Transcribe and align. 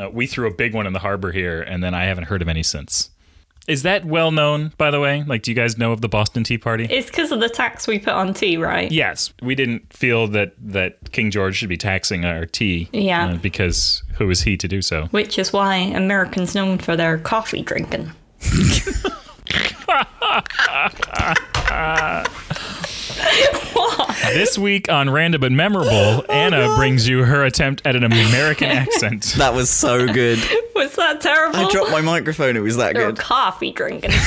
Uh, 0.00 0.10
we 0.10 0.26
threw 0.26 0.46
a 0.46 0.54
big 0.54 0.74
one 0.74 0.86
in 0.86 0.92
the 0.92 1.00
harbor 1.00 1.32
here, 1.32 1.60
and 1.60 1.82
then 1.82 1.94
I 1.94 2.04
haven't 2.04 2.24
heard 2.24 2.42
of 2.42 2.48
any 2.48 2.62
since. 2.62 3.10
Is 3.68 3.84
that 3.84 4.04
well 4.04 4.32
known, 4.32 4.72
by 4.76 4.90
the 4.90 4.98
way? 4.98 5.22
Like, 5.24 5.42
do 5.42 5.52
you 5.52 5.54
guys 5.54 5.78
know 5.78 5.92
of 5.92 6.00
the 6.00 6.08
Boston 6.08 6.42
Tea 6.42 6.58
Party? 6.58 6.86
It's 6.90 7.08
because 7.08 7.30
of 7.30 7.38
the 7.38 7.48
tax 7.48 7.86
we 7.86 8.00
put 8.00 8.12
on 8.12 8.34
tea, 8.34 8.56
right? 8.56 8.90
yes, 8.90 9.32
we 9.40 9.54
didn't 9.54 9.92
feel 9.92 10.26
that 10.28 10.54
that 10.58 11.12
King 11.12 11.30
George 11.30 11.56
should 11.56 11.68
be 11.68 11.76
taxing 11.76 12.24
our 12.24 12.44
tea. 12.44 12.88
Yeah. 12.92 13.28
uh, 13.28 13.36
because 13.36 14.02
who 14.14 14.28
is 14.30 14.42
he 14.42 14.56
to 14.56 14.66
do 14.66 14.82
so? 14.82 15.06
Which 15.12 15.38
is 15.38 15.52
why 15.52 15.76
Americans 15.76 16.56
known 16.56 16.78
for 16.78 16.96
their 16.96 17.18
coffee 17.18 17.62
drinking. 17.62 18.10
This 24.32 24.56
week 24.56 24.90
on 24.90 25.10
Random 25.10 25.40
but 25.40 25.52
Memorable, 25.52 26.24
Anna 26.30 26.74
brings 26.76 27.06
you 27.08 27.24
her 27.24 27.44
attempt 27.44 27.82
at 27.84 27.94
an 27.96 28.04
American 28.04 28.68
accent. 28.70 29.34
That 29.36 29.52
was 29.54 29.68
so 29.68 30.06
good. 30.10 30.38
Was 30.74 30.94
that 30.96 31.20
terrible? 31.20 31.58
I 31.58 31.70
dropped 31.70 31.90
my 31.90 32.00
microphone. 32.00 32.56
It 32.56 32.60
was 32.60 32.76
that 32.78 32.94
They're 32.94 33.12
good. 33.12 33.18
coffee 33.18 33.72
drinking. 33.72 34.12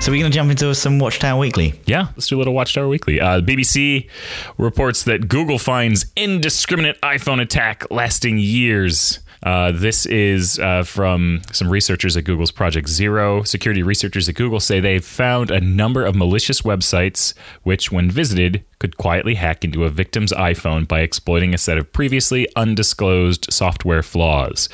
So 0.00 0.12
we're 0.12 0.20
going 0.20 0.32
to 0.32 0.34
jump 0.34 0.50
into 0.50 0.74
some 0.74 0.98
Watchtower 0.98 1.38
Weekly. 1.38 1.74
Yeah, 1.84 2.06
let's 2.16 2.28
do 2.28 2.36
a 2.36 2.38
little 2.38 2.54
Watchtower 2.54 2.88
Weekly. 2.88 3.20
Uh, 3.20 3.42
BBC 3.42 4.08
reports 4.56 5.02
that 5.02 5.28
Google 5.28 5.58
finds 5.58 6.06
indiscriminate 6.16 6.98
iPhone 7.02 7.42
attack 7.42 7.84
lasting 7.90 8.38
years. 8.38 9.18
Uh, 9.42 9.72
this 9.72 10.06
is 10.06 10.58
uh, 10.58 10.82
from 10.82 11.40
some 11.52 11.68
researchers 11.68 12.16
at 12.16 12.24
Google's 12.24 12.50
Project 12.50 12.88
Zero. 12.88 13.42
Security 13.42 13.82
researchers 13.82 14.28
at 14.28 14.34
Google 14.34 14.60
say 14.60 14.80
they've 14.80 15.04
found 15.04 15.50
a 15.50 15.60
number 15.60 16.04
of 16.04 16.14
malicious 16.14 16.62
websites 16.62 17.34
which, 17.62 17.92
when 17.92 18.10
visited, 18.10 18.64
could 18.78 18.96
quietly 18.96 19.34
hack 19.34 19.64
into 19.64 19.84
a 19.84 19.90
victim's 19.90 20.32
iPhone 20.32 20.86
by 20.86 21.00
exploiting 21.00 21.52
a 21.52 21.58
set 21.58 21.78
of 21.78 21.92
previously 21.92 22.46
undisclosed 22.54 23.46
software 23.50 24.02
flaws. 24.02 24.68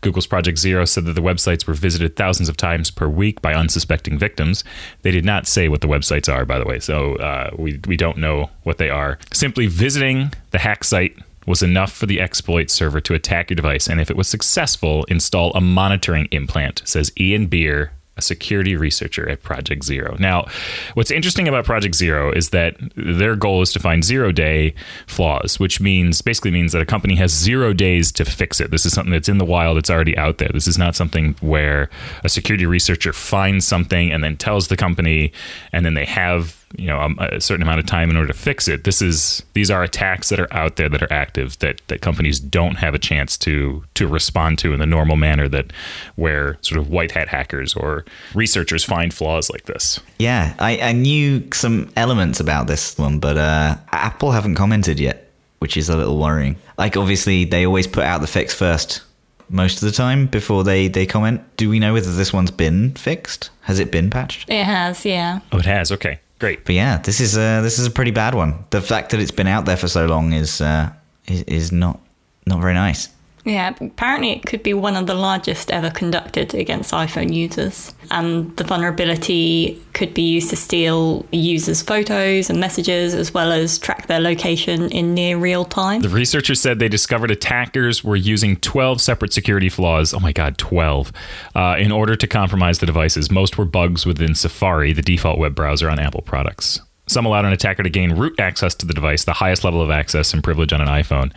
Google's 0.00 0.26
Project 0.26 0.58
Zero 0.58 0.84
said 0.84 1.04
that 1.04 1.12
the 1.12 1.20
websites 1.22 1.66
were 1.66 1.74
visited 1.74 2.16
thousands 2.16 2.48
of 2.48 2.56
times 2.56 2.90
per 2.90 3.08
week 3.08 3.40
by 3.42 3.54
unsuspecting 3.54 4.18
victims. 4.18 4.64
They 5.02 5.10
did 5.10 5.24
not 5.24 5.46
say 5.46 5.68
what 5.68 5.80
the 5.80 5.88
websites 5.88 6.32
are, 6.32 6.44
by 6.44 6.58
the 6.58 6.64
way, 6.64 6.80
so 6.80 7.16
uh, 7.16 7.50
we, 7.56 7.80
we 7.86 7.96
don't 7.96 8.18
know 8.18 8.50
what 8.64 8.78
they 8.78 8.90
are. 8.90 9.18
Simply 9.32 9.66
visiting 9.66 10.32
the 10.50 10.58
hack 10.58 10.84
site 10.84 11.16
was 11.46 11.62
enough 11.62 11.92
for 11.92 12.06
the 12.06 12.20
exploit 12.20 12.70
server 12.70 13.00
to 13.00 13.14
attack 13.14 13.50
your 13.50 13.56
device, 13.56 13.88
and 13.88 14.00
if 14.00 14.10
it 14.10 14.16
was 14.16 14.28
successful, 14.28 15.04
install 15.04 15.52
a 15.54 15.60
monitoring 15.60 16.28
implant, 16.30 16.82
says 16.84 17.12
Ian 17.18 17.46
Beer, 17.46 17.92
a 18.16 18.22
security 18.22 18.76
researcher 18.76 19.28
at 19.28 19.42
Project 19.42 19.82
Zero. 19.82 20.16
Now, 20.20 20.46
what's 20.94 21.10
interesting 21.10 21.48
about 21.48 21.64
Project 21.64 21.96
Zero 21.96 22.30
is 22.30 22.50
that 22.50 22.76
their 22.94 23.34
goal 23.34 23.60
is 23.60 23.72
to 23.72 23.80
find 23.80 24.04
zero 24.04 24.30
day 24.30 24.74
flaws, 25.06 25.58
which 25.58 25.80
means 25.80 26.22
basically 26.22 26.52
means 26.52 26.72
that 26.72 26.82
a 26.82 26.86
company 26.86 27.16
has 27.16 27.32
zero 27.32 27.72
days 27.72 28.12
to 28.12 28.24
fix 28.24 28.60
it. 28.60 28.70
This 28.70 28.86
is 28.86 28.92
something 28.92 29.12
that's 29.12 29.28
in 29.28 29.38
the 29.38 29.44
wild, 29.44 29.78
it's 29.78 29.90
already 29.90 30.16
out 30.16 30.38
there. 30.38 30.50
This 30.52 30.68
is 30.68 30.78
not 30.78 30.94
something 30.94 31.34
where 31.40 31.90
a 32.22 32.28
security 32.28 32.66
researcher 32.66 33.12
finds 33.12 33.66
something 33.66 34.12
and 34.12 34.22
then 34.22 34.36
tells 34.36 34.68
the 34.68 34.76
company, 34.76 35.32
and 35.72 35.84
then 35.84 35.94
they 35.94 36.04
have 36.04 36.63
you 36.76 36.86
know 36.86 36.98
a, 37.18 37.36
a 37.36 37.40
certain 37.40 37.62
amount 37.62 37.80
of 37.80 37.86
time 37.86 38.10
in 38.10 38.16
order 38.16 38.28
to 38.28 38.38
fix 38.38 38.68
it. 38.68 38.84
This 38.84 39.00
is 39.02 39.42
these 39.54 39.70
are 39.70 39.82
attacks 39.82 40.28
that 40.28 40.40
are 40.40 40.52
out 40.52 40.76
there 40.76 40.88
that 40.88 41.02
are 41.02 41.12
active 41.12 41.58
that 41.60 41.80
that 41.88 42.00
companies 42.00 42.40
don't 42.40 42.76
have 42.76 42.94
a 42.94 42.98
chance 42.98 43.36
to 43.38 43.84
to 43.94 44.06
respond 44.06 44.58
to 44.60 44.72
in 44.72 44.80
the 44.80 44.86
normal 44.86 45.16
manner 45.16 45.48
that 45.48 45.72
where 46.16 46.58
sort 46.60 46.78
of 46.80 46.90
white 46.90 47.12
hat 47.12 47.28
hackers 47.28 47.74
or 47.74 48.04
researchers 48.34 48.84
find 48.84 49.12
flaws 49.14 49.50
like 49.50 49.64
this. 49.64 50.00
Yeah, 50.18 50.54
I, 50.58 50.78
I 50.78 50.92
knew 50.92 51.50
some 51.52 51.90
elements 51.96 52.40
about 52.40 52.66
this 52.66 52.96
one, 52.98 53.18
but 53.18 53.36
uh, 53.36 53.76
Apple 53.92 54.32
haven't 54.32 54.54
commented 54.54 54.98
yet, 55.00 55.30
which 55.58 55.76
is 55.76 55.88
a 55.88 55.96
little 55.96 56.18
worrying. 56.18 56.56
Like, 56.78 56.96
obviously, 56.96 57.44
they 57.44 57.66
always 57.66 57.86
put 57.86 58.04
out 58.04 58.20
the 58.20 58.26
fix 58.26 58.54
first 58.54 59.02
most 59.48 59.82
of 59.82 59.86
the 59.88 59.92
time 59.92 60.26
before 60.26 60.64
they, 60.64 60.88
they 60.88 61.06
comment. 61.06 61.42
Do 61.56 61.68
we 61.68 61.78
know 61.78 61.92
whether 61.92 62.12
this 62.12 62.32
one's 62.32 62.50
been 62.50 62.92
fixed? 62.94 63.50
Has 63.62 63.78
it 63.78 63.90
been 63.90 64.10
patched? 64.10 64.48
it 64.48 64.64
has, 64.64 65.04
yeah. 65.04 65.40
Oh, 65.52 65.58
it 65.58 65.66
has. 65.66 65.92
Okay, 65.92 66.18
great. 66.38 66.64
But 66.64 66.74
yeah, 66.74 66.98
this 66.98 67.20
is 67.20 67.36
a 67.36 67.60
this 67.62 67.78
is 67.78 67.86
a 67.86 67.90
pretty 67.90 68.10
bad 68.10 68.34
one. 68.34 68.64
The 68.70 68.80
fact 68.80 69.10
that 69.10 69.20
it's 69.20 69.30
been 69.30 69.46
out 69.46 69.64
there 69.64 69.76
for 69.76 69.88
so 69.88 70.06
long 70.06 70.32
is 70.32 70.60
uh, 70.60 70.92
is, 71.26 71.42
is 71.42 71.72
not 71.72 72.00
not 72.46 72.60
very 72.60 72.74
nice. 72.74 73.08
Yeah, 73.44 73.74
apparently 73.78 74.30
it 74.30 74.46
could 74.46 74.62
be 74.62 74.72
one 74.72 74.96
of 74.96 75.06
the 75.06 75.14
largest 75.14 75.70
ever 75.70 75.90
conducted 75.90 76.54
against 76.54 76.92
iPhone 76.92 77.32
users. 77.32 77.94
And 78.10 78.56
the 78.56 78.64
vulnerability 78.64 79.82
could 79.92 80.14
be 80.14 80.22
used 80.22 80.48
to 80.50 80.56
steal 80.56 81.26
users' 81.30 81.82
photos 81.82 82.48
and 82.48 82.58
messages, 82.58 83.12
as 83.12 83.34
well 83.34 83.52
as 83.52 83.78
track 83.78 84.06
their 84.06 84.20
location 84.20 84.90
in 84.90 85.12
near 85.12 85.36
real 85.36 85.66
time. 85.66 86.00
The 86.00 86.08
researchers 86.08 86.60
said 86.60 86.78
they 86.78 86.88
discovered 86.88 87.30
attackers 87.30 88.02
were 88.02 88.16
using 88.16 88.56
12 88.56 89.00
separate 89.00 89.32
security 89.34 89.68
flaws. 89.68 90.14
Oh 90.14 90.20
my 90.20 90.32
God, 90.32 90.56
12. 90.56 91.12
Uh, 91.54 91.76
in 91.78 91.92
order 91.92 92.16
to 92.16 92.26
compromise 92.26 92.78
the 92.78 92.86
devices. 92.86 93.30
Most 93.30 93.58
were 93.58 93.66
bugs 93.66 94.06
within 94.06 94.34
Safari, 94.34 94.94
the 94.94 95.02
default 95.02 95.38
web 95.38 95.54
browser 95.54 95.90
on 95.90 95.98
Apple 95.98 96.22
products. 96.22 96.80
Some 97.06 97.26
allowed 97.26 97.44
an 97.44 97.52
attacker 97.52 97.82
to 97.82 97.90
gain 97.90 98.12
root 98.12 98.40
access 98.40 98.74
to 98.76 98.86
the 98.86 98.94
device, 98.94 99.24
the 99.24 99.34
highest 99.34 99.64
level 99.64 99.82
of 99.82 99.90
access 99.90 100.32
and 100.32 100.42
privilege 100.42 100.72
on 100.72 100.80
an 100.80 100.88
iPhone. 100.88 101.32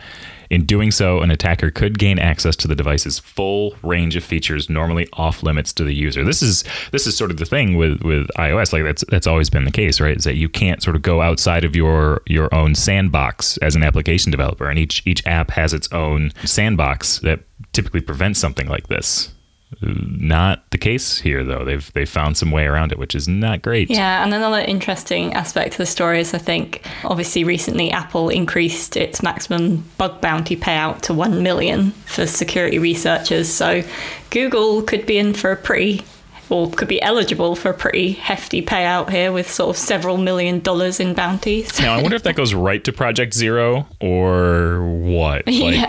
In 0.50 0.64
doing 0.64 0.90
so, 0.90 1.20
an 1.20 1.30
attacker 1.30 1.70
could 1.70 1.98
gain 1.98 2.18
access 2.18 2.56
to 2.56 2.68
the 2.68 2.74
device's 2.74 3.18
full 3.18 3.74
range 3.82 4.16
of 4.16 4.24
features 4.24 4.70
normally 4.70 5.08
off 5.14 5.42
limits 5.42 5.72
to 5.74 5.84
the 5.84 5.94
user. 5.94 6.24
This 6.24 6.42
is 6.42 6.64
this 6.92 7.06
is 7.06 7.16
sort 7.16 7.30
of 7.30 7.36
the 7.36 7.44
thing 7.44 7.76
with, 7.76 8.02
with 8.02 8.28
iOS. 8.36 8.72
Like 8.72 8.84
that's 8.84 9.04
that's 9.08 9.26
always 9.26 9.50
been 9.50 9.64
the 9.64 9.70
case, 9.70 10.00
right? 10.00 10.16
Is 10.16 10.24
that 10.24 10.36
you 10.36 10.48
can't 10.48 10.82
sort 10.82 10.96
of 10.96 11.02
go 11.02 11.20
outside 11.20 11.64
of 11.64 11.76
your 11.76 12.22
your 12.26 12.52
own 12.54 12.74
sandbox 12.74 13.56
as 13.58 13.76
an 13.76 13.82
application 13.82 14.30
developer, 14.30 14.68
and 14.68 14.78
each 14.78 15.02
each 15.06 15.26
app 15.26 15.50
has 15.50 15.72
its 15.74 15.90
own 15.92 16.32
sandbox 16.44 17.18
that 17.20 17.40
typically 17.72 18.00
prevents 18.00 18.38
something 18.38 18.68
like 18.68 18.88
this. 18.88 19.32
Not 19.80 20.68
the 20.70 20.78
case 20.78 21.18
here, 21.18 21.44
though. 21.44 21.64
They've 21.64 21.92
they 21.92 22.04
found 22.04 22.36
some 22.36 22.50
way 22.50 22.66
around 22.66 22.90
it, 22.90 22.98
which 22.98 23.14
is 23.14 23.28
not 23.28 23.62
great. 23.62 23.90
Yeah, 23.90 24.24
and 24.24 24.34
another 24.34 24.60
interesting 24.60 25.34
aspect 25.34 25.74
of 25.74 25.78
the 25.78 25.86
story 25.86 26.20
is 26.20 26.34
I 26.34 26.38
think 26.38 26.84
obviously 27.04 27.44
recently 27.44 27.90
Apple 27.90 28.28
increased 28.28 28.96
its 28.96 29.22
maximum 29.22 29.84
bug 29.96 30.20
bounty 30.20 30.56
payout 30.56 31.02
to 31.02 31.14
1 31.14 31.42
million 31.42 31.92
for 32.06 32.26
security 32.26 32.78
researchers. 32.78 33.48
So 33.48 33.84
Google 34.30 34.82
could 34.82 35.06
be 35.06 35.18
in 35.18 35.32
for 35.32 35.52
a 35.52 35.56
pretty 35.56 36.02
or 36.50 36.70
could 36.70 36.88
be 36.88 37.00
eligible 37.02 37.54
for 37.56 37.70
a 37.70 37.74
pretty 37.74 38.12
hefty 38.12 38.62
payout 38.62 39.10
here 39.10 39.32
with 39.32 39.50
sort 39.50 39.70
of 39.70 39.76
several 39.76 40.16
million 40.16 40.60
dollars 40.60 41.00
in 41.00 41.14
bounties. 41.14 41.78
Now 41.80 41.94
I 41.94 42.02
wonder 42.02 42.16
if 42.16 42.22
that 42.24 42.36
goes 42.36 42.54
right 42.54 42.82
to 42.84 42.92
Project 42.92 43.34
Zero 43.34 43.86
or 44.00 44.82
what. 44.82 45.44
Like, 45.58 45.88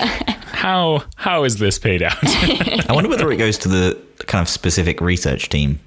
how 0.65 1.03
how 1.15 1.43
is 1.45 1.57
this 1.57 1.79
paid 1.79 2.01
out? 2.03 2.17
I 2.23 2.91
wonder 2.93 3.09
whether 3.09 3.31
it 3.31 3.37
goes 3.37 3.57
to 3.59 3.69
the 3.69 3.97
kind 4.25 4.41
of 4.41 4.49
specific 4.49 4.99
research 4.99 5.47
team 5.49 5.79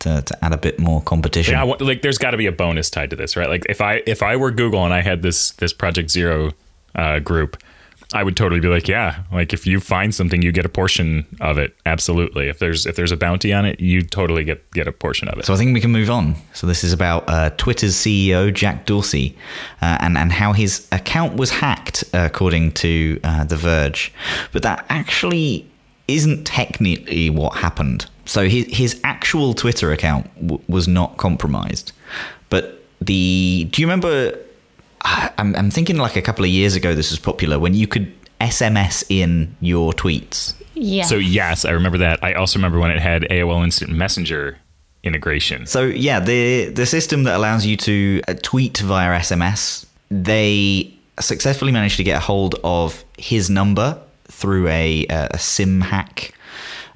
to, 0.00 0.22
to 0.22 0.44
add 0.44 0.52
a 0.52 0.56
bit 0.58 0.78
more 0.78 1.02
competition. 1.02 1.52
Yeah, 1.54 1.62
I 1.62 1.64
want- 1.64 1.80
like 1.80 2.02
there's 2.02 2.18
got 2.18 2.30
to 2.30 2.36
be 2.36 2.46
a 2.46 2.52
bonus 2.52 2.90
tied 2.90 3.10
to 3.10 3.16
this, 3.16 3.36
right? 3.36 3.48
Like 3.48 3.64
if 3.68 3.80
I 3.80 4.02
if 4.06 4.22
I 4.22 4.36
were 4.36 4.50
Google 4.50 4.84
and 4.84 4.94
I 4.94 5.00
had 5.02 5.22
this 5.22 5.50
this 5.52 5.72
Project 5.72 6.10
Zero 6.10 6.52
uh, 6.94 7.18
group, 7.18 7.56
I 8.12 8.24
would 8.24 8.36
totally 8.36 8.60
be 8.60 8.66
like, 8.66 8.88
yeah, 8.88 9.22
like 9.32 9.52
if 9.52 9.66
you 9.66 9.78
find 9.78 10.12
something, 10.12 10.42
you 10.42 10.50
get 10.50 10.66
a 10.66 10.68
portion 10.68 11.24
of 11.40 11.58
it. 11.58 11.76
Absolutely. 11.86 12.48
If 12.48 12.58
there's 12.58 12.84
if 12.84 12.96
there's 12.96 13.12
a 13.12 13.16
bounty 13.16 13.52
on 13.52 13.64
it, 13.64 13.78
you 13.78 14.02
totally 14.02 14.42
get 14.42 14.68
get 14.72 14.88
a 14.88 14.92
portion 14.92 15.28
of 15.28 15.38
it. 15.38 15.44
So 15.46 15.54
I 15.54 15.56
think 15.56 15.74
we 15.74 15.80
can 15.80 15.92
move 15.92 16.10
on. 16.10 16.34
So 16.52 16.66
this 16.66 16.82
is 16.82 16.92
about 16.92 17.24
uh, 17.28 17.50
Twitter's 17.50 17.94
CEO 17.94 18.52
Jack 18.52 18.84
Dorsey 18.86 19.36
uh, 19.80 19.98
and 20.00 20.18
and 20.18 20.32
how 20.32 20.52
his 20.52 20.88
account 20.90 21.36
was 21.36 21.50
hacked, 21.50 22.02
uh, 22.12 22.28
according 22.30 22.72
to 22.72 23.20
uh, 23.22 23.44
The 23.44 23.56
Verge. 23.56 24.12
But 24.52 24.62
that 24.62 24.84
actually 24.88 25.70
isn't 26.08 26.44
technically 26.44 27.30
what 27.30 27.58
happened. 27.58 28.06
So 28.24 28.48
his 28.48 28.66
his 28.76 29.00
actual 29.04 29.54
Twitter 29.54 29.92
account 29.92 30.34
w- 30.34 30.62
was 30.68 30.88
not 30.88 31.16
compromised, 31.16 31.92
but 32.48 32.82
the 33.00 33.68
do 33.70 33.80
you 33.80 33.86
remember? 33.86 34.36
I- 35.02 35.30
I'm, 35.38 35.54
I'm 35.56 35.70
thinking 35.70 35.96
like 35.96 36.16
a 36.16 36.22
couple 36.22 36.44
of 36.44 36.50
years 36.50 36.74
ago. 36.76 36.94
This 36.94 37.10
was 37.10 37.18
popular 37.18 37.58
when 37.58 37.74
you 37.74 37.86
could 37.86 38.12
SMS 38.40 39.04
in 39.08 39.54
your 39.60 39.92
tweets. 39.92 40.54
Yeah. 40.74 41.04
So 41.04 41.16
yes, 41.16 41.64
I 41.64 41.70
remember 41.72 41.98
that. 41.98 42.22
I 42.22 42.34
also 42.34 42.58
remember 42.58 42.78
when 42.78 42.90
it 42.90 43.00
had 43.00 43.22
AOL 43.24 43.62
Instant 43.64 43.90
Messenger 43.92 44.58
integration. 45.02 45.66
So 45.66 45.84
yeah, 45.86 46.20
the 46.20 46.66
the 46.66 46.86
system 46.86 47.24
that 47.24 47.36
allows 47.36 47.64
you 47.66 47.76
to 47.78 48.20
uh, 48.28 48.34
tweet 48.42 48.78
via 48.78 49.18
SMS, 49.20 49.86
they 50.10 50.92
successfully 51.18 51.72
managed 51.72 51.96
to 51.98 52.04
get 52.04 52.16
a 52.16 52.20
hold 52.20 52.54
of 52.64 53.04
his 53.18 53.50
number 53.50 53.98
through 54.26 54.68
a, 54.68 55.06
a 55.10 55.38
SIM 55.38 55.80
hack 55.82 56.32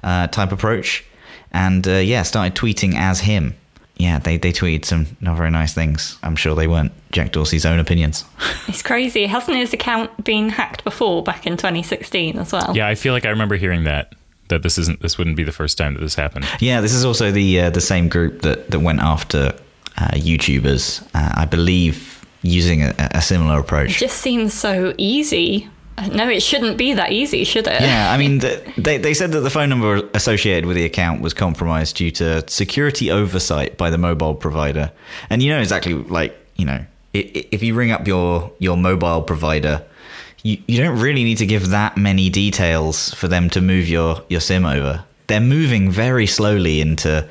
uh, 0.03 0.27
type 0.27 0.51
approach, 0.51 1.03
and 1.51 1.87
uh, 1.87 1.93
yeah, 1.93 2.23
started 2.23 2.55
tweeting 2.55 2.95
as 2.95 3.19
him. 3.21 3.55
Yeah, 3.97 4.19
they 4.19 4.37
they 4.37 4.51
tweeted 4.51 4.83
some 4.85 5.07
not 5.21 5.37
very 5.37 5.49
nice 5.51 5.73
things. 5.73 6.17
I'm 6.21 6.35
sure 6.35 6.53
they 6.55 6.67
weren't 6.67 6.91
Jack 7.11 7.31
Dorsey's 7.31 7.65
own 7.65 7.79
opinions. 7.79 8.25
it's 8.67 8.81
crazy. 8.81 9.25
Hasn't 9.25 9.55
his 9.57 9.73
account 9.73 10.23
been 10.23 10.49
hacked 10.49 10.83
before 10.83 11.23
back 11.23 11.47
in 11.47 11.55
2016 11.55 12.37
as 12.37 12.51
well? 12.51 12.73
Yeah, 12.75 12.87
I 12.87 12.95
feel 12.95 13.13
like 13.13 13.25
I 13.25 13.29
remember 13.29 13.55
hearing 13.55 13.85
that 13.85 14.13
that 14.49 14.63
this 14.63 14.77
isn't 14.77 15.01
this 15.01 15.17
wouldn't 15.17 15.37
be 15.37 15.43
the 15.43 15.51
first 15.53 15.77
time 15.77 15.93
that 15.93 16.01
this 16.01 16.15
happened. 16.15 16.45
yeah, 16.59 16.81
this 16.81 16.93
is 16.93 17.05
also 17.05 17.31
the 17.31 17.61
uh, 17.61 17.69
the 17.69 17.81
same 17.81 18.09
group 18.09 18.41
that 18.41 18.69
that 18.71 18.79
went 18.81 18.99
after 18.99 19.53
uh, 19.97 20.07
YouTubers, 20.13 21.01
uh, 21.15 21.31
I 21.35 21.45
believe, 21.45 22.25
using 22.41 22.83
a, 22.83 22.93
a 23.13 23.21
similar 23.21 23.57
It 23.57 23.61
approach. 23.61 23.97
just 23.97 24.17
seems 24.17 24.53
so 24.53 24.93
easy. 24.97 25.69
No, 26.11 26.29
it 26.29 26.41
shouldn't 26.41 26.77
be 26.77 26.93
that 26.93 27.11
easy, 27.11 27.43
should 27.43 27.67
it? 27.67 27.81
Yeah, 27.81 28.11
I 28.11 28.17
mean, 28.17 28.39
the, 28.39 28.73
they, 28.77 28.97
they 28.97 29.13
said 29.13 29.31
that 29.31 29.41
the 29.41 29.49
phone 29.49 29.69
number 29.69 30.07
associated 30.13 30.65
with 30.65 30.75
the 30.75 30.85
account 30.85 31.21
was 31.21 31.33
compromised 31.33 31.95
due 31.95 32.11
to 32.11 32.47
security 32.49 33.11
oversight 33.11 33.77
by 33.77 33.89
the 33.89 33.97
mobile 33.97 34.35
provider. 34.35 34.91
And 35.29 35.41
you 35.41 35.51
know 35.51 35.59
exactly, 35.59 35.93
like, 35.93 36.37
you 36.55 36.65
know, 36.65 36.85
if 37.13 37.63
you 37.63 37.75
ring 37.75 37.91
up 37.91 38.07
your, 38.07 38.51
your 38.59 38.75
mobile 38.75 39.21
provider, 39.21 39.83
you, 40.43 40.57
you 40.67 40.83
don't 40.83 40.99
really 40.99 41.23
need 41.23 41.37
to 41.37 41.45
give 41.45 41.69
that 41.69 41.95
many 41.97 42.29
details 42.29 43.13
for 43.13 43.27
them 43.27 43.49
to 43.51 43.61
move 43.61 43.87
your, 43.87 44.21
your 44.29 44.41
SIM 44.41 44.65
over. 44.65 45.03
They're 45.27 45.39
moving 45.39 45.89
very 45.89 46.27
slowly 46.27 46.81
into 46.81 47.27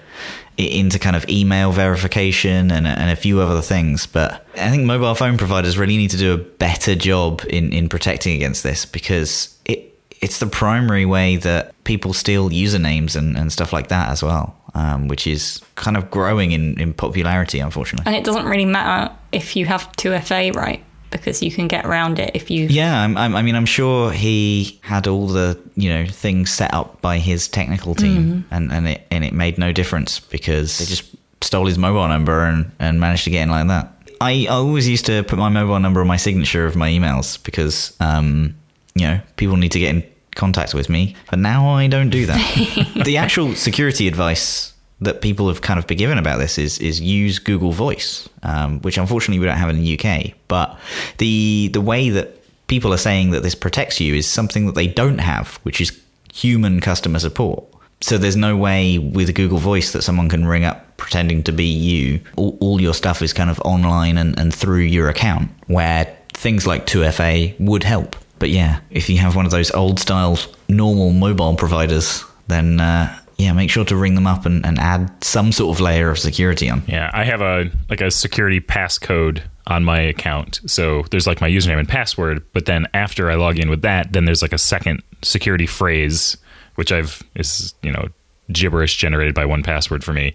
into 0.56 0.98
kind 0.98 1.16
of 1.16 1.28
email 1.28 1.72
verification 1.72 2.70
and, 2.70 2.86
and 2.86 3.10
a 3.10 3.16
few 3.16 3.40
other 3.40 3.60
things. 3.60 4.06
But 4.06 4.46
I 4.54 4.70
think 4.70 4.84
mobile 4.84 5.14
phone 5.14 5.36
providers 5.36 5.76
really 5.76 5.96
need 5.96 6.10
to 6.10 6.16
do 6.16 6.32
a 6.32 6.38
better 6.38 6.94
job 6.94 7.42
in, 7.48 7.72
in 7.72 7.88
protecting 7.88 8.36
against 8.36 8.62
this 8.62 8.84
because 8.84 9.56
it 9.64 9.90
it's 10.20 10.38
the 10.38 10.46
primary 10.46 11.04
way 11.04 11.36
that 11.36 11.74
people 11.84 12.14
steal 12.14 12.48
usernames 12.48 13.14
and, 13.14 13.36
and 13.36 13.52
stuff 13.52 13.74
like 13.74 13.88
that 13.88 14.08
as 14.08 14.22
well, 14.22 14.56
um, 14.74 15.06
which 15.06 15.26
is 15.26 15.60
kind 15.74 15.98
of 15.98 16.10
growing 16.10 16.52
in, 16.52 16.80
in 16.80 16.94
popularity, 16.94 17.60
unfortunately. 17.60 18.06
And 18.06 18.16
it 18.16 18.24
doesn't 18.24 18.46
really 18.46 18.64
matter 18.64 19.14
if 19.32 19.54
you 19.54 19.66
have 19.66 19.92
2FA, 19.92 20.54
right? 20.54 20.82
Because 21.14 21.42
you 21.42 21.50
can 21.50 21.68
get 21.68 21.86
around 21.86 22.18
it 22.18 22.32
if 22.34 22.50
you. 22.50 22.66
Yeah, 22.66 23.02
I'm, 23.02 23.16
I'm, 23.16 23.36
I 23.36 23.42
mean, 23.42 23.54
I'm 23.54 23.66
sure 23.66 24.10
he 24.10 24.80
had 24.82 25.06
all 25.06 25.28
the 25.28 25.58
you 25.76 25.88
know 25.88 26.06
things 26.06 26.50
set 26.50 26.74
up 26.74 27.00
by 27.00 27.18
his 27.18 27.48
technical 27.48 27.94
team, 27.94 28.44
and, 28.50 28.72
and 28.72 28.88
it 28.88 29.06
and 29.10 29.24
it 29.24 29.32
made 29.32 29.56
no 29.56 29.72
difference 29.72 30.20
because 30.20 30.78
they 30.78 30.84
just 30.84 31.14
stole 31.40 31.66
his 31.66 31.78
mobile 31.78 32.06
number 32.08 32.44
and, 32.44 32.70
and 32.78 33.00
managed 33.00 33.24
to 33.24 33.30
get 33.30 33.42
in 33.42 33.50
like 33.50 33.68
that. 33.68 33.92
I, 34.20 34.46
I 34.48 34.54
always 34.54 34.88
used 34.88 35.06
to 35.06 35.22
put 35.22 35.38
my 35.38 35.48
mobile 35.48 35.78
number 35.78 36.00
on 36.00 36.06
my 36.06 36.16
signature 36.16 36.66
of 36.66 36.76
my 36.76 36.90
emails 36.90 37.42
because 37.42 37.96
um, 38.00 38.54
you 38.94 39.06
know 39.06 39.20
people 39.36 39.56
need 39.56 39.72
to 39.72 39.78
get 39.78 39.94
in 39.94 40.04
contact 40.34 40.74
with 40.74 40.90
me, 40.90 41.14
but 41.30 41.38
now 41.38 41.68
I 41.68 41.86
don't 41.86 42.10
do 42.10 42.26
that. 42.26 43.02
the 43.04 43.16
actual 43.16 43.54
security 43.54 44.08
advice 44.08 44.73
that 45.00 45.20
people 45.20 45.48
have 45.48 45.60
kind 45.60 45.78
of 45.78 45.86
been 45.86 45.98
given 45.98 46.18
about 46.18 46.38
this 46.38 46.58
is 46.58 46.78
is 46.78 47.00
use 47.00 47.38
Google 47.38 47.72
Voice, 47.72 48.28
um, 48.42 48.80
which 48.80 48.98
unfortunately 48.98 49.38
we 49.38 49.46
don't 49.46 49.58
have 49.58 49.70
in 49.70 49.82
the 49.82 49.98
UK. 49.98 50.32
But 50.48 50.78
the 51.18 51.68
the 51.72 51.80
way 51.80 52.10
that 52.10 52.40
people 52.66 52.92
are 52.92 52.98
saying 52.98 53.30
that 53.30 53.42
this 53.42 53.54
protects 53.54 54.00
you 54.00 54.14
is 54.14 54.28
something 54.28 54.66
that 54.66 54.74
they 54.74 54.86
don't 54.86 55.18
have, 55.18 55.56
which 55.62 55.80
is 55.80 56.00
human 56.32 56.80
customer 56.80 57.18
support. 57.18 57.64
So 58.00 58.18
there's 58.18 58.36
no 58.36 58.56
way 58.56 58.98
with 58.98 59.28
a 59.28 59.32
Google 59.32 59.58
Voice 59.58 59.92
that 59.92 60.02
someone 60.02 60.28
can 60.28 60.46
ring 60.46 60.64
up 60.64 60.96
pretending 60.96 61.42
to 61.44 61.52
be 61.52 61.64
you. 61.64 62.20
All, 62.36 62.56
all 62.60 62.80
your 62.80 62.94
stuff 62.94 63.22
is 63.22 63.32
kind 63.32 63.50
of 63.50 63.60
online 63.60 64.18
and, 64.18 64.38
and 64.38 64.54
through 64.54 64.80
your 64.80 65.08
account, 65.08 65.50
where 65.68 66.16
things 66.32 66.66
like 66.66 66.86
2FA 66.86 67.58
would 67.60 67.82
help. 67.82 68.16
But 68.38 68.50
yeah, 68.50 68.80
if 68.90 69.08
you 69.08 69.18
have 69.18 69.36
one 69.36 69.46
of 69.46 69.52
those 69.52 69.70
old 69.70 69.98
style 69.98 70.38
normal 70.68 71.12
mobile 71.12 71.56
providers, 71.56 72.24
then 72.48 72.80
uh, 72.80 73.18
yeah, 73.36 73.52
make 73.52 73.70
sure 73.70 73.84
to 73.84 73.96
ring 73.96 74.14
them 74.14 74.26
up 74.26 74.46
and, 74.46 74.64
and 74.64 74.78
add 74.78 75.24
some 75.24 75.52
sort 75.52 75.76
of 75.76 75.80
layer 75.80 76.10
of 76.10 76.18
security 76.18 76.70
on. 76.70 76.82
Yeah, 76.86 77.10
I 77.12 77.24
have 77.24 77.40
a 77.40 77.70
like 77.88 78.00
a 78.00 78.10
security 78.10 78.60
passcode 78.60 79.42
on 79.66 79.82
my 79.84 80.00
account. 80.00 80.60
So 80.66 81.04
there's 81.10 81.26
like 81.26 81.40
my 81.40 81.48
username 81.48 81.78
and 81.78 81.88
password, 81.88 82.44
but 82.52 82.66
then 82.66 82.86
after 82.94 83.30
I 83.30 83.34
log 83.34 83.58
in 83.58 83.70
with 83.70 83.82
that, 83.82 84.12
then 84.12 84.24
there's 84.24 84.42
like 84.42 84.52
a 84.52 84.58
second 84.58 85.02
security 85.22 85.66
phrase 85.66 86.36
which 86.74 86.92
I've 86.92 87.22
is, 87.34 87.74
you 87.82 87.92
know, 87.92 88.08
gibberish 88.52 88.96
generated 88.96 89.34
by 89.34 89.44
1Password 89.44 90.02
for 90.02 90.12
me 90.12 90.34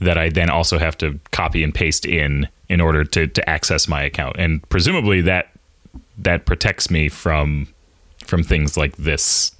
that 0.00 0.16
I 0.16 0.28
then 0.28 0.48
also 0.48 0.78
have 0.78 0.96
to 0.98 1.18
copy 1.32 1.64
and 1.64 1.74
paste 1.74 2.06
in 2.06 2.48
in 2.68 2.80
order 2.80 3.04
to 3.04 3.26
to 3.26 3.48
access 3.48 3.88
my 3.88 4.02
account. 4.02 4.36
And 4.38 4.66
presumably 4.68 5.20
that 5.22 5.50
that 6.18 6.46
protects 6.46 6.90
me 6.90 7.08
from 7.08 7.68
from 8.24 8.42
things 8.42 8.76
like 8.76 8.96
this 8.96 9.52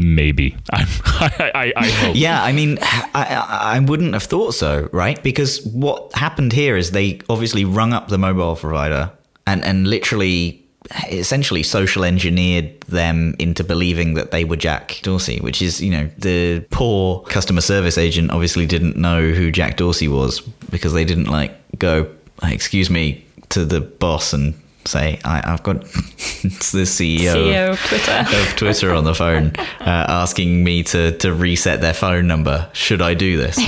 maybe 0.00 0.56
I, 0.72 1.50
I, 1.54 1.72
I 1.76 1.88
hope 1.88 2.16
Yeah, 2.16 2.42
I 2.42 2.52
mean, 2.52 2.78
I, 2.82 3.08
I 3.14 3.76
I 3.76 3.78
wouldn't 3.80 4.14
have 4.14 4.24
thought 4.24 4.54
so, 4.54 4.88
right? 4.92 5.22
Because 5.22 5.64
what 5.66 6.12
happened 6.14 6.52
here 6.52 6.76
is 6.76 6.90
they 6.90 7.20
obviously 7.28 7.64
rung 7.64 7.92
up 7.92 8.08
the 8.08 8.18
mobile 8.18 8.56
provider 8.56 9.12
and, 9.46 9.64
and 9.64 9.86
literally, 9.86 10.64
essentially, 11.10 11.62
social 11.62 12.04
engineered 12.04 12.80
them 12.82 13.34
into 13.38 13.64
believing 13.64 14.14
that 14.14 14.30
they 14.30 14.44
were 14.44 14.56
Jack 14.56 15.00
Dorsey, 15.02 15.38
which 15.40 15.60
is, 15.62 15.80
you 15.80 15.90
know, 15.90 16.08
the 16.18 16.64
poor 16.70 17.22
customer 17.24 17.60
service 17.60 17.98
agent 17.98 18.30
obviously 18.30 18.66
didn't 18.66 18.96
know 18.96 19.30
who 19.30 19.50
Jack 19.50 19.76
Dorsey 19.76 20.08
was 20.08 20.40
because 20.70 20.92
they 20.92 21.04
didn't 21.04 21.26
like 21.26 21.52
go, 21.78 22.08
excuse 22.42 22.90
me, 22.90 23.24
to 23.50 23.64
the 23.64 23.80
boss 23.80 24.32
and 24.32 24.54
say, 24.84 25.20
I, 25.24 25.52
I've 25.52 25.62
got 25.62 25.80
the 25.84 26.86
CEO 26.86 27.18
CEO 27.18 27.70
of 27.70 27.80
Twitter. 27.80 28.12
of 28.36 28.56
Twitter 28.56 28.94
on 28.94 29.04
the 29.04 29.14
phone 29.14 29.52
uh, 29.80 30.06
asking 30.08 30.64
me 30.64 30.82
to, 30.84 31.16
to 31.18 31.32
reset 31.32 31.80
their 31.80 31.94
phone 31.94 32.26
number. 32.26 32.68
Should 32.72 33.02
I 33.02 33.14
do 33.14 33.36
this? 33.36 33.58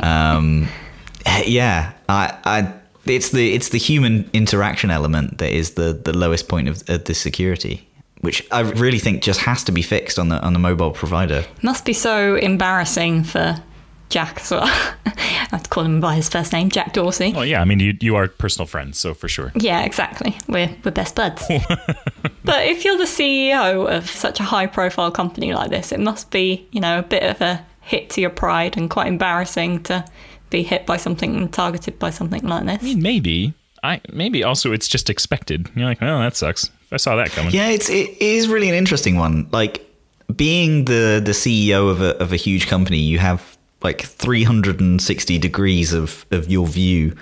um, 0.00 0.68
yeah, 1.44 1.92
I, 2.08 2.38
I, 2.44 2.72
it's 3.06 3.30
the 3.30 3.54
it's 3.54 3.70
the 3.70 3.78
human 3.78 4.28
interaction 4.32 4.90
element 4.90 5.38
that 5.38 5.52
is 5.52 5.72
the, 5.72 5.92
the 5.92 6.16
lowest 6.16 6.48
point 6.48 6.68
of, 6.68 6.88
of 6.88 7.04
the 7.04 7.14
security, 7.14 7.88
which 8.20 8.46
I 8.50 8.60
really 8.60 8.98
think 8.98 9.22
just 9.22 9.40
has 9.40 9.64
to 9.64 9.72
be 9.72 9.82
fixed 9.82 10.18
on 10.18 10.28
the 10.28 10.40
on 10.42 10.52
the 10.52 10.58
mobile 10.58 10.90
provider. 10.90 11.44
Must 11.62 11.84
be 11.84 11.92
so 11.92 12.36
embarrassing 12.36 13.24
for 13.24 13.62
Jack 14.08 14.40
as 14.40 14.50
well. 14.50 14.62
I 15.06 15.46
have 15.50 15.62
to 15.64 15.70
call 15.70 15.84
him 15.84 16.00
by 16.00 16.14
his 16.14 16.28
first 16.28 16.52
name, 16.52 16.68
Jack 16.70 16.92
Dorsey. 16.92 17.32
well 17.32 17.44
yeah 17.44 17.60
I 17.60 17.64
mean 17.64 17.80
you 17.80 17.96
you 18.00 18.16
are 18.16 18.28
personal 18.28 18.66
friends 18.66 18.98
so 18.98 19.14
for 19.14 19.28
sure 19.28 19.52
Yeah, 19.54 19.82
exactly. 19.84 20.36
We're 20.48 20.74
we're 20.84 20.90
best 20.90 21.14
buds. 21.14 21.46
but 22.44 22.66
if 22.66 22.84
you're 22.84 22.98
the 22.98 23.04
CEO 23.04 23.86
of 23.88 24.08
such 24.08 24.40
a 24.40 24.42
high 24.44 24.66
profile 24.66 25.10
company 25.10 25.52
like 25.54 25.70
this, 25.70 25.92
it 25.92 26.00
must 26.00 26.30
be, 26.30 26.66
you 26.70 26.80
know, 26.80 26.98
a 27.00 27.02
bit 27.02 27.22
of 27.22 27.40
a 27.40 27.64
hit 27.80 28.10
to 28.10 28.20
your 28.20 28.30
pride 28.30 28.76
and 28.76 28.90
quite 28.90 29.06
embarrassing 29.08 29.82
to 29.84 30.04
be 30.50 30.62
hit 30.62 30.86
by 30.86 30.96
something 30.96 31.36
and 31.36 31.52
targeted 31.52 31.98
by 31.98 32.10
something 32.10 32.42
like 32.42 32.64
this. 32.64 32.80
I 32.80 32.84
mean, 32.84 33.02
maybe. 33.02 33.54
I 33.82 34.00
maybe 34.12 34.42
also 34.44 34.72
it's 34.72 34.88
just 34.88 35.08
expected. 35.10 35.70
You're 35.76 35.86
like, 35.86 36.02
oh, 36.02 36.18
that 36.20 36.36
sucks. 36.36 36.70
I 36.90 36.96
saw 36.96 37.16
that 37.16 37.30
coming. 37.30 37.52
Yeah, 37.52 37.68
it's 37.68 37.90
it 37.90 38.20
is 38.20 38.48
really 38.48 38.68
an 38.68 38.74
interesting 38.74 39.16
one. 39.16 39.48
Like 39.52 39.84
being 40.34 40.84
the 40.86 41.20
the 41.24 41.32
CEO 41.32 41.90
of 41.90 42.00
a 42.00 42.16
of 42.22 42.32
a 42.32 42.36
huge 42.36 42.66
company, 42.66 42.98
you 42.98 43.18
have 43.18 43.57
like 43.82 44.02
360 44.02 45.38
degrees 45.38 45.92
of 45.92 46.26
of 46.30 46.50
your 46.50 46.66
view 46.66 47.14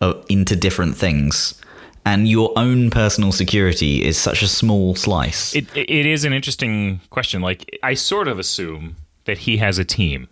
of, 0.00 0.24
into 0.28 0.56
different 0.56 0.96
things. 0.96 1.60
And 2.06 2.28
your 2.28 2.52
own 2.56 2.90
personal 2.90 3.32
security 3.32 4.04
is 4.04 4.18
such 4.18 4.42
a 4.42 4.48
small 4.48 4.94
slice. 4.94 5.54
It 5.56 5.66
it 5.74 6.06
is 6.06 6.24
an 6.24 6.32
interesting 6.32 7.00
question. 7.10 7.40
Like 7.40 7.78
I 7.82 7.94
sort 7.94 8.28
of 8.28 8.38
assume 8.38 8.96
that 9.24 9.38
he 9.38 9.56
has 9.56 9.78
a 9.78 9.84
team, 9.84 10.28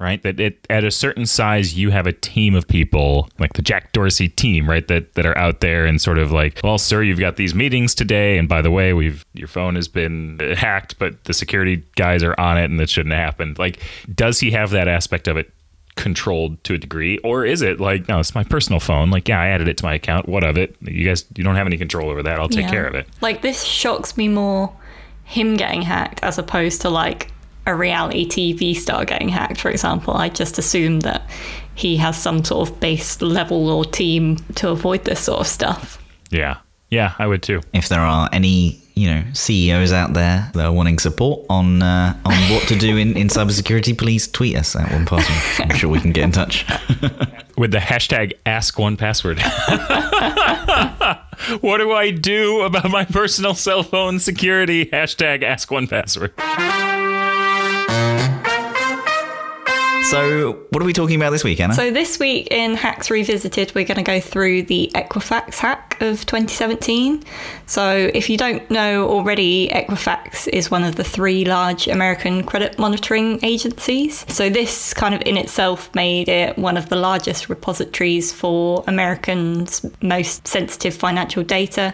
right? 0.00 0.22
That 0.22 0.40
it, 0.40 0.66
at 0.70 0.84
a 0.84 0.90
certain 0.90 1.26
size, 1.26 1.74
you 1.78 1.90
have 1.90 2.06
a 2.06 2.12
team 2.12 2.54
of 2.54 2.66
people, 2.68 3.28
like 3.38 3.52
the 3.54 3.62
Jack 3.62 3.92
Dorsey 3.92 4.28
team, 4.28 4.68
right? 4.68 4.86
That 4.88 5.14
that 5.14 5.26
are 5.26 5.36
out 5.38 5.60
there 5.60 5.86
and 5.86 6.00
sort 6.00 6.18
of 6.18 6.32
like, 6.32 6.60
well, 6.64 6.78
sir, 6.78 7.02
you've 7.02 7.18
got 7.20 7.36
these 7.36 7.54
meetings 7.54 7.94
today, 7.94 8.38
and 8.38 8.48
by 8.48 8.62
the 8.62 8.70
way, 8.70 8.92
we've 8.92 9.24
your 9.34 9.48
phone 9.48 9.74
has 9.76 9.88
been 9.88 10.38
hacked, 10.56 10.98
but 10.98 11.24
the 11.24 11.32
security 11.34 11.82
guys 11.96 12.22
are 12.22 12.34
on 12.38 12.58
it, 12.58 12.64
and 12.64 12.80
it 12.80 12.90
shouldn't 12.90 13.14
have 13.14 13.24
happened. 13.24 13.58
Like, 13.58 13.80
does 14.14 14.40
he 14.40 14.50
have 14.52 14.70
that 14.70 14.88
aspect 14.88 15.28
of 15.28 15.36
it? 15.36 15.50
controlled 15.96 16.62
to 16.64 16.74
a 16.74 16.78
degree 16.78 17.18
or 17.18 17.44
is 17.46 17.62
it 17.62 17.78
like 17.78 18.08
no 18.08 18.18
it's 18.18 18.34
my 18.34 18.42
personal 18.42 18.80
phone 18.80 19.10
like 19.12 19.28
yeah 19.28 19.40
i 19.40 19.46
added 19.46 19.68
it 19.68 19.76
to 19.76 19.84
my 19.84 19.94
account 19.94 20.28
what 20.28 20.42
of 20.42 20.58
it 20.58 20.74
you 20.80 21.06
guys 21.06 21.24
you 21.36 21.44
don't 21.44 21.54
have 21.54 21.68
any 21.68 21.76
control 21.76 22.10
over 22.10 22.20
that 22.20 22.40
i'll 22.40 22.48
take 22.48 22.64
Yeah. 22.64 22.70
care 22.72 22.86
of 22.88 22.96
it 22.96 23.06
Like 23.20 23.42
this 23.42 23.62
shocks 23.62 24.16
me 24.16 24.26
more 24.26 24.74
him 25.22 25.54
getting 25.56 25.82
hacked 25.82 26.20
as 26.24 26.36
opposed 26.36 26.80
to 26.80 26.90
like 26.90 27.30
a 27.66 27.74
reality 27.74 28.28
TV 28.28 28.76
star 28.76 29.04
getting 29.04 29.28
hacked, 29.28 29.60
for 29.60 29.70
example. 29.70 30.14
I 30.14 30.28
just 30.28 30.58
assume 30.58 31.00
that 31.00 31.22
he 31.74 31.96
has 31.96 32.20
some 32.20 32.44
sort 32.44 32.68
of 32.68 32.80
base 32.80 33.20
level 33.20 33.68
or 33.70 33.84
team 33.84 34.36
to 34.56 34.70
avoid 34.70 35.04
this 35.04 35.20
sort 35.20 35.40
of 35.40 35.46
stuff. 35.46 35.98
yeah 36.30 36.58
yeah 36.90 37.14
i 37.18 37.26
would 37.26 37.42
too 37.42 37.60
if 37.72 37.88
there 37.88 38.00
are 38.00 38.28
any 38.32 38.80
you 38.94 39.08
know 39.08 39.24
CEOs 39.32 39.92
out 39.92 40.12
there 40.14 40.50
that 40.54 40.64
are 40.64 40.72
wanting 40.72 40.98
support 40.98 41.44
on 41.50 41.82
uh, 41.82 42.16
on 42.24 42.34
what 42.52 42.62
to 42.68 42.78
do 42.78 42.96
in, 42.96 43.16
in 43.16 43.26
cybersecurity, 43.26 43.98
please 43.98 44.28
tweet 44.28 44.56
us 44.56 44.76
at 44.76 44.86
1Password. 44.88 45.68
I'm 45.68 45.76
sure 45.76 45.90
we 45.90 46.00
can 46.00 46.12
get 46.12 46.22
in 46.22 46.30
touch. 46.30 46.64
with 47.56 47.72
the 47.72 47.78
hashtag 47.78 48.32
ask 48.46 48.76
1Password 48.76 49.40
what 51.60 51.78
do 51.78 51.92
i 51.92 52.10
do 52.10 52.62
about 52.62 52.90
my 52.90 53.04
personal 53.04 53.54
cell 53.54 53.82
phone 53.82 54.18
security 54.18 54.86
hashtag 54.86 55.42
ask 55.42 55.68
1Password 55.68 56.32
So, 60.14 60.52
what 60.70 60.80
are 60.80 60.86
we 60.86 60.92
talking 60.92 61.16
about 61.16 61.30
this 61.30 61.42
week, 61.42 61.58
Anna? 61.58 61.74
So, 61.74 61.90
this 61.90 62.20
week 62.20 62.46
in 62.52 62.76
Hacks 62.76 63.10
Revisited, 63.10 63.74
we're 63.74 63.84
going 63.84 63.96
to 63.96 64.04
go 64.04 64.20
through 64.20 64.62
the 64.62 64.88
Equifax 64.94 65.58
hack 65.58 66.00
of 66.00 66.24
2017. 66.24 67.24
So, 67.66 68.12
if 68.14 68.30
you 68.30 68.36
don't 68.36 68.70
know 68.70 69.08
already, 69.08 69.68
Equifax 69.70 70.46
is 70.46 70.70
one 70.70 70.84
of 70.84 70.94
the 70.94 71.02
three 71.02 71.44
large 71.44 71.88
American 71.88 72.44
credit 72.44 72.78
monitoring 72.78 73.44
agencies. 73.44 74.24
So, 74.28 74.48
this 74.48 74.94
kind 74.94 75.16
of 75.16 75.22
in 75.22 75.36
itself 75.36 75.92
made 75.96 76.28
it 76.28 76.56
one 76.56 76.76
of 76.76 76.90
the 76.90 76.96
largest 76.96 77.48
repositories 77.48 78.32
for 78.32 78.84
Americans' 78.86 79.84
most 80.00 80.46
sensitive 80.46 80.94
financial 80.94 81.42
data, 81.42 81.92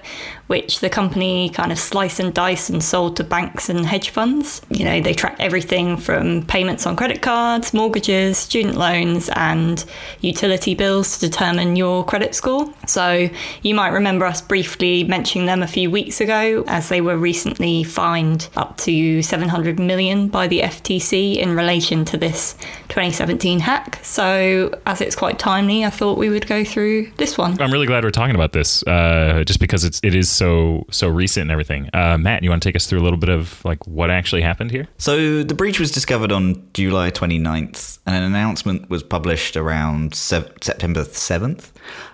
which 0.49 0.81
the 0.81 0.91
company 0.91 1.49
kind 1.49 1.73
of 1.73 1.79
slice 1.79 2.21
and 2.21 2.35
dice 2.35 2.69
and 2.69 2.85
sold 2.85 3.17
to 3.17 3.25
banks 3.25 3.71
and 3.71 3.87
hedge 3.87 4.11
funds. 4.11 4.61
You 4.69 4.85
know, 4.85 5.01
they 5.01 5.15
track 5.15 5.37
everything 5.39 5.97
from 5.97 6.45
payments 6.45 6.85
on 6.85 6.97
credit 6.97 7.23
cards, 7.23 7.73
mortgages, 7.73 8.10
student 8.35 8.77
loans, 8.77 9.31
and 9.35 9.85
utility 10.21 10.75
bills 10.75 11.19
to 11.19 11.29
determine 11.29 11.77
your 11.77 12.05
credit 12.05 12.35
score. 12.35 12.73
So 12.87 13.29
you 13.63 13.75
might 13.75 13.89
remember 13.89 14.27
us 14.27 14.41
briefly 14.43 15.05
mentioning 15.05 15.47
them 15.47 15.63
a 15.63 15.67
few 15.67 15.91
weeks 15.91 16.21
ago 16.21 16.65
as 16.67 16.89
they 16.89 17.01
were 17.01 17.17
recently 17.17 17.85
fined 17.85 18.49
up 18.57 18.77
to 18.79 19.23
700 19.23 19.79
million 19.79 20.29
by 20.29 20.47
the 20.47 20.61
FTC 20.61 21.37
in 21.37 21.55
relation 21.55 22.05
to 22.07 22.17
this 22.17 22.55
2017 22.89 23.61
hack. 23.61 24.01
So 24.03 24.79
as 24.87 25.01
it's 25.01 25.17
quite 25.17 25.39
timely, 25.39 25.85
I 25.85 25.91
thought 25.91 26.19
we 26.19 26.29
would 26.29 26.47
go 26.47 26.65
through 26.65 27.11
this 27.17 27.39
one. 27.39 27.61
I'm 27.61 27.73
really 27.73 27.87
glad 27.87 28.05
we're 28.05 28.11
talking 28.11 28.35
about 28.35 28.53
this, 28.53 28.83
uh, 28.87 29.45
just 29.47 29.61
because 29.61 29.85
it's 29.85 30.01
it 30.03 30.15
is 30.15 30.31
so 30.31 30.87
so 30.91 31.09
recent 31.09 31.43
and 31.43 31.51
everything. 31.51 31.89
Uh, 31.93 32.19
Matt, 32.19 32.43
you 32.43 32.51
want 32.51 32.63
to 32.63 32.69
take 32.69 32.77
us 32.77 32.87
through 32.87 33.01
a 33.01 33.05
little 33.05 33.19
bit 33.19 33.29
of 33.29 33.65
like 33.65 33.87
what 33.87 34.11
actually 34.11 34.43
happened 34.43 34.71
here? 34.71 34.89
So 34.99 35.43
the 35.43 35.55
breach 35.55 35.81
was 35.81 35.91
discovered 35.91 36.33
on 36.33 36.69
July 36.75 37.11
29th, 37.11 37.90
and 38.07 38.15
an 38.15 38.23
announcement 38.23 38.89
was 38.89 39.03
published 39.03 39.57
around 39.57 40.15
se- 40.15 40.53
September 40.61 41.05
7th. 41.05 41.71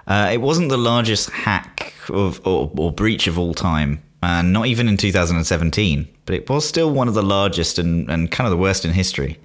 Uh, 0.06 0.30
it 0.32 0.40
wasn't 0.40 0.68
the 0.68 0.76
largest 0.76 1.30
hack 1.30 1.92
of 2.08 2.44
or, 2.46 2.70
or 2.76 2.92
breach 2.92 3.26
of 3.26 3.38
all 3.38 3.54
time, 3.54 4.02
uh, 4.22 4.42
not 4.42 4.66
even 4.66 4.88
in 4.88 4.96
2017, 4.96 6.08
but 6.24 6.34
it 6.34 6.48
was 6.48 6.66
still 6.68 6.90
one 6.90 7.08
of 7.08 7.14
the 7.14 7.22
largest 7.22 7.78
and, 7.78 8.08
and 8.10 8.30
kind 8.30 8.46
of 8.46 8.50
the 8.50 8.56
worst 8.56 8.84
in 8.84 8.92
history. 8.92 9.38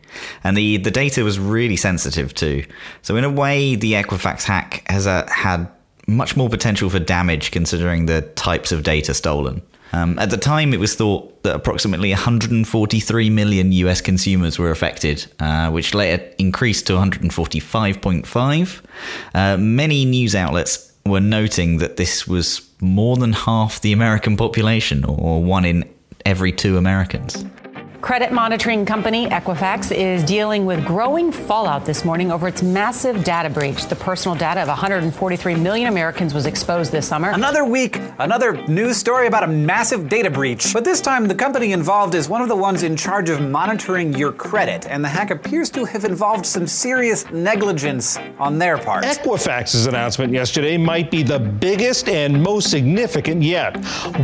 And 0.44 0.58
the, 0.58 0.78
the 0.78 0.92
data 0.92 1.24
was 1.24 1.40
really 1.40 1.76
sensitive 1.76 2.34
too. 2.34 2.66
So 3.02 3.16
in 3.16 3.24
a 3.24 3.30
way, 3.30 3.76
the 3.76 3.94
Equifax 3.94 4.44
hack 4.44 4.84
has 4.88 5.08
uh, 5.08 5.28
had 5.30 5.68
much 6.08 6.36
more 6.36 6.50
potential 6.50 6.90
for 6.90 7.00
damage 7.00 7.52
considering 7.52 8.06
the 8.06 8.22
types 8.22 8.72
of 8.72 8.84
data 8.84 9.14
stolen. 9.14 9.62
Um, 9.94 10.18
at 10.20 10.30
the 10.30 10.38
time, 10.38 10.74
it 10.74 10.80
was 10.80 10.96
thought 10.96 11.44
that 11.44 11.56
approximately 11.56 12.12
143 12.12 13.30
million 13.30 13.72
US 13.72 14.02
consumers 14.02 14.58
were 14.58 14.72
affected, 14.72 15.26
uh, 15.40 15.70
which 15.70 15.94
later 15.94 16.24
increased 16.38 16.88
to 16.88 16.94
145.5. 16.94 18.82
Uh, 19.34 19.58
many 19.58 20.06
news 20.06 20.36
outlets 20.36 20.92
were 21.06 21.20
noting 21.20 21.78
that 21.78 21.98
this 21.98 22.28
was 22.28 22.62
more 22.80 23.18
than 23.18 23.34
half 23.34 23.82
the 23.82 23.92
American 23.92 24.38
population, 24.38 25.04
or 25.06 25.44
one 25.44 25.66
in 25.66 25.90
every 26.26 26.52
two 26.52 26.78
Americans. 26.78 27.44
Credit 28.02 28.32
monitoring 28.32 28.84
company 28.84 29.28
Equifax 29.28 29.96
is 29.96 30.24
dealing 30.24 30.66
with 30.66 30.84
growing 30.84 31.32
fallout 31.32 31.86
this 31.86 32.04
morning 32.04 32.32
over 32.32 32.48
its 32.48 32.64
massive 32.64 33.24
data 33.24 33.48
breach. 33.48 33.86
The 33.86 33.96
personal 33.96 34.36
data 34.36 34.60
of 34.62 34.68
143 34.70 35.54
million 35.56 35.88
Americans 35.88 36.34
was 36.34 36.48
exposed 36.48 36.92
this 36.92 37.08
summer. 37.08 37.30
Another 37.30 37.64
week, 37.64 38.00
another 38.18 38.54
news 38.66 38.98
story 38.98 39.28
about 39.28 39.44
a 39.44 39.48
massive 39.48 40.10
data 40.10 40.32
breach. 40.32 40.74
But 40.74 40.84
this 40.84 41.00
time, 41.00 41.28
the 41.28 41.36
company 41.36 41.74
involved 41.74 42.16
is 42.16 42.28
one 42.28 42.42
of 42.42 42.50
the 42.50 42.56
ones 42.56 42.82
in 42.82 42.98
charge 42.98 43.30
of 43.30 43.40
monitoring 43.40 44.14
your 44.14 44.32
credit, 44.32 44.88
and 44.88 45.04
the 45.04 45.10
hack 45.10 45.30
appears 45.30 45.70
to 45.70 45.86
have 45.86 46.04
involved 46.04 46.48
some 46.48 46.66
serious 46.66 47.30
negligence 47.30 48.18
on 48.40 48.58
their 48.58 48.80
part. 48.80 49.04
Equifax's 49.04 49.86
announcement 49.86 50.34
yesterday 50.34 50.76
might 50.76 51.12
be 51.12 51.22
the 51.22 51.40
biggest 51.40 52.10
and 52.10 52.42
most 52.42 52.72
significant 52.72 53.44
yet. 53.44 53.78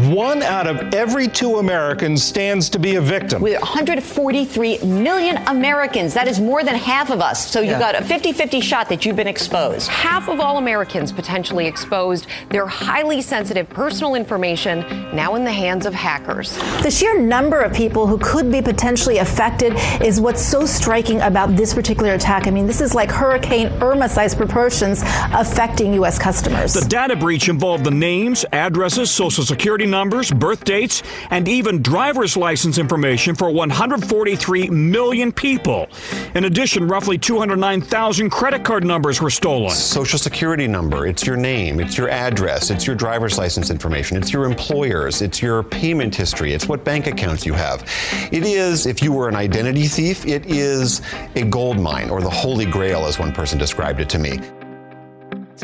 One 0.09 0.41
out 0.41 0.65
of 0.65 0.95
every 0.95 1.27
two 1.27 1.57
Americans 1.57 2.23
stands 2.23 2.71
to 2.71 2.79
be 2.79 2.95
a 2.95 3.01
victim. 3.01 3.43
With 3.43 3.66
143 3.67 4.79
million 4.79 5.37
Americans. 5.47 6.13
That 6.13 6.27
is 6.27 6.39
more 6.39 6.63
than 6.63 6.75
half 6.75 7.09
of 7.09 7.19
us. 7.21 7.49
So 7.51 7.59
you 7.59 7.71
Yeah. 7.71 7.79
got 7.79 7.95
a 7.95 8.03
50 8.03 8.31
50 8.31 8.61
shot 8.61 8.87
that 8.89 9.05
you've 9.05 9.15
been 9.17 9.27
exposed. 9.27 9.89
Half 9.89 10.29
of 10.29 10.39
all 10.39 10.57
Americans 10.57 11.11
potentially 11.11 11.67
exposed 11.67 12.27
their 12.49 12.65
highly 12.65 13.21
sensitive 13.21 13.69
personal 13.69 14.15
information 14.15 14.85
now 15.13 15.35
in 15.35 15.43
the 15.43 15.51
hands 15.51 15.85
of 15.85 15.93
hackers. 15.93 16.57
The 16.81 16.89
sheer 16.91 17.19
number 17.19 17.59
of 17.59 17.73
people 17.73 18.07
who 18.07 18.17
could 18.17 18.51
be 18.51 18.61
potentially 18.61 19.17
affected 19.17 19.73
is 20.01 20.21
what's 20.21 20.41
so 20.41 20.65
striking 20.65 21.19
about 21.21 21.55
this 21.57 21.73
particular 21.73 22.13
attack. 22.13 22.47
I 22.47 22.51
mean, 22.51 22.67
this 22.67 22.79
is 22.81 22.95
like 22.95 23.11
Hurricane 23.11 23.67
Irma 23.81 24.07
sized 24.07 24.37
proportions 24.37 25.03
affecting 25.33 25.93
U.S. 25.95 26.17
customers. 26.17 26.73
The 26.73 26.81
data 26.87 27.15
breach 27.15 27.49
involved 27.49 27.83
the 27.83 27.91
names, 27.91 28.45
addresses, 28.53 29.11
social 29.11 29.43
security 29.43 29.85
numbers, 29.85 30.31
birth 30.31 30.63
dates, 30.63 31.03
and 31.31 31.47
even 31.47 31.81
driver's 31.81 32.37
license 32.37 32.77
information 32.77 33.35
for 33.35 33.49
143 33.57 34.69
million 34.69 35.31
people. 35.31 35.87
In 36.35 36.45
addition, 36.45 36.87
roughly 36.87 37.17
209,000 37.17 38.29
credit 38.29 38.63
card 38.63 38.85
numbers 38.85 39.19
were 39.19 39.31
stolen. 39.31 39.71
Social 39.71 40.19
security 40.19 40.67
number, 40.67 41.07
it's 41.07 41.25
your 41.25 41.35
name, 41.35 41.79
it's 41.79 41.97
your 41.97 42.09
address, 42.09 42.69
it's 42.69 42.85
your 42.85 42.95
driver's 42.95 43.37
license 43.37 43.71
information, 43.71 44.15
it's 44.15 44.31
your 44.31 44.45
employers, 44.45 45.21
it's 45.23 45.41
your 45.41 45.63
payment 45.63 46.13
history, 46.15 46.53
it's 46.53 46.67
what 46.67 46.83
bank 46.83 47.07
accounts 47.07 47.45
you 47.45 47.53
have. 47.53 47.83
It 48.31 48.43
is, 48.43 48.85
if 48.85 49.01
you 49.01 49.11
were 49.11 49.27
an 49.27 49.35
identity 49.35 49.87
thief, 49.87 50.25
it 50.25 50.45
is 50.45 51.01
a 51.35 51.43
gold 51.43 51.79
mine 51.79 52.11
or 52.11 52.21
the 52.21 52.29
holy 52.29 52.65
grail, 52.65 53.05
as 53.05 53.17
one 53.17 53.31
person 53.31 53.57
described 53.57 53.99
it 53.99 54.09
to 54.09 54.19
me. 54.19 54.39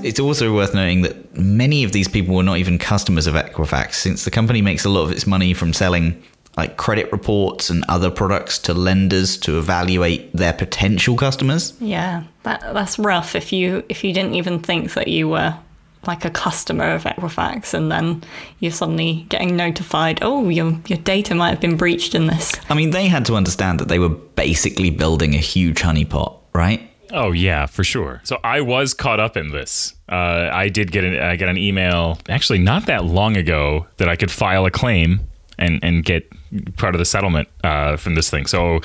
It's 0.02 0.20
also 0.20 0.54
worth 0.54 0.74
noting 0.74 1.04
that 1.04 1.38
many 1.38 1.84
of 1.84 1.92
these 1.92 2.08
people 2.08 2.36
were 2.36 2.44
not 2.44 2.58
even 2.58 2.80
customers 2.80 3.28
of 3.28 3.36
Equifax, 3.36 3.94
since 3.94 4.26
the 4.26 4.32
company 4.32 4.62
makes 4.62 4.86
a 4.86 4.90
lot 4.90 5.04
of 5.04 5.12
its 5.12 5.28
money 5.28 5.54
from 5.54 5.72
selling 5.72 6.22
like 6.58 6.78
credit 6.78 7.12
reports 7.12 7.70
and 7.70 7.84
other 7.90 8.12
products 8.12 8.60
to 8.60 8.74
lenders 8.74 9.38
to 9.38 9.58
evaluate 9.58 10.32
their 10.34 10.54
potential 10.54 11.16
customers. 11.16 11.74
Yeah, 11.80 12.24
that 12.44 12.62
that's 12.74 13.00
rough 13.00 13.36
if 13.36 13.52
you 13.52 13.84
if 13.90 14.04
you 14.04 14.14
didn't 14.14 14.36
even 14.36 14.60
think 14.60 14.94
that 14.94 15.08
you 15.08 15.30
were 15.30 15.56
like 16.06 16.26
a 16.26 16.30
customer 16.30 16.94
of 16.94 17.04
Equifax 17.04 17.74
and 17.74 17.90
then 17.92 18.24
you're 18.60 18.72
suddenly 18.72 19.26
getting 19.30 19.56
notified, 19.56 20.20
oh, 20.22 20.50
your 20.50 20.78
your 20.88 21.00
data 21.00 21.34
might 21.34 21.50
have 21.50 21.62
been 21.62 21.78
breached 21.78 22.14
in 22.14 22.28
this. 22.28 22.54
I 22.70 22.76
mean, 22.76 22.92
they 22.92 23.08
had 23.08 23.26
to 23.26 23.36
understand 23.36 23.80
that 23.80 23.88
they 23.88 24.00
were 24.00 24.10
basically 24.10 24.90
building 24.90 25.34
a 25.34 25.40
huge 25.40 25.82
honeypot, 25.82 26.38
right? 26.54 26.90
Oh 27.12 27.32
yeah, 27.32 27.68
for 27.68 27.84
sure. 27.84 28.22
So 28.24 28.40
I 28.44 28.62
was 28.62 28.94
caught 28.94 29.20
up 29.20 29.38
in 29.38 29.52
this. 29.52 29.94
Uh, 30.10 30.50
I 30.52 30.70
did 30.70 30.92
get 30.92 31.04
an 31.04 31.20
I 31.20 31.36
got 31.36 31.50
an 31.50 31.58
email 31.58 32.20
actually 32.28 32.60
not 32.60 32.88
that 32.88 33.06
long 33.06 33.38
ago 33.38 33.88
that 33.98 34.10
I 34.10 34.16
could 34.16 34.32
file 34.32 34.66
a 34.66 34.72
claim 34.72 35.22
and 35.58 35.80
and 35.84 36.06
get 36.06 36.32
part 36.78 36.94
of 36.94 37.00
the 37.00 37.06
settlement 37.06 37.48
uh, 37.64 37.98
from 37.98 38.16
this 38.16 38.30
thing. 38.30 38.46
So 38.46 38.82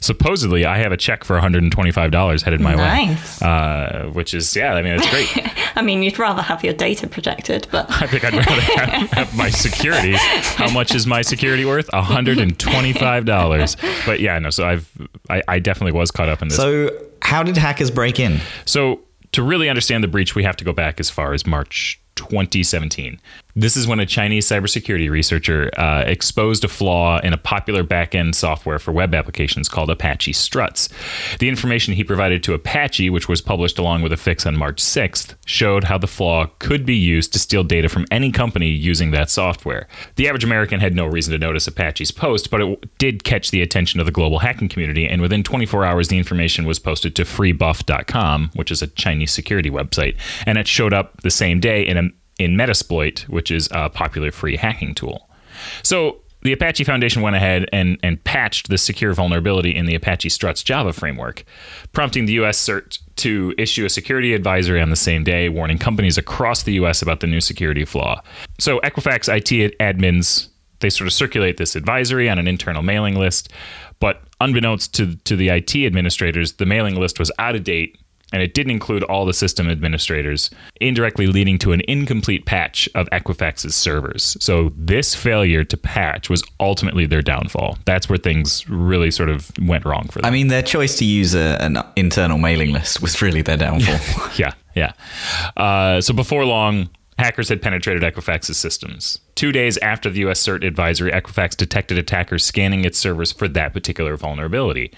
supposedly 0.00 0.64
I 0.64 0.78
have 0.78 0.92
a 0.92 0.96
check 0.96 1.24
for 1.24 1.34
125 1.34 2.10
dollars 2.10 2.42
headed 2.42 2.60
my 2.60 2.74
Nice. 2.74 3.40
way, 3.40 3.46
uh, 3.48 4.10
which 4.10 4.34
is 4.34 4.54
yeah. 4.56 4.74
I 4.74 4.82
mean 4.82 4.94
it's 4.94 5.08
great. 5.10 5.30
I 5.76 5.82
mean, 5.82 6.02
you'd 6.02 6.18
rather 6.18 6.42
have 6.42 6.64
your 6.64 6.74
data 6.74 7.06
protected, 7.06 7.68
but 7.70 7.86
I 8.02 8.06
think 8.08 8.24
I'd 8.24 8.34
rather 8.34 8.60
have, 8.60 9.10
have 9.12 9.36
my 9.36 9.50
security. 9.50 10.14
How 10.16 10.70
much 10.70 10.94
is 10.94 11.06
my 11.06 11.22
security 11.22 11.64
worth? 11.64 11.88
$125. 11.88 14.06
But 14.06 14.20
yeah, 14.20 14.38
no. 14.38 14.50
So 14.50 14.66
I've 14.66 14.90
I, 15.28 15.42
I 15.48 15.58
definitely 15.58 15.92
was 15.92 16.10
caught 16.10 16.28
up 16.28 16.42
in 16.42 16.48
this. 16.48 16.56
So, 16.56 16.90
how 17.22 17.42
did 17.42 17.56
hackers 17.56 17.90
break 17.90 18.18
in? 18.18 18.40
So, 18.64 19.00
to 19.32 19.42
really 19.42 19.68
understand 19.68 20.02
the 20.02 20.08
breach, 20.08 20.34
we 20.34 20.42
have 20.42 20.56
to 20.56 20.64
go 20.64 20.72
back 20.72 20.98
as 21.00 21.08
far 21.08 21.32
as 21.34 21.46
March 21.46 22.00
2017. 22.16 23.20
This 23.54 23.76
is 23.76 23.86
when 23.86 24.00
a 24.00 24.06
Chinese 24.06 24.46
cybersecurity 24.46 25.10
researcher 25.10 25.70
uh, 25.78 26.02
exposed 26.06 26.64
a 26.64 26.68
flaw 26.68 27.18
in 27.20 27.32
a 27.32 27.38
popular 27.38 27.84
backend 27.84 28.34
software 28.34 28.78
for 28.78 28.92
web 28.92 29.14
applications 29.14 29.68
called 29.68 29.90
Apache 29.90 30.32
Struts. 30.34 30.88
The 31.38 31.48
information 31.48 31.94
he 31.94 32.04
provided 32.04 32.42
to 32.44 32.54
Apache, 32.54 33.10
which 33.10 33.28
was 33.28 33.40
published 33.40 33.78
along 33.78 34.02
with 34.02 34.12
a 34.12 34.16
fix 34.16 34.46
on 34.46 34.56
March 34.56 34.82
6th, 34.82 35.34
showed 35.46 35.84
how 35.84 35.98
the 35.98 36.06
flaw 36.06 36.46
could 36.58 36.86
be 36.86 36.96
used 36.96 37.32
to 37.32 37.38
steal 37.38 37.64
data 37.64 37.88
from 37.88 38.06
any 38.10 38.30
company 38.30 38.68
using 38.68 39.10
that 39.10 39.30
software. 39.30 39.88
The 40.16 40.28
average 40.28 40.44
American 40.44 40.80
had 40.80 40.94
no 40.94 41.06
reason 41.06 41.32
to 41.32 41.38
notice 41.38 41.66
Apache's 41.66 42.10
post, 42.10 42.50
but 42.50 42.60
it 42.60 42.98
did 42.98 43.24
catch 43.24 43.50
the 43.50 43.62
attention 43.62 44.00
of 44.00 44.06
the 44.06 44.12
global 44.12 44.38
hacking 44.38 44.68
community, 44.68 45.06
and 45.06 45.20
within 45.20 45.42
24 45.42 45.84
hours, 45.84 46.08
the 46.08 46.18
information 46.18 46.66
was 46.66 46.78
posted 46.78 47.16
to 47.16 47.24
freebuf.com, 47.24 48.50
which 48.54 48.70
is 48.70 48.82
a 48.82 48.86
Chinese 48.86 49.32
security 49.32 49.70
website, 49.70 50.16
and 50.46 50.58
it 50.58 50.68
showed 50.68 50.92
up 50.92 51.20
the 51.22 51.30
same 51.30 51.60
day 51.60 51.86
in 51.86 51.96
a 51.96 52.10
in 52.40 52.56
Metasploit, 52.56 53.28
which 53.28 53.50
is 53.50 53.68
a 53.70 53.90
popular 53.90 54.32
free 54.32 54.56
hacking 54.56 54.94
tool. 54.94 55.28
So 55.82 56.20
the 56.42 56.52
Apache 56.52 56.84
Foundation 56.84 57.20
went 57.20 57.36
ahead 57.36 57.68
and, 57.70 57.98
and 58.02 58.22
patched 58.24 58.70
the 58.70 58.78
secure 58.78 59.12
vulnerability 59.12 59.76
in 59.76 59.84
the 59.84 59.94
Apache 59.94 60.30
Struts 60.30 60.62
Java 60.62 60.94
framework, 60.94 61.44
prompting 61.92 62.24
the 62.24 62.32
US 62.44 62.58
CERT 62.58 62.98
to 63.16 63.54
issue 63.58 63.84
a 63.84 63.90
security 63.90 64.32
advisory 64.32 64.80
on 64.80 64.88
the 64.88 64.96
same 64.96 65.22
day, 65.22 65.50
warning 65.50 65.76
companies 65.76 66.16
across 66.16 66.62
the 66.62 66.72
US 66.84 67.02
about 67.02 67.20
the 67.20 67.26
new 67.26 67.42
security 67.42 67.84
flaw. 67.84 68.22
So 68.58 68.80
Equifax 68.80 69.28
IT 69.28 69.78
admins, 69.78 70.48
they 70.78 70.88
sort 70.88 71.06
of 71.08 71.12
circulate 71.12 71.58
this 71.58 71.76
advisory 71.76 72.30
on 72.30 72.38
an 72.38 72.48
internal 72.48 72.82
mailing 72.82 73.16
list, 73.16 73.52
but 73.98 74.22
Unbeknownst 74.42 74.94
to 74.94 75.16
to 75.16 75.36
the 75.36 75.50
IT 75.50 75.76
administrators, 75.76 76.54
the 76.54 76.64
mailing 76.64 76.98
list 76.98 77.18
was 77.18 77.30
out 77.38 77.54
of 77.54 77.62
date 77.62 77.98
and 78.32 78.42
it 78.42 78.54
didn't 78.54 78.70
include 78.70 79.02
all 79.04 79.26
the 79.26 79.34
system 79.34 79.68
administrators, 79.68 80.50
indirectly 80.80 81.26
leading 81.26 81.58
to 81.58 81.72
an 81.72 81.82
incomplete 81.88 82.46
patch 82.46 82.88
of 82.94 83.08
Equifax's 83.10 83.74
servers. 83.74 84.36
So 84.40 84.72
this 84.76 85.14
failure 85.14 85.64
to 85.64 85.76
patch 85.76 86.30
was 86.30 86.42
ultimately 86.60 87.06
their 87.06 87.22
downfall. 87.22 87.78
That's 87.84 88.08
where 88.08 88.18
things 88.18 88.68
really 88.68 89.10
sort 89.10 89.28
of 89.28 89.50
went 89.60 89.84
wrong 89.84 90.08
for 90.08 90.20
them. 90.20 90.26
I 90.26 90.30
mean, 90.30 90.48
their 90.48 90.62
choice 90.62 90.96
to 90.98 91.04
use 91.04 91.34
a, 91.34 91.60
an 91.60 91.78
internal 91.96 92.38
mailing 92.38 92.72
list 92.72 93.02
was 93.02 93.20
really 93.20 93.42
their 93.42 93.56
downfall. 93.56 94.30
yeah, 94.36 94.52
yeah. 94.74 94.92
Uh, 95.56 96.00
so 96.00 96.14
before 96.14 96.44
long, 96.44 96.88
hackers 97.18 97.48
had 97.48 97.60
penetrated 97.60 98.02
Equifax's 98.02 98.56
systems. 98.56 99.20
Two 99.34 99.52
days 99.52 99.76
after 99.78 100.10
the 100.10 100.20
U.S. 100.20 100.42
CERT 100.42 100.66
advisory, 100.66 101.12
Equifax 101.12 101.56
detected 101.56 101.98
attackers 101.98 102.44
scanning 102.44 102.84
its 102.84 102.98
servers 102.98 103.32
for 103.32 103.48
that 103.48 103.72
particular 103.72 104.16
vulnerability. 104.16 104.92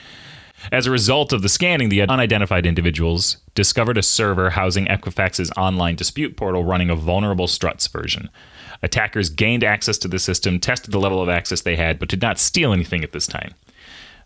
As 0.70 0.86
a 0.86 0.90
result 0.90 1.32
of 1.32 1.42
the 1.42 1.48
scanning, 1.48 1.88
the 1.88 2.02
unidentified 2.02 2.66
individuals 2.66 3.38
discovered 3.54 3.98
a 3.98 4.02
server 4.02 4.50
housing 4.50 4.86
Equifax's 4.86 5.50
online 5.56 5.96
dispute 5.96 6.36
portal 6.36 6.64
running 6.64 6.90
a 6.90 6.96
vulnerable 6.96 7.48
struts 7.48 7.86
version. 7.88 8.30
Attackers 8.82 9.28
gained 9.28 9.64
access 9.64 9.98
to 9.98 10.08
the 10.08 10.18
system, 10.18 10.60
tested 10.60 10.92
the 10.92 11.00
level 11.00 11.22
of 11.22 11.28
access 11.28 11.62
they 11.62 11.76
had, 11.76 11.98
but 11.98 12.08
did 12.08 12.22
not 12.22 12.38
steal 12.38 12.72
anything 12.72 13.02
at 13.02 13.12
this 13.12 13.26
time. 13.26 13.54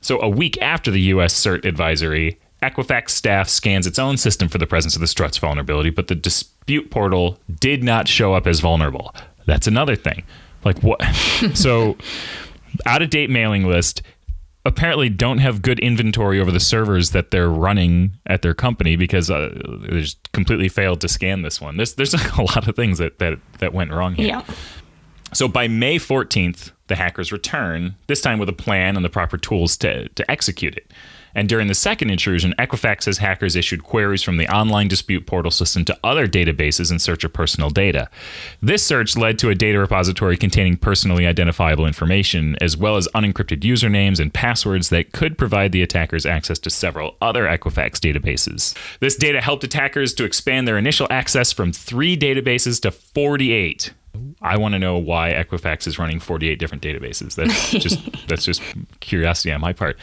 So, 0.00 0.20
a 0.20 0.28
week 0.28 0.60
after 0.60 0.90
the 0.90 1.00
US 1.02 1.34
CERT 1.34 1.64
advisory, 1.64 2.38
Equifax 2.62 3.10
staff 3.10 3.48
scans 3.48 3.86
its 3.86 3.98
own 3.98 4.16
system 4.16 4.48
for 4.48 4.58
the 4.58 4.66
presence 4.66 4.94
of 4.94 5.00
the 5.00 5.06
struts 5.06 5.38
vulnerability, 5.38 5.90
but 5.90 6.08
the 6.08 6.14
dispute 6.14 6.90
portal 6.90 7.38
did 7.60 7.82
not 7.82 8.08
show 8.08 8.34
up 8.34 8.46
as 8.46 8.60
vulnerable. 8.60 9.14
That's 9.46 9.66
another 9.66 9.96
thing. 9.96 10.24
Like, 10.64 10.82
what? 10.82 11.02
so, 11.54 11.96
out 12.86 13.02
of 13.02 13.10
date 13.10 13.30
mailing 13.30 13.66
list 13.66 14.02
apparently 14.66 15.08
don't 15.08 15.38
have 15.38 15.62
good 15.62 15.78
inventory 15.78 16.40
over 16.40 16.50
the 16.50 16.60
servers 16.60 17.10
that 17.12 17.30
they're 17.30 17.48
running 17.48 18.10
at 18.26 18.42
their 18.42 18.52
company 18.52 18.96
because 18.96 19.30
uh, 19.30 19.50
they 19.82 20.00
just 20.00 20.32
completely 20.32 20.68
failed 20.68 21.00
to 21.00 21.08
scan 21.08 21.42
this 21.42 21.60
one. 21.60 21.76
There's 21.76 21.94
there's 21.94 22.14
a 22.38 22.42
lot 22.42 22.68
of 22.68 22.74
things 22.74 22.98
that 22.98 23.18
that 23.20 23.38
that 23.60 23.72
went 23.72 23.92
wrong 23.92 24.14
here. 24.14 24.26
Yeah. 24.26 24.42
So 25.32 25.48
by 25.48 25.68
May 25.68 25.98
14th, 25.98 26.72
the 26.86 26.96
hackers 26.96 27.32
return, 27.32 27.96
this 28.06 28.20
time 28.20 28.38
with 28.38 28.48
a 28.48 28.54
plan 28.54 28.96
and 28.96 29.04
the 29.04 29.08
proper 29.08 29.36
tools 29.36 29.76
to, 29.78 30.08
to 30.10 30.30
execute 30.30 30.76
it. 30.76 30.92
And 31.36 31.50
during 31.50 31.68
the 31.68 31.74
second 31.74 32.08
intrusion, 32.08 32.54
Equifax's 32.58 33.18
hackers 33.18 33.56
issued 33.56 33.84
queries 33.84 34.22
from 34.22 34.38
the 34.38 34.48
online 34.48 34.88
dispute 34.88 35.26
portal 35.26 35.50
system 35.50 35.84
to 35.84 35.98
other 36.02 36.26
databases 36.26 36.90
in 36.90 36.98
search 36.98 37.24
of 37.24 37.34
personal 37.34 37.68
data. 37.68 38.08
This 38.62 38.82
search 38.82 39.18
led 39.18 39.38
to 39.40 39.50
a 39.50 39.54
data 39.54 39.78
repository 39.78 40.38
containing 40.38 40.78
personally 40.78 41.26
identifiable 41.26 41.86
information, 41.86 42.56
as 42.62 42.74
well 42.74 42.96
as 42.96 43.06
unencrypted 43.14 43.60
usernames 43.60 44.18
and 44.18 44.32
passwords 44.32 44.88
that 44.88 45.12
could 45.12 45.36
provide 45.36 45.72
the 45.72 45.82
attackers 45.82 46.24
access 46.24 46.58
to 46.60 46.70
several 46.70 47.16
other 47.20 47.44
Equifax 47.44 48.00
databases. 48.00 48.74
This 49.00 49.14
data 49.14 49.42
helped 49.42 49.62
attackers 49.62 50.14
to 50.14 50.24
expand 50.24 50.66
their 50.66 50.78
initial 50.78 51.06
access 51.10 51.52
from 51.52 51.70
three 51.70 52.16
databases 52.16 52.80
to 52.80 52.90
48. 52.90 53.92
I 54.42 54.56
want 54.56 54.72
to 54.74 54.78
know 54.78 54.98
why 54.98 55.32
Equifax 55.32 55.86
is 55.86 55.98
running 55.98 56.20
48 56.20 56.58
different 56.58 56.82
databases. 56.82 57.34
That's 57.34 57.70
just 57.70 58.00
that's 58.28 58.44
just 58.44 58.62
curiosity 59.00 59.52
on 59.52 59.60
my 59.60 59.72
part. 59.72 59.98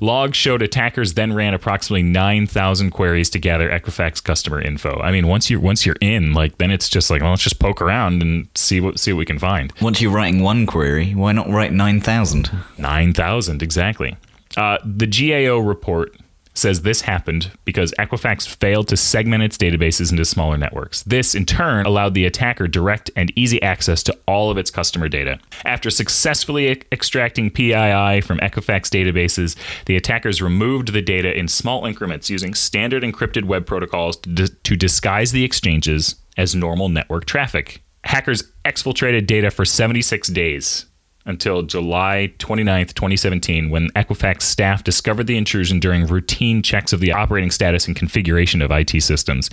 Logs 0.00 0.36
showed 0.36 0.62
attackers 0.62 1.14
then 1.14 1.32
ran 1.32 1.54
approximately 1.54 2.02
9,000 2.02 2.90
queries 2.90 3.30
to 3.30 3.38
gather 3.38 3.68
Equifax 3.68 4.22
customer 4.22 4.60
info. 4.60 5.00
I 5.00 5.10
mean, 5.12 5.26
once 5.26 5.50
you 5.50 5.60
once 5.60 5.86
you're 5.86 5.96
in, 6.00 6.32
like 6.32 6.58
then 6.58 6.70
it's 6.70 6.88
just 6.88 7.10
like, 7.10 7.22
well, 7.22 7.30
let's 7.30 7.42
just 7.42 7.58
poke 7.58 7.80
around 7.82 8.22
and 8.22 8.48
see 8.54 8.80
what 8.80 8.98
see 8.98 9.12
what 9.12 9.18
we 9.18 9.26
can 9.26 9.38
find. 9.38 9.72
Once 9.80 10.00
you're 10.00 10.12
writing 10.12 10.42
one 10.42 10.66
query, 10.66 11.14
why 11.14 11.32
not 11.32 11.48
write 11.48 11.72
9,000? 11.72 12.50
9,000 12.78 13.62
exactly. 13.62 14.16
Uh, 14.56 14.78
the 14.84 15.06
GAO 15.06 15.58
report 15.58 16.16
says 16.58 16.82
this 16.82 17.02
happened 17.02 17.50
because 17.64 17.94
Equifax 17.98 18.46
failed 18.46 18.88
to 18.88 18.96
segment 18.96 19.42
its 19.42 19.56
databases 19.56 20.10
into 20.10 20.24
smaller 20.24 20.58
networks. 20.58 21.02
This, 21.04 21.34
in 21.34 21.46
turn, 21.46 21.86
allowed 21.86 22.14
the 22.14 22.26
attacker 22.26 22.68
direct 22.68 23.10
and 23.16 23.32
easy 23.36 23.62
access 23.62 24.02
to 24.04 24.18
all 24.26 24.50
of 24.50 24.58
its 24.58 24.70
customer 24.70 25.08
data. 25.08 25.38
After 25.64 25.90
successfully 25.90 26.70
e- 26.70 26.82
extracting 26.92 27.50
PII 27.50 28.20
from 28.20 28.38
Equifax 28.38 28.90
databases, 28.90 29.56
the 29.86 29.96
attackers 29.96 30.42
removed 30.42 30.92
the 30.92 31.02
data 31.02 31.36
in 31.36 31.48
small 31.48 31.86
increments 31.86 32.28
using 32.28 32.54
standard 32.54 33.02
encrypted 33.02 33.44
web 33.44 33.66
protocols 33.66 34.16
to, 34.16 34.48
to 34.48 34.76
disguise 34.76 35.32
the 35.32 35.44
exchanges 35.44 36.16
as 36.36 36.54
normal 36.54 36.88
network 36.88 37.24
traffic. 37.24 37.82
Hackers 38.04 38.42
exfiltrated 38.64 39.26
data 39.26 39.50
for 39.50 39.64
76 39.64 40.28
days 40.28 40.86
until 41.28 41.62
July 41.62 42.32
29, 42.38 42.86
2017, 42.86 43.70
when 43.70 43.90
Equifax 43.90 44.42
staff 44.42 44.82
discovered 44.82 45.26
the 45.26 45.36
intrusion 45.36 45.78
during 45.78 46.06
routine 46.06 46.62
checks 46.62 46.92
of 46.92 47.00
the 47.00 47.12
operating 47.12 47.50
status 47.50 47.86
and 47.86 47.94
configuration 47.94 48.62
of 48.62 48.70
IT 48.70 49.00
systems. 49.02 49.50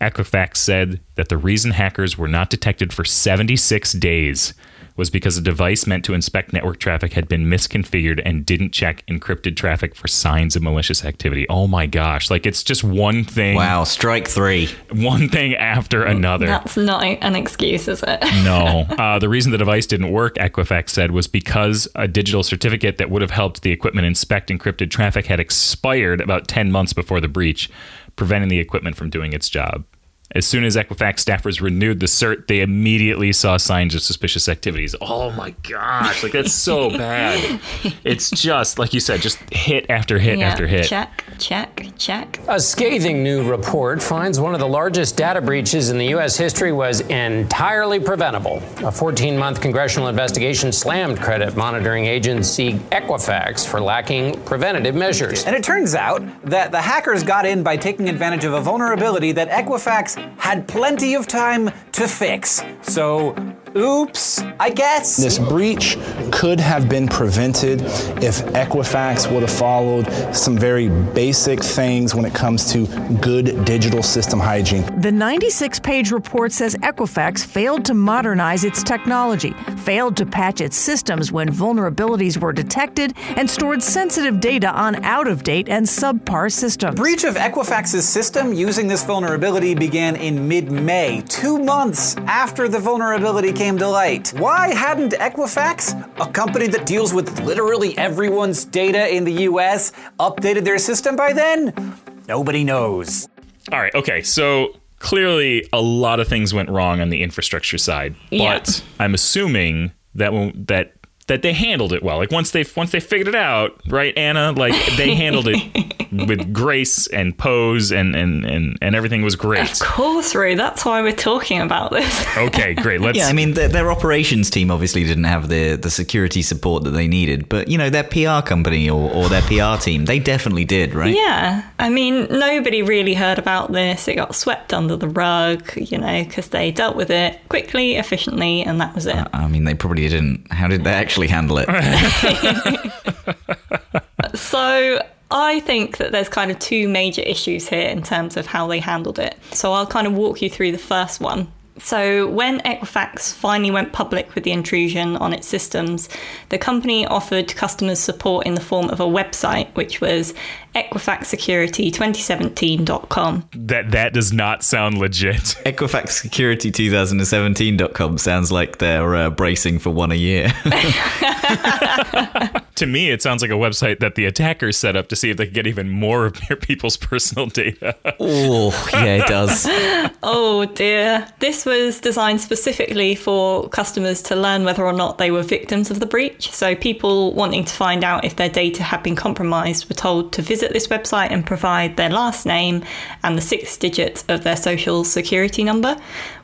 Equifax 0.00 0.56
said 0.56 1.00
that 1.14 1.28
the 1.28 1.36
reason 1.36 1.70
hackers 1.72 2.16
were 2.16 2.26
not 2.26 2.50
detected 2.50 2.92
for 2.92 3.04
76 3.04 3.92
days 3.92 4.54
was 5.00 5.08
because 5.08 5.38
a 5.38 5.40
device 5.40 5.86
meant 5.86 6.04
to 6.04 6.12
inspect 6.12 6.52
network 6.52 6.78
traffic 6.78 7.14
had 7.14 7.26
been 7.26 7.46
misconfigured 7.46 8.20
and 8.22 8.44
didn't 8.44 8.70
check 8.70 9.02
encrypted 9.06 9.56
traffic 9.56 9.94
for 9.94 10.06
signs 10.06 10.54
of 10.54 10.62
malicious 10.62 11.06
activity. 11.06 11.46
Oh 11.48 11.66
my 11.66 11.86
gosh. 11.86 12.30
Like 12.30 12.44
it's 12.44 12.62
just 12.62 12.84
one 12.84 13.24
thing. 13.24 13.56
Wow, 13.56 13.84
strike 13.84 14.28
three. 14.28 14.68
One 14.92 15.30
thing 15.30 15.54
after 15.54 16.04
another. 16.04 16.44
That's 16.44 16.76
not 16.76 17.02
an 17.02 17.34
excuse, 17.34 17.88
is 17.88 18.04
it? 18.06 18.20
no. 18.44 18.84
Uh, 18.98 19.18
the 19.18 19.30
reason 19.30 19.52
the 19.52 19.58
device 19.58 19.86
didn't 19.86 20.12
work, 20.12 20.34
Equifax 20.34 20.90
said, 20.90 21.12
was 21.12 21.26
because 21.26 21.88
a 21.94 22.06
digital 22.06 22.42
certificate 22.42 22.98
that 22.98 23.08
would 23.08 23.22
have 23.22 23.30
helped 23.30 23.62
the 23.62 23.70
equipment 23.70 24.06
inspect 24.06 24.50
encrypted 24.50 24.90
traffic 24.90 25.24
had 25.24 25.40
expired 25.40 26.20
about 26.20 26.46
10 26.46 26.70
months 26.70 26.92
before 26.92 27.22
the 27.22 27.28
breach, 27.28 27.70
preventing 28.16 28.50
the 28.50 28.58
equipment 28.58 28.96
from 28.96 29.08
doing 29.08 29.32
its 29.32 29.48
job. 29.48 29.86
As 30.32 30.46
soon 30.46 30.62
as 30.62 30.76
Equifax 30.76 31.24
staffers 31.24 31.60
renewed 31.60 31.98
the 31.98 32.06
cert, 32.06 32.46
they 32.46 32.60
immediately 32.60 33.32
saw 33.32 33.56
signs 33.56 33.96
of 33.96 34.02
suspicious 34.02 34.48
activities. 34.48 34.94
Oh 35.00 35.32
my 35.32 35.50
gosh, 35.68 36.22
like 36.22 36.30
that's 36.30 36.52
so 36.52 36.88
bad. 36.96 37.60
It's 38.04 38.30
just, 38.30 38.78
like 38.78 38.94
you 38.94 39.00
said, 39.00 39.22
just 39.22 39.38
hit 39.52 39.86
after 39.90 40.20
hit 40.20 40.38
Yeah, 40.38 40.48
after 40.48 40.68
hit. 40.68 40.86
Check, 40.86 41.24
check, 41.40 41.84
check. 41.98 42.38
A 42.46 42.60
scathing 42.60 43.24
new 43.24 43.48
report 43.50 44.00
finds 44.00 44.38
one 44.38 44.54
of 44.54 44.60
the 44.60 44.68
largest 44.68 45.16
data 45.16 45.40
breaches 45.40 45.90
in 45.90 45.98
the 45.98 46.06
U.S. 46.08 46.36
history 46.36 46.70
was 46.70 47.00
entirely 47.00 47.98
preventable. 47.98 48.62
A 48.84 48.92
14 48.92 49.36
month 49.36 49.60
congressional 49.60 50.06
investigation 50.06 50.70
slammed 50.70 51.18
credit 51.18 51.56
monitoring 51.56 52.06
agency 52.06 52.74
Equifax 52.92 53.66
for 53.66 53.80
lacking 53.80 54.40
preventative 54.44 54.94
measures. 54.94 55.44
And 55.44 55.56
it 55.56 55.64
turns 55.64 55.96
out 55.96 56.22
that 56.44 56.70
the 56.70 56.80
hackers 56.80 57.24
got 57.24 57.46
in 57.46 57.64
by 57.64 57.76
taking 57.76 58.08
advantage 58.08 58.44
of 58.44 58.52
a 58.52 58.60
vulnerability 58.60 59.32
that 59.32 59.48
Equifax 59.48 60.19
had 60.36 60.66
plenty 60.66 61.14
of 61.14 61.26
time 61.26 61.70
to 61.92 62.08
fix. 62.08 62.62
So, 62.82 63.34
oops, 63.76 64.40
I 64.58 64.70
guess. 64.70 65.16
This 65.16 65.38
breach 65.38 65.96
could 66.32 66.60
have 66.60 66.88
been 66.88 67.08
prevented 67.08 67.82
if 68.22 68.44
Equifax 68.54 69.30
would 69.32 69.42
have 69.42 69.52
followed 69.52 70.06
some 70.34 70.58
very 70.58 70.88
basic 70.88 71.62
things 71.62 72.14
when 72.14 72.24
it 72.24 72.34
comes 72.34 72.72
to 72.72 72.86
good 73.20 73.64
digital 73.64 74.02
system 74.02 74.40
hygiene. 74.40 74.84
The 75.00 75.12
96 75.12 75.80
page 75.80 76.10
report 76.10 76.52
says 76.52 76.74
Equifax 76.76 77.44
failed 77.44 77.84
to 77.86 77.94
modernize 77.94 78.64
its 78.64 78.82
technology, 78.82 79.52
failed 79.78 80.16
to 80.18 80.26
patch 80.26 80.60
its 80.60 80.76
systems 80.76 81.32
when 81.32 81.48
vulnerabilities 81.48 82.36
were 82.36 82.52
detected, 82.52 83.14
and 83.36 83.48
stored 83.48 83.82
sensitive 83.82 84.40
data 84.40 84.70
on 84.70 85.04
out 85.04 85.28
of 85.28 85.42
date 85.42 85.68
and 85.68 85.86
subpar 85.86 86.50
systems. 86.52 86.96
Breach 86.96 87.24
of 87.24 87.34
Equifax's 87.36 88.08
system 88.08 88.52
using 88.52 88.88
this 88.88 89.04
vulnerability 89.04 89.74
began 89.74 90.16
in 90.16 90.48
mid 90.48 90.70
May, 90.70 91.22
two 91.28 91.58
months 91.58 92.16
after 92.26 92.68
the 92.68 92.78
vulnerability 92.78 93.52
came 93.60 93.76
to 93.76 93.86
light. 93.86 94.28
Why 94.38 94.72
hadn't 94.72 95.12
Equifax, 95.12 95.92
a 96.18 96.32
company 96.32 96.66
that 96.68 96.86
deals 96.86 97.12
with 97.12 97.40
literally 97.40 97.96
everyone's 97.98 98.64
data 98.64 99.14
in 99.14 99.24
the 99.24 99.32
US, 99.50 99.92
updated 100.18 100.64
their 100.64 100.78
system 100.78 101.14
by 101.14 101.34
then? 101.34 101.94
Nobody 102.26 102.64
knows. 102.64 103.28
All 103.70 103.78
right, 103.78 103.94
okay, 103.94 104.22
so 104.22 104.74
clearly 104.98 105.68
a 105.74 105.80
lot 105.82 106.20
of 106.20 106.26
things 106.26 106.54
went 106.54 106.70
wrong 106.70 107.02
on 107.02 107.10
the 107.10 107.22
infrastructure 107.22 107.76
side, 107.76 108.16
Yeah. 108.30 108.60
but 108.60 108.82
I'm 108.98 109.12
assuming 109.12 109.92
that 110.14 110.32
when, 110.32 110.64
that 110.68 110.94
that 111.30 111.42
they 111.42 111.52
handled 111.52 111.92
it 111.92 112.02
well. 112.02 112.18
Like 112.18 112.32
once 112.32 112.50
they 112.50 112.64
once 112.76 112.90
they 112.90 113.00
figured 113.00 113.28
it 113.28 113.36
out, 113.36 113.80
right, 113.86 114.16
Anna? 114.18 114.50
Like 114.52 114.74
they 114.96 115.14
handled 115.24 115.46
it 115.46 116.10
with 116.12 116.52
grace 116.52 117.06
and 117.06 117.38
pose 117.38 117.92
and 117.92 118.16
and 118.16 118.44
and, 118.44 118.76
and 118.82 118.96
everything 118.96 119.22
was 119.22 119.36
great. 119.36 119.70
Of 119.70 119.78
course, 119.78 120.34
Roo. 120.34 120.56
That's 120.56 120.84
why 120.84 121.02
we're 121.02 121.12
talking 121.12 121.60
about 121.60 121.90
this. 121.90 122.26
Okay, 122.40 122.74
great. 122.74 123.00
Let's 123.00 123.18
Yeah, 123.18 123.26
I 123.26 123.32
mean, 123.32 123.52
their, 123.52 123.68
their 123.68 123.92
operations 123.92 124.50
team 124.50 124.70
obviously 124.70 125.04
didn't 125.04 125.24
have 125.24 125.48
the, 125.48 125.76
the 125.76 125.90
security 125.90 126.42
support 126.42 126.84
that 126.84 126.90
they 126.90 127.06
needed, 127.06 127.48
but, 127.48 127.68
you 127.68 127.76
know, 127.76 127.90
their 127.90 128.04
PR 128.04 128.46
company 128.46 128.88
or, 128.88 129.10
or 129.10 129.28
their 129.28 129.42
PR 129.42 129.80
team, 129.80 130.06
they 130.06 130.18
definitely 130.18 130.64
did, 130.64 130.94
right? 130.94 131.14
Yeah, 131.14 131.68
I 131.78 131.90
mean, 131.90 132.26
nobody 132.30 132.82
really 132.82 133.14
heard 133.14 133.38
about 133.38 133.72
this. 133.72 134.08
It 134.08 134.14
got 134.14 134.34
swept 134.34 134.72
under 134.72 134.96
the 134.96 135.08
rug, 135.08 135.70
you 135.76 135.98
know, 135.98 136.24
because 136.24 136.48
they 136.48 136.70
dealt 136.70 136.96
with 136.96 137.10
it 137.10 137.38
quickly, 137.48 137.96
efficiently, 137.96 138.62
and 138.62 138.80
that 138.80 138.94
was 138.94 139.06
it. 139.06 139.26
I 139.32 139.46
mean, 139.46 139.64
they 139.64 139.74
probably 139.74 140.08
didn't. 140.08 140.50
How 140.50 140.66
did 140.66 140.84
they 140.84 140.92
actually 140.92 141.19
handle 141.28 141.58
it? 141.58 141.68
so 144.34 145.02
I 145.30 145.60
think 145.60 145.98
that 145.98 146.12
there's 146.12 146.28
kind 146.28 146.50
of 146.50 146.58
two 146.58 146.88
major 146.88 147.22
issues 147.22 147.68
here 147.68 147.88
in 147.88 148.02
terms 148.02 148.36
of 148.36 148.46
how 148.46 148.66
they 148.66 148.80
handled 148.80 149.18
it. 149.18 149.36
So 149.52 149.72
I'll 149.72 149.86
kind 149.86 150.06
of 150.06 150.14
walk 150.14 150.42
you 150.42 150.50
through 150.50 150.72
the 150.72 150.78
first 150.78 151.20
one. 151.20 151.50
So, 151.82 152.28
when 152.28 152.60
Equifax 152.60 153.34
finally 153.34 153.70
went 153.70 153.92
public 153.92 154.34
with 154.34 154.44
the 154.44 154.52
intrusion 154.52 155.16
on 155.16 155.32
its 155.32 155.46
systems, 155.46 156.08
the 156.50 156.58
company 156.58 157.06
offered 157.06 157.54
customers 157.54 157.98
support 157.98 158.46
in 158.46 158.54
the 158.54 158.60
form 158.60 158.90
of 158.90 159.00
a 159.00 159.04
website, 159.04 159.74
which 159.74 160.00
was 160.00 160.34
equifaxsecurity2017.com. 160.74 163.48
That 163.52 163.90
that 163.90 164.12
does 164.12 164.32
not 164.32 164.62
sound 164.62 164.98
legit. 164.98 165.40
EquifaxSecurity2017.com 165.64 168.18
sounds 168.18 168.52
like 168.52 168.78
they're 168.78 169.16
uh, 169.16 169.30
bracing 169.30 169.78
for 169.78 169.90
one 169.90 170.12
a 170.12 170.16
year. 170.16 170.52
to 172.80 172.86
me, 172.86 173.10
it 173.10 173.20
sounds 173.20 173.42
like 173.42 173.50
a 173.50 173.54
website 173.54 174.00
that 174.00 174.14
the 174.14 174.24
attackers 174.24 174.74
set 174.74 174.96
up 174.96 175.08
to 175.08 175.14
see 175.14 175.28
if 175.28 175.36
they 175.36 175.44
could 175.44 175.52
get 175.52 175.66
even 175.66 175.90
more 175.90 176.24
of 176.24 176.40
their 176.48 176.56
people's 176.56 176.96
personal 177.10 177.46
data. 177.46 177.94
oh, 178.18 178.70
yeah, 178.94 179.16
it 179.16 179.26
does. 179.26 179.66
oh 180.22 180.64
dear. 180.74 181.28
This 181.40 181.66
was 181.66 182.00
designed 182.00 182.40
specifically 182.40 183.14
for 183.14 183.68
customers 183.68 184.22
to 184.22 184.34
learn 184.34 184.64
whether 184.64 184.82
or 184.84 184.94
not 184.94 185.18
they 185.18 185.30
were 185.30 185.42
victims 185.42 185.90
of 185.90 186.00
the 186.00 186.06
breach. 186.06 186.50
So 186.52 186.74
people 186.74 187.34
wanting 187.34 187.66
to 187.66 187.74
find 187.74 188.02
out 188.02 188.24
if 188.24 188.36
their 188.36 188.48
data 188.48 188.82
had 188.82 189.02
been 189.02 189.14
compromised 189.14 189.90
were 189.90 189.94
told 189.94 190.32
to 190.32 190.42
visit 190.42 190.72
this 190.72 190.86
website 190.86 191.30
and 191.30 191.44
provide 191.44 191.98
their 191.98 192.10
last 192.10 192.46
name 192.46 192.82
and 193.22 193.36
the 193.36 193.42
six 193.42 193.76
digits 193.76 194.24
of 194.30 194.42
their 194.42 194.56
social 194.56 195.04
security 195.04 195.64
number, 195.64 196.00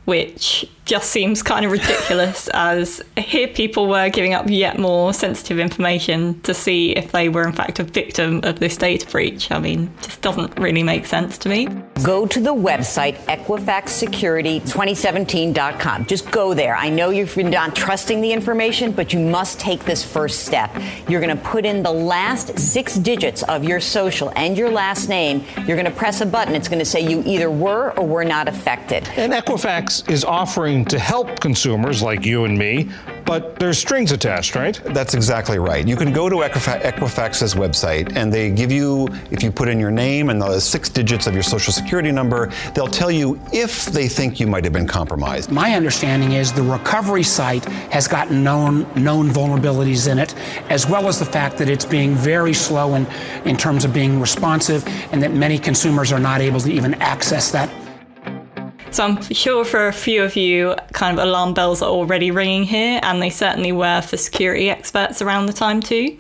which 0.07 0.67
just 0.87 1.11
seems 1.11 1.43
kind 1.43 1.67
of 1.67 1.73
ridiculous 1.73 2.49
as 2.55 3.03
here 3.19 3.49
people 3.49 3.89
were 3.89 4.09
giving 4.09 4.35
up 4.35 4.49
yet 4.49 4.79
more 4.79 5.13
sensitive 5.13 5.59
information 5.59 6.41
to 6.43 6.55
see 6.55 6.93
if 6.93 7.11
they 7.13 7.29
were 7.29 7.45
in 7.45 7.53
fact 7.53 7.81
a 7.81 7.83
victim 7.83 8.41
of 8.45 8.61
this 8.61 8.77
data 8.77 9.05
breach. 9.11 9.51
I 9.51 9.59
mean, 9.59 9.93
just 10.01 10.21
doesn't 10.23 10.57
really 10.59 10.85
make 10.85 11.07
sense 11.07 11.39
to 11.39 11.49
me. 11.49 11.67
Go 12.05 12.25
to 12.27 12.39
the 12.41 12.55
website 12.55 13.17
equifaxsecurity2017.com. 13.25 16.07
Just 16.07 16.31
go 16.31 16.55
there. 16.55 16.77
I 16.77 16.89
know 16.89 17.11
you've 17.11 17.35
been 17.35 17.51
not 17.51 17.75
trusting 17.75 18.21
the 18.21 18.33
information, 18.33 18.93
but 18.93 19.13
you 19.13 19.19
must 19.19 19.59
take 19.59 19.85
this 19.85 20.05
first 20.05 20.47
step. 20.47 20.71
You're 21.09 21.21
going 21.21 21.37
to 21.37 21.43
put 21.43 21.67
in 21.67 21.83
the 21.83 21.91
last 21.91 22.57
six 22.61 22.95
digits 22.95 23.43
of 23.45 23.65
your 23.65 23.81
social 23.81 24.33
and 24.37 24.57
your 24.57 24.71
last 24.71 25.09
name. 25.09 25.45
You're 25.67 25.77
going 25.77 25.87
to 25.87 25.91
press 25.91 26.21
a 26.21 26.27
button. 26.27 26.55
It's 26.55 26.69
going 26.69 26.79
to 26.79 26.85
say 26.85 27.01
you 27.01 27.25
either 27.27 27.51
were 27.51 27.91
or 27.99 28.07
were 28.07 28.25
not 28.25 28.47
affected. 28.47 29.09
And 29.17 29.33
Equifax 29.33 29.96
is 30.09 30.25
offering 30.25 30.85
to 30.87 30.99
help 30.99 31.41
consumers 31.41 32.03
like 32.03 32.25
you 32.25 32.45
and 32.45 32.57
me, 32.57 32.91
but 33.25 33.59
there's 33.59 33.79
strings 33.79 34.13
attached, 34.13 34.55
right? 34.55 34.81
That's 34.85 35.15
exactly 35.15 35.59
right. 35.59 35.87
You 35.87 35.97
can 35.97 36.13
go 36.13 36.29
to 36.29 36.37
Equifax, 36.37 36.83
Equifax's 36.83 37.55
website 37.55 38.17
and 38.17 38.33
they 38.33 38.51
give 38.51 38.71
you, 38.71 39.09
if 39.31 39.43
you 39.43 39.51
put 39.51 39.69
in 39.69 39.81
your 39.81 39.91
name 39.91 40.31
and 40.31 40.41
the 40.41 40.61
six 40.61 40.89
digits 40.89 41.27
of 41.27 41.35
your 41.35 41.43
social 41.43 41.73
security 41.73 42.13
number, 42.13 42.53
they'll 42.75 42.87
tell 42.87 43.11
you 43.11 43.41
if 43.53 43.87
they 43.87 44.09
think 44.09 44.39
you 44.39 44.47
might 44.47 44.65
have 44.65 44.73
been 44.73 44.87
compromised. 44.87 45.51
My 45.51 45.75
understanding 45.75 46.33
is 46.33 46.53
the 46.53 46.63
recovery 46.63 47.25
site 47.25 47.65
has 47.91 48.07
got 48.07 48.31
known 48.31 48.87
known 48.95 49.29
vulnerabilities 49.29 50.11
in 50.11 50.19
it, 50.19 50.35
as 50.71 50.89
well 50.89 51.09
as 51.09 51.19
the 51.19 51.25
fact 51.25 51.59
that 51.59 51.69
it's 51.69 51.85
being 51.85 52.15
very 52.15 52.55
slow 52.55 52.95
in, 52.95 53.07
in 53.45 53.57
terms 53.57 53.85
of 53.85 53.93
being 53.93 54.21
responsive 54.21 54.87
and 55.13 55.23
that 55.23 55.33
many 55.33 55.59
consumers 55.59 56.13
are 56.13 56.21
not 56.21 56.41
able 56.41 56.61
to 56.61 56.73
even 56.73 56.95
access 56.95 57.51
that 57.51 57.69
so 58.97 59.05
I'm 59.05 59.21
sure 59.21 59.63
for 59.67 59.89
a 59.89 59.93
few 59.93 60.23
of 60.23 60.37
you, 60.37 60.75
kind 60.95 61.19
of 61.19 61.23
alarm 61.23 61.53
bells 61.53 61.83
are 61.83 61.91
already 61.91 62.31
ringing 62.31 62.65
here, 62.65 62.99
and 63.03 63.21
they 63.21 63.29
certainly 63.29 63.71
were 63.71 64.01
for 64.01 64.17
security 64.17 64.71
experts 64.71 65.21
around 65.21 65.47
the 65.47 65.53
time 65.53 65.83
too. 65.83 66.17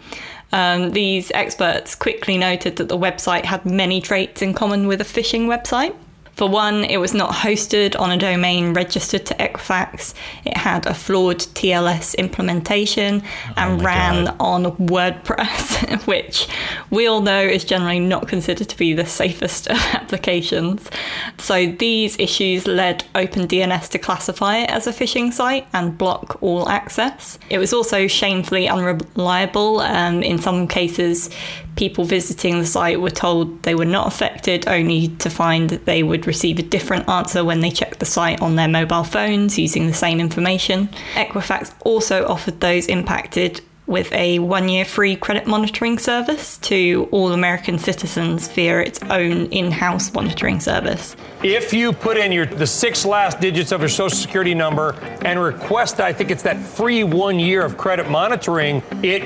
Um, 0.52 0.90
these 0.90 1.32
experts 1.32 1.94
quickly 1.94 2.36
noted 2.36 2.76
that 2.76 2.90
the 2.90 2.98
website 2.98 3.46
had 3.46 3.64
many 3.64 4.02
traits 4.02 4.42
in 4.42 4.52
common 4.52 4.86
with 4.86 5.00
a 5.00 5.04
phishing 5.04 5.46
website. 5.46 5.96
For 6.36 6.46
one, 6.46 6.84
it 6.84 6.98
was 6.98 7.14
not 7.14 7.32
hosted 7.32 7.98
on 7.98 8.10
a 8.10 8.18
domain 8.18 8.74
registered 8.74 9.24
to 9.26 9.34
Equifax. 9.36 10.12
It 10.44 10.54
had 10.54 10.86
a 10.86 10.92
flawed 10.92 11.38
TLS 11.38 12.14
implementation 12.18 13.22
and 13.56 13.80
oh 13.80 13.84
ran 13.84 14.24
God. 14.26 14.36
on 14.38 14.64
WordPress, 14.76 16.06
which 16.06 16.46
we 16.90 17.06
all 17.06 17.22
know 17.22 17.40
is 17.40 17.64
generally 17.64 18.00
not 18.00 18.28
considered 18.28 18.68
to 18.68 18.76
be 18.76 18.92
the 18.92 19.06
safest 19.06 19.66
of 19.68 19.78
applications. 19.94 20.90
So 21.38 21.68
these 21.68 22.18
issues 22.18 22.66
led 22.66 23.06
OpenDNS 23.14 23.88
to 23.92 23.98
classify 23.98 24.58
it 24.58 24.68
as 24.68 24.86
a 24.86 24.92
phishing 24.92 25.32
site 25.32 25.66
and 25.72 25.96
block 25.96 26.36
all 26.42 26.68
access. 26.68 27.38
It 27.48 27.56
was 27.56 27.72
also 27.72 28.06
shamefully 28.06 28.68
unreliable. 28.68 29.80
Um, 29.80 30.22
in 30.22 30.36
some 30.36 30.68
cases, 30.68 31.30
people 31.76 32.04
visiting 32.04 32.58
the 32.58 32.66
site 32.66 33.00
were 33.00 33.10
told 33.10 33.62
they 33.62 33.74
were 33.74 33.84
not 33.84 34.06
affected, 34.06 34.66
only 34.66 35.08
to 35.18 35.30
find 35.30 35.70
that 35.70 35.84
they 35.84 36.02
would 36.02 36.26
receive 36.26 36.58
a 36.58 36.62
different 36.62 37.08
answer 37.08 37.44
when 37.44 37.60
they 37.60 37.70
checked 37.70 38.00
the 38.00 38.06
site 38.06 38.40
on 38.40 38.56
their 38.56 38.68
mobile 38.68 39.04
phones 39.04 39.58
using 39.58 39.86
the 39.86 39.94
same 39.94 40.18
information. 40.18 40.88
Equifax 41.14 41.72
also 41.84 42.26
offered 42.26 42.60
those 42.60 42.86
impacted 42.86 43.60
with 43.86 44.12
a 44.12 44.38
one 44.40 44.68
year 44.68 44.84
free 44.84 45.14
credit 45.14 45.46
monitoring 45.46 45.98
service 45.98 46.58
to 46.58 47.08
all 47.12 47.32
American 47.32 47.78
citizens 47.78 48.48
via 48.48 48.80
its 48.80 49.00
own 49.10 49.46
in 49.46 49.70
house 49.70 50.12
monitoring 50.12 50.58
service. 50.58 51.14
If 51.42 51.72
you 51.72 51.92
put 51.92 52.16
in 52.16 52.32
your 52.32 52.46
the 52.46 52.66
six 52.66 53.04
last 53.04 53.40
digits 53.40 53.70
of 53.70 53.80
your 53.80 53.88
social 53.88 54.16
security 54.16 54.54
number 54.54 54.92
and 55.24 55.38
request, 55.40 56.00
I 56.00 56.12
think 56.12 56.30
it's 56.30 56.42
that 56.42 56.58
free 56.58 57.04
one 57.04 57.38
year 57.38 57.64
of 57.64 57.76
credit 57.76 58.10
monitoring, 58.10 58.82
it 59.02 59.22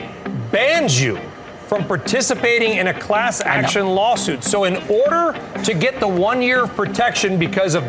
bans 0.51 1.01
you 1.01 1.19
from 1.71 1.87
participating 1.87 2.79
in 2.79 2.89
a 2.89 3.01
class 3.01 3.41
action 3.41 3.87
lawsuit. 3.87 4.43
So, 4.43 4.65
in 4.65 4.75
order 4.89 5.39
to 5.63 5.73
get 5.73 6.01
the 6.01 6.09
one 6.09 6.43
year 6.43 6.65
of 6.65 6.75
protection 6.75 7.39
because 7.39 7.77
of 7.77 7.85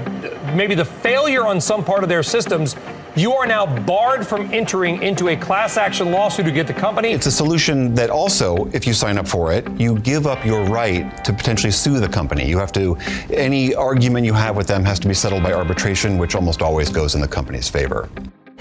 maybe 0.53 0.75
the 0.75 0.85
failure 0.85 1.47
on 1.47 1.59
some 1.59 1.83
part 1.83 2.03
of 2.03 2.07
their 2.07 2.21
systems, 2.21 2.75
you 3.15 3.33
are 3.33 3.47
now 3.47 3.65
barred 3.79 4.27
from 4.27 4.53
entering 4.53 5.01
into 5.01 5.29
a 5.29 5.35
class 5.35 5.77
action 5.77 6.11
lawsuit 6.11 6.45
to 6.45 6.51
get 6.51 6.67
the 6.67 6.75
company. 6.75 7.09
It's 7.09 7.25
a 7.25 7.31
solution 7.31 7.95
that 7.95 8.11
also, 8.11 8.69
if 8.71 8.85
you 8.85 8.93
sign 8.93 9.17
up 9.17 9.27
for 9.27 9.51
it, 9.51 9.67
you 9.79 9.97
give 9.97 10.27
up 10.27 10.45
your 10.45 10.63
right 10.65 11.25
to 11.25 11.33
potentially 11.33 11.71
sue 11.71 11.99
the 11.99 12.07
company. 12.07 12.47
You 12.47 12.59
have 12.59 12.71
to, 12.73 12.95
any 13.31 13.73
argument 13.73 14.27
you 14.27 14.33
have 14.33 14.55
with 14.55 14.67
them 14.67 14.85
has 14.85 14.99
to 14.99 15.07
be 15.07 15.15
settled 15.15 15.41
by 15.41 15.53
arbitration, 15.53 16.19
which 16.19 16.35
almost 16.35 16.61
always 16.61 16.91
goes 16.91 17.15
in 17.15 17.21
the 17.21 17.27
company's 17.27 17.67
favor. 17.67 18.07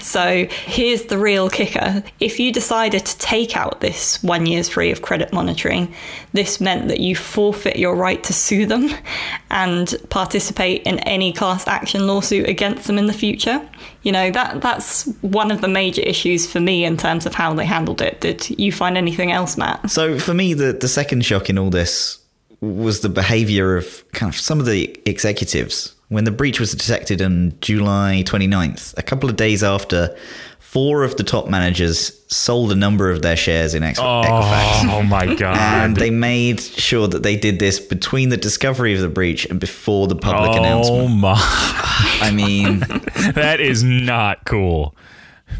So 0.01 0.47
here's 0.65 1.03
the 1.03 1.17
real 1.17 1.49
kicker. 1.49 2.03
If 2.19 2.39
you 2.39 2.51
decided 2.51 3.05
to 3.05 3.17
take 3.17 3.55
out 3.55 3.81
this 3.81 4.21
one 4.23 4.45
year's 4.45 4.69
free 4.69 4.91
of 4.91 5.01
credit 5.01 5.31
monitoring, 5.33 5.93
this 6.33 6.59
meant 6.61 6.87
that 6.87 6.99
you 6.99 7.15
forfeit 7.15 7.77
your 7.77 7.95
right 7.95 8.23
to 8.23 8.33
sue 8.33 8.65
them 8.65 8.89
and 9.49 9.95
participate 10.09 10.83
in 10.83 10.99
any 10.99 11.33
class 11.33 11.67
action 11.67 12.07
lawsuit 12.07 12.47
against 12.47 12.87
them 12.87 12.97
in 12.97 13.07
the 13.07 13.13
future. 13.13 13.67
You 14.03 14.11
know, 14.11 14.31
that 14.31 14.61
that's 14.61 15.05
one 15.21 15.51
of 15.51 15.61
the 15.61 15.67
major 15.67 16.01
issues 16.01 16.51
for 16.51 16.59
me 16.59 16.85
in 16.85 16.97
terms 16.97 17.25
of 17.25 17.35
how 17.35 17.53
they 17.53 17.65
handled 17.65 18.01
it. 18.01 18.21
Did 18.21 18.49
you 18.59 18.71
find 18.71 18.97
anything 18.97 19.31
else, 19.31 19.57
Matt? 19.57 19.91
So 19.91 20.17
for 20.17 20.33
me, 20.33 20.53
the, 20.53 20.73
the 20.73 20.87
second 20.87 21.25
shock 21.25 21.49
in 21.49 21.57
all 21.57 21.69
this 21.69 22.20
was 22.61 23.01
the 23.01 23.09
behavior 23.09 23.75
of 23.75 24.09
kind 24.11 24.33
of 24.33 24.39
some 24.39 24.59
of 24.59 24.65
the 24.65 24.97
executives 25.05 25.95
when 26.11 26.25
the 26.25 26.31
breach 26.31 26.59
was 26.59 26.73
detected 26.73 27.21
on 27.21 27.53
July 27.61 28.21
29th, 28.25 28.97
a 28.97 29.01
couple 29.01 29.29
of 29.29 29.37
days 29.37 29.63
after, 29.63 30.13
four 30.59 31.05
of 31.05 31.15
the 31.15 31.23
top 31.23 31.47
managers 31.47 32.21
sold 32.27 32.69
a 32.69 32.75
number 32.75 33.09
of 33.09 33.21
their 33.21 33.37
shares 33.37 33.73
in 33.73 33.81
oh, 33.81 33.87
Equifax. 33.87 34.91
Oh 34.91 35.03
my 35.03 35.35
god! 35.35 35.57
And 35.57 35.95
they 35.95 36.09
made 36.09 36.59
sure 36.59 37.07
that 37.07 37.23
they 37.23 37.37
did 37.37 37.59
this 37.59 37.79
between 37.79 38.27
the 38.27 38.35
discovery 38.35 38.93
of 38.93 38.99
the 38.99 39.07
breach 39.07 39.45
and 39.45 39.57
before 39.57 40.07
the 40.07 40.17
public 40.17 40.51
oh 40.51 40.57
announcement. 40.57 41.01
Oh 41.01 41.07
my! 41.07 41.37
I 42.21 42.31
mean, 42.35 42.79
that 43.33 43.61
is 43.61 43.81
not 43.81 44.43
cool. 44.43 44.93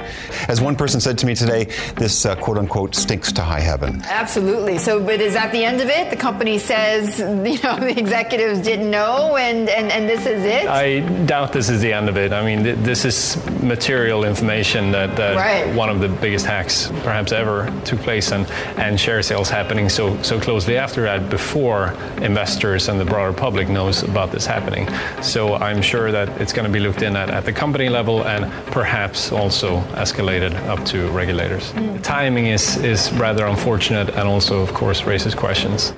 As 0.48 0.62
one 0.62 0.76
person 0.76 0.98
said 0.98 1.18
to 1.18 1.26
me 1.26 1.34
today, 1.34 1.64
this 1.96 2.24
uh, 2.24 2.36
quote 2.36 2.56
unquote 2.56 2.94
stinks 2.94 3.32
to 3.32 3.42
high 3.42 3.60
heaven. 3.60 4.00
Absolutely. 4.04 4.78
So, 4.78 5.04
but 5.04 5.20
is 5.20 5.34
that 5.34 5.52
the 5.52 5.62
end 5.62 5.82
of 5.82 5.88
it? 5.88 6.08
The 6.08 6.16
company 6.16 6.58
says, 6.58 7.18
you 7.20 7.60
know, 7.62 7.78
the 7.78 7.94
executives 7.98 8.60
didn't 8.78 8.90
know 8.90 9.36
and, 9.36 9.68
and, 9.68 9.90
and 9.90 10.08
this 10.08 10.26
is 10.26 10.44
it? 10.44 10.66
I 10.68 11.00
doubt 11.26 11.52
this 11.52 11.68
is 11.68 11.80
the 11.80 11.92
end 11.92 12.08
of 12.08 12.16
it. 12.16 12.32
I 12.32 12.44
mean, 12.44 12.64
th- 12.64 12.78
this 12.78 13.04
is 13.04 13.36
material 13.62 14.24
information 14.24 14.92
that, 14.92 15.16
that 15.16 15.36
right. 15.36 15.74
one 15.74 15.88
of 15.88 16.00
the 16.00 16.08
biggest 16.08 16.46
hacks 16.46 16.88
perhaps 17.02 17.32
ever 17.32 17.72
took 17.84 18.00
place 18.00 18.32
and, 18.32 18.46
and 18.78 18.98
share 18.98 19.22
sales 19.22 19.50
happening 19.50 19.88
so, 19.88 20.20
so 20.22 20.40
closely 20.40 20.76
after 20.76 21.02
that 21.02 21.28
before 21.28 21.92
investors 22.22 22.88
and 22.88 23.00
the 23.00 23.04
broader 23.04 23.32
public 23.32 23.68
knows 23.68 24.02
about 24.02 24.30
this 24.30 24.46
happening. 24.46 24.88
So 25.22 25.54
I'm 25.54 25.82
sure 25.82 26.12
that 26.12 26.40
it's 26.40 26.52
going 26.52 26.66
to 26.66 26.72
be 26.72 26.80
looked 26.80 27.02
in 27.02 27.16
at 27.16 27.30
at 27.30 27.44
the 27.44 27.52
company 27.52 27.88
level 27.88 28.24
and 28.24 28.50
perhaps 28.72 29.32
also 29.32 29.80
escalated 29.94 30.54
up 30.68 30.84
to 30.86 31.08
regulators. 31.08 31.72
Mm. 31.72 31.96
The 31.96 32.02
timing 32.02 32.46
is, 32.46 32.76
is 32.78 33.12
rather 33.12 33.46
unfortunate 33.46 34.10
and 34.10 34.28
also, 34.28 34.60
of 34.60 34.72
course, 34.72 35.04
raises 35.04 35.34
questions. 35.34 35.92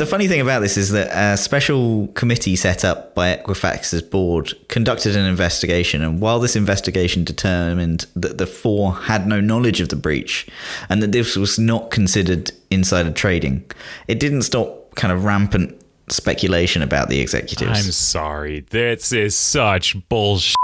The 0.00 0.06
funny 0.06 0.28
thing 0.28 0.40
about 0.40 0.60
this 0.60 0.78
is 0.78 0.92
that 0.92 1.10
a 1.14 1.36
special 1.36 2.06
committee 2.14 2.56
set 2.56 2.86
up 2.86 3.14
by 3.14 3.36
Equifax's 3.36 4.00
board 4.00 4.54
conducted 4.68 5.14
an 5.14 5.26
investigation, 5.26 6.00
and 6.00 6.22
while 6.22 6.40
this 6.40 6.56
investigation 6.56 7.22
determined 7.22 8.06
that 8.16 8.38
the 8.38 8.46
four 8.46 8.94
had 8.94 9.26
no 9.26 9.42
knowledge 9.42 9.78
of 9.82 9.90
the 9.90 9.96
breach 9.96 10.46
and 10.88 11.02
that 11.02 11.12
this 11.12 11.36
was 11.36 11.58
not 11.58 11.90
considered 11.90 12.50
insider 12.70 13.12
trading, 13.12 13.62
it 14.08 14.18
didn't 14.18 14.40
stop 14.40 14.94
kind 14.94 15.12
of 15.12 15.26
rampant 15.26 15.78
speculation 16.08 16.80
about 16.80 17.10
the 17.10 17.20
executives. 17.20 17.86
I'm 17.86 17.92
sorry. 17.92 18.60
This 18.70 19.12
is 19.12 19.36
such 19.36 19.96
bullshit. 20.08 20.56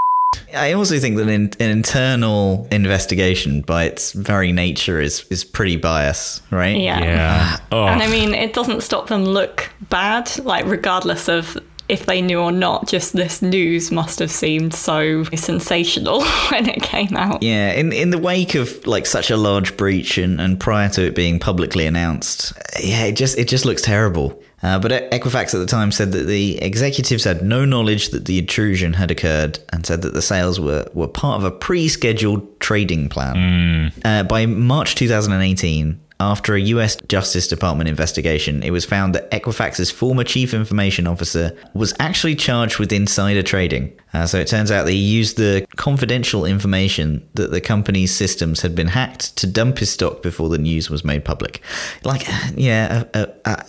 I 0.55 0.72
also 0.72 0.99
think 0.99 1.16
that 1.16 1.29
an, 1.29 1.53
an, 1.61 1.70
internal 1.70 2.66
investigation, 2.70 3.62
by 3.62 3.85
its 3.85 4.12
very 4.12 4.53
nature, 4.53 5.01
is 5.01 5.25
is 5.31 5.44
pretty 5.44 5.77
biased, 5.77 6.42
right? 6.51 6.77
Yeah. 6.77 7.01
Yeah. 7.01 7.57
Oh. 7.72 7.87
And 7.87 8.03
I 8.03 8.09
mean, 8.09 8.35
it 8.35 8.53
doesn't 8.53 8.83
stop 8.83 9.09
them 9.09 9.25
look 9.25 9.70
bad, 9.88 10.37
like 10.44 10.66
regardless 10.66 11.29
of 11.29 11.57
if 11.88 12.07
they 12.07 12.20
knew 12.20 12.40
or 12.40 12.53
not. 12.53 12.88
Just 12.88 13.12
this 13.12 13.42
news 13.42 13.90
must 13.90 14.18
have 14.18 14.31
seemed 14.31 14.75
so 14.75 15.25
sensational 15.25 16.25
when 16.51 16.68
it 16.68 16.83
came 16.83 17.16
out. 17.16 17.42
Yeah. 17.42 17.72
In 17.72 17.92
in 17.92 18.11
the 18.11 18.18
wake 18.18 18.55
of 18.55 18.87
like 18.87 19.07
such 19.07 19.31
a 19.31 19.37
large 19.37 19.77
breach 19.77 20.18
and, 20.18 20.40
and 20.40 20.59
prior 20.59 20.88
to 20.90 21.07
it 21.07 21.14
being 21.14 21.38
publicly 21.38 21.87
announced, 21.87 22.53
yeah, 22.81 23.05
it 23.05 23.12
just 23.12 23.38
it 23.38 23.49
just 23.49 23.64
looks 23.64 23.83
terrible. 23.83 24.42
Uh, 24.62 24.79
but 24.79 24.90
Equifax 25.12 25.55
at 25.55 25.59
the 25.59 25.66
time 25.66 25.92
said 25.92 26.12
that 26.12 26.27
the 26.27 26.59
executives 26.62 27.25
had 27.25 27.42
no 27.42 27.64
knowledge 27.64 28.09
that 28.09 28.25
the 28.25 28.38
intrusion 28.38 28.94
had 28.94 29.11
occurred 29.11 29.59
and 29.72 29.85
said 29.85 30.03
that 30.03 30.14
the 30.14 30.22
sales 30.22 30.59
were, 30.59 30.88
were 30.94 31.07
part 31.07 31.38
of 31.38 31.44
a 31.44 31.51
pre 31.51 31.88
scheduled 31.88 32.59
trading 32.59 33.09
plan. 33.09 33.37
Mm. 33.37 33.92
Uh, 34.05 34.22
by 34.25 34.46
March 34.46 34.94
2018, 34.94 36.01
after 36.18 36.55
a 36.55 36.61
US 36.61 36.96
Justice 37.09 37.46
Department 37.46 37.88
investigation, 37.88 38.62
it 38.62 38.70
was 38.70 38.85
found 38.85 39.14
that 39.14 39.31
Equifax's 39.31 39.90
former 39.90 40.24
chief 40.24 40.55
information 40.55 41.07
officer 41.07 41.57
was 41.74 41.94
actually 42.00 42.35
charged 42.35 42.79
with 42.79 42.92
insider 42.92 43.42
trading. 43.42 43.92
Uh, 44.14 44.26
so 44.26 44.38
it 44.38 44.48
turns 44.48 44.70
out 44.70 44.87
that 44.87 44.92
he 44.92 44.98
used 44.98 45.37
the 45.37 45.66
confidential 45.76 46.46
information 46.46 47.26
that 47.35 47.50
the 47.50 47.61
company's 47.61 48.14
systems 48.14 48.62
had 48.62 48.74
been 48.74 48.88
hacked 48.88 49.37
to 49.37 49.46
dump 49.46 49.79
his 49.79 49.90
stock 49.90 50.22
before 50.22 50.48
the 50.48 50.59
news 50.59 50.88
was 50.88 51.05
made 51.05 51.24
public. 51.24 51.61
Like, 52.02 52.26
yeah, 52.57 53.05
uh, 53.12 53.26
uh, 53.44 53.62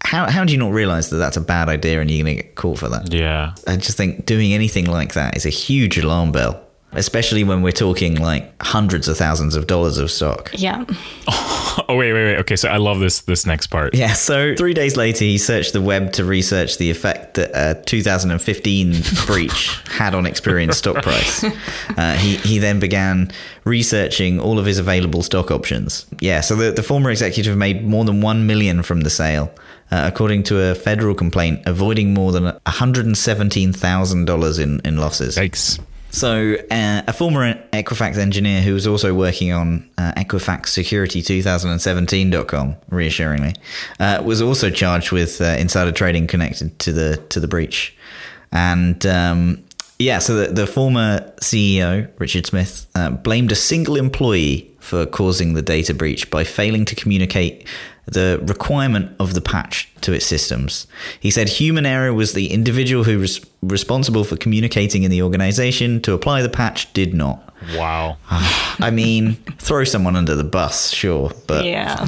how 0.00 0.28
how 0.30 0.44
do 0.44 0.52
you 0.52 0.58
not 0.58 0.72
realize 0.72 1.10
that 1.10 1.16
that's 1.16 1.36
a 1.36 1.40
bad 1.40 1.68
idea 1.68 2.00
and 2.00 2.10
you're 2.10 2.24
going 2.24 2.36
to 2.36 2.42
get 2.42 2.54
caught 2.56 2.78
for 2.78 2.88
that? 2.88 3.12
Yeah. 3.12 3.54
I 3.66 3.76
just 3.76 3.96
think 3.96 4.26
doing 4.26 4.52
anything 4.52 4.86
like 4.86 5.14
that 5.14 5.36
is 5.36 5.46
a 5.46 5.50
huge 5.50 5.98
alarm 5.98 6.32
bell, 6.32 6.60
especially 6.96 7.44
when 7.44 7.62
we're 7.62 7.72
talking 7.72 8.16
like 8.16 8.52
hundreds 8.62 9.08
of 9.08 9.16
thousands 9.16 9.56
of 9.56 9.66
dollars 9.66 9.98
of 9.98 10.10
stock. 10.10 10.50
Yeah. 10.54 10.84
Oh 11.88 11.96
wait, 11.96 12.12
wait, 12.12 12.24
wait. 12.24 12.36
Okay, 12.38 12.54
so 12.54 12.68
I 12.68 12.76
love 12.76 13.00
this 13.00 13.22
this 13.22 13.46
next 13.46 13.66
part. 13.66 13.94
Yeah. 13.94 14.12
So 14.12 14.54
three 14.54 14.74
days 14.74 14.96
later, 14.96 15.24
he 15.24 15.38
searched 15.38 15.72
the 15.72 15.80
web 15.82 16.12
to 16.12 16.24
research 16.24 16.78
the 16.78 16.88
effect 16.88 17.34
that 17.34 17.50
a 17.52 17.74
2015 17.82 18.94
breach 19.26 19.80
had 19.90 20.14
on 20.14 20.24
Experian's 20.24 20.76
stock 20.76 21.02
price. 21.02 21.44
Uh, 21.96 22.14
he 22.14 22.36
he 22.38 22.58
then 22.58 22.78
began 22.80 23.30
researching 23.64 24.40
all 24.40 24.58
of 24.58 24.66
his 24.66 24.78
available 24.78 25.22
stock 25.22 25.50
options. 25.50 26.06
Yeah. 26.20 26.40
So 26.40 26.54
the, 26.56 26.70
the 26.72 26.82
former 26.82 27.10
executive 27.10 27.56
made 27.56 27.84
more 27.84 28.04
than 28.04 28.20
one 28.20 28.46
million 28.46 28.82
from 28.82 29.00
the 29.02 29.10
sale. 29.10 29.50
Uh, 29.90 30.08
according 30.12 30.42
to 30.44 30.60
a 30.70 30.74
federal 30.74 31.14
complaint, 31.14 31.60
avoiding 31.66 32.14
more 32.14 32.32
than 32.32 32.44
$117,000 32.66 34.58
in, 34.58 34.80
in 34.84 34.96
losses. 34.96 35.34
Thanks. 35.34 35.78
So, 36.14 36.54
uh, 36.70 37.02
a 37.08 37.12
former 37.12 37.54
Equifax 37.72 38.18
engineer 38.18 38.62
who 38.62 38.72
was 38.72 38.86
also 38.86 39.12
working 39.12 39.52
on 39.52 39.90
uh, 39.98 40.12
Equifax 40.16 40.68
Security 40.68 41.20
2017.com, 41.20 42.76
reassuringly, 42.88 43.56
uh, 43.98 44.22
was 44.24 44.40
also 44.40 44.70
charged 44.70 45.10
with 45.10 45.40
uh, 45.40 45.56
insider 45.58 45.90
trading 45.90 46.28
connected 46.28 46.78
to 46.78 46.92
the 46.92 47.16
to 47.30 47.40
the 47.40 47.48
breach. 47.48 47.96
And 48.52 49.04
um, 49.04 49.64
yeah, 49.98 50.20
so 50.20 50.36
the, 50.36 50.52
the, 50.52 50.68
former 50.68 51.32
CEO, 51.40 52.08
Richard 52.20 52.46
Smith, 52.46 52.86
uh, 52.94 53.10
blamed 53.10 53.50
a 53.50 53.56
single 53.56 53.96
employee 53.96 54.70
for 54.78 55.06
causing 55.06 55.54
the 55.54 55.62
data 55.62 55.94
breach 55.94 56.30
by 56.30 56.44
failing 56.44 56.84
to 56.84 56.94
communicate 56.94 57.66
the 58.06 58.40
requirement 58.42 59.14
of 59.18 59.34
the 59.34 59.40
patch 59.40 59.90
to 60.02 60.12
its 60.12 60.26
systems. 60.26 60.86
He 61.18 61.30
said 61.30 61.48
human 61.48 61.86
error 61.86 62.12
was 62.12 62.34
the 62.34 62.52
individual 62.52 63.04
who 63.04 63.18
was 63.18 63.44
responsible 63.62 64.24
for 64.24 64.36
communicating 64.36 65.02
in 65.04 65.10
the 65.10 65.22
organization 65.22 66.00
to 66.02 66.12
apply 66.12 66.42
the 66.42 66.48
patch 66.48 66.92
did 66.92 67.14
not. 67.14 67.54
Wow. 67.74 68.18
I 68.30 68.90
mean, 68.90 69.34
throw 69.58 69.84
someone 69.84 70.16
under 70.16 70.34
the 70.34 70.44
bus, 70.44 70.90
sure, 70.90 71.32
but 71.46 71.64
yeah. 71.64 72.06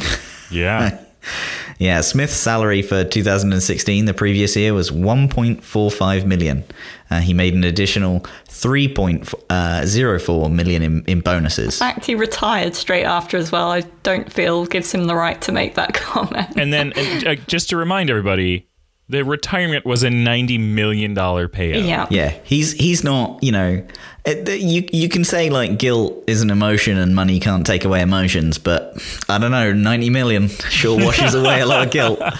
yeah. 0.50 1.02
Yeah, 1.78 2.00
Smith's 2.00 2.34
salary 2.34 2.82
for 2.82 3.04
2016, 3.04 4.06
the 4.06 4.14
previous 4.14 4.56
year, 4.56 4.72
was 4.72 4.90
1.45 4.90 6.24
million. 6.24 6.64
Uh, 7.10 7.20
he 7.20 7.34
made 7.34 7.52
an 7.54 7.64
additional 7.64 8.20
3.04 8.48 10.52
million 10.52 10.82
in, 10.82 11.04
in 11.04 11.20
bonuses. 11.20 11.80
In 11.80 11.86
fact, 11.86 12.06
he 12.06 12.14
retired 12.14 12.74
straight 12.74 13.04
after 13.04 13.36
as 13.36 13.52
well. 13.52 13.70
I 13.70 13.82
don't 14.02 14.32
feel 14.32 14.64
gives 14.66 14.92
him 14.92 15.04
the 15.04 15.14
right 15.14 15.40
to 15.42 15.52
make 15.52 15.74
that 15.74 15.92
comment. 15.94 16.48
and 16.56 16.72
then, 16.72 16.92
uh, 17.26 17.34
just 17.46 17.68
to 17.70 17.76
remind 17.76 18.10
everybody, 18.10 18.66
the 19.08 19.24
retirement 19.24 19.86
was 19.86 20.02
a 20.02 20.10
ninety 20.10 20.58
million 20.58 21.14
dollar 21.14 21.48
payout. 21.48 21.86
Yeah, 21.86 22.08
yeah. 22.10 22.34
He's 22.42 22.72
he's 22.72 23.04
not. 23.04 23.40
You 23.42 23.52
know, 23.52 23.86
Uh, 24.26 24.30
it, 24.30 24.60
you 24.60 24.88
you 24.92 25.08
can 25.08 25.24
say 25.24 25.50
like 25.50 25.78
guilt 25.78 26.24
is 26.26 26.42
an 26.42 26.50
emotion 26.50 26.98
and 26.98 27.14
money 27.14 27.38
can't 27.40 27.66
take 27.66 27.84
away 27.84 28.02
emotions, 28.02 28.58
but 28.58 28.96
I 29.28 29.38
don't 29.38 29.50
know. 29.50 29.72
Ninety 29.72 30.10
million 30.10 30.48
sure 30.48 31.02
washes 31.02 31.34
away 31.34 31.60
a 31.60 31.66
lot 31.66 31.86
of 31.86 31.92
guilt. 31.92 32.20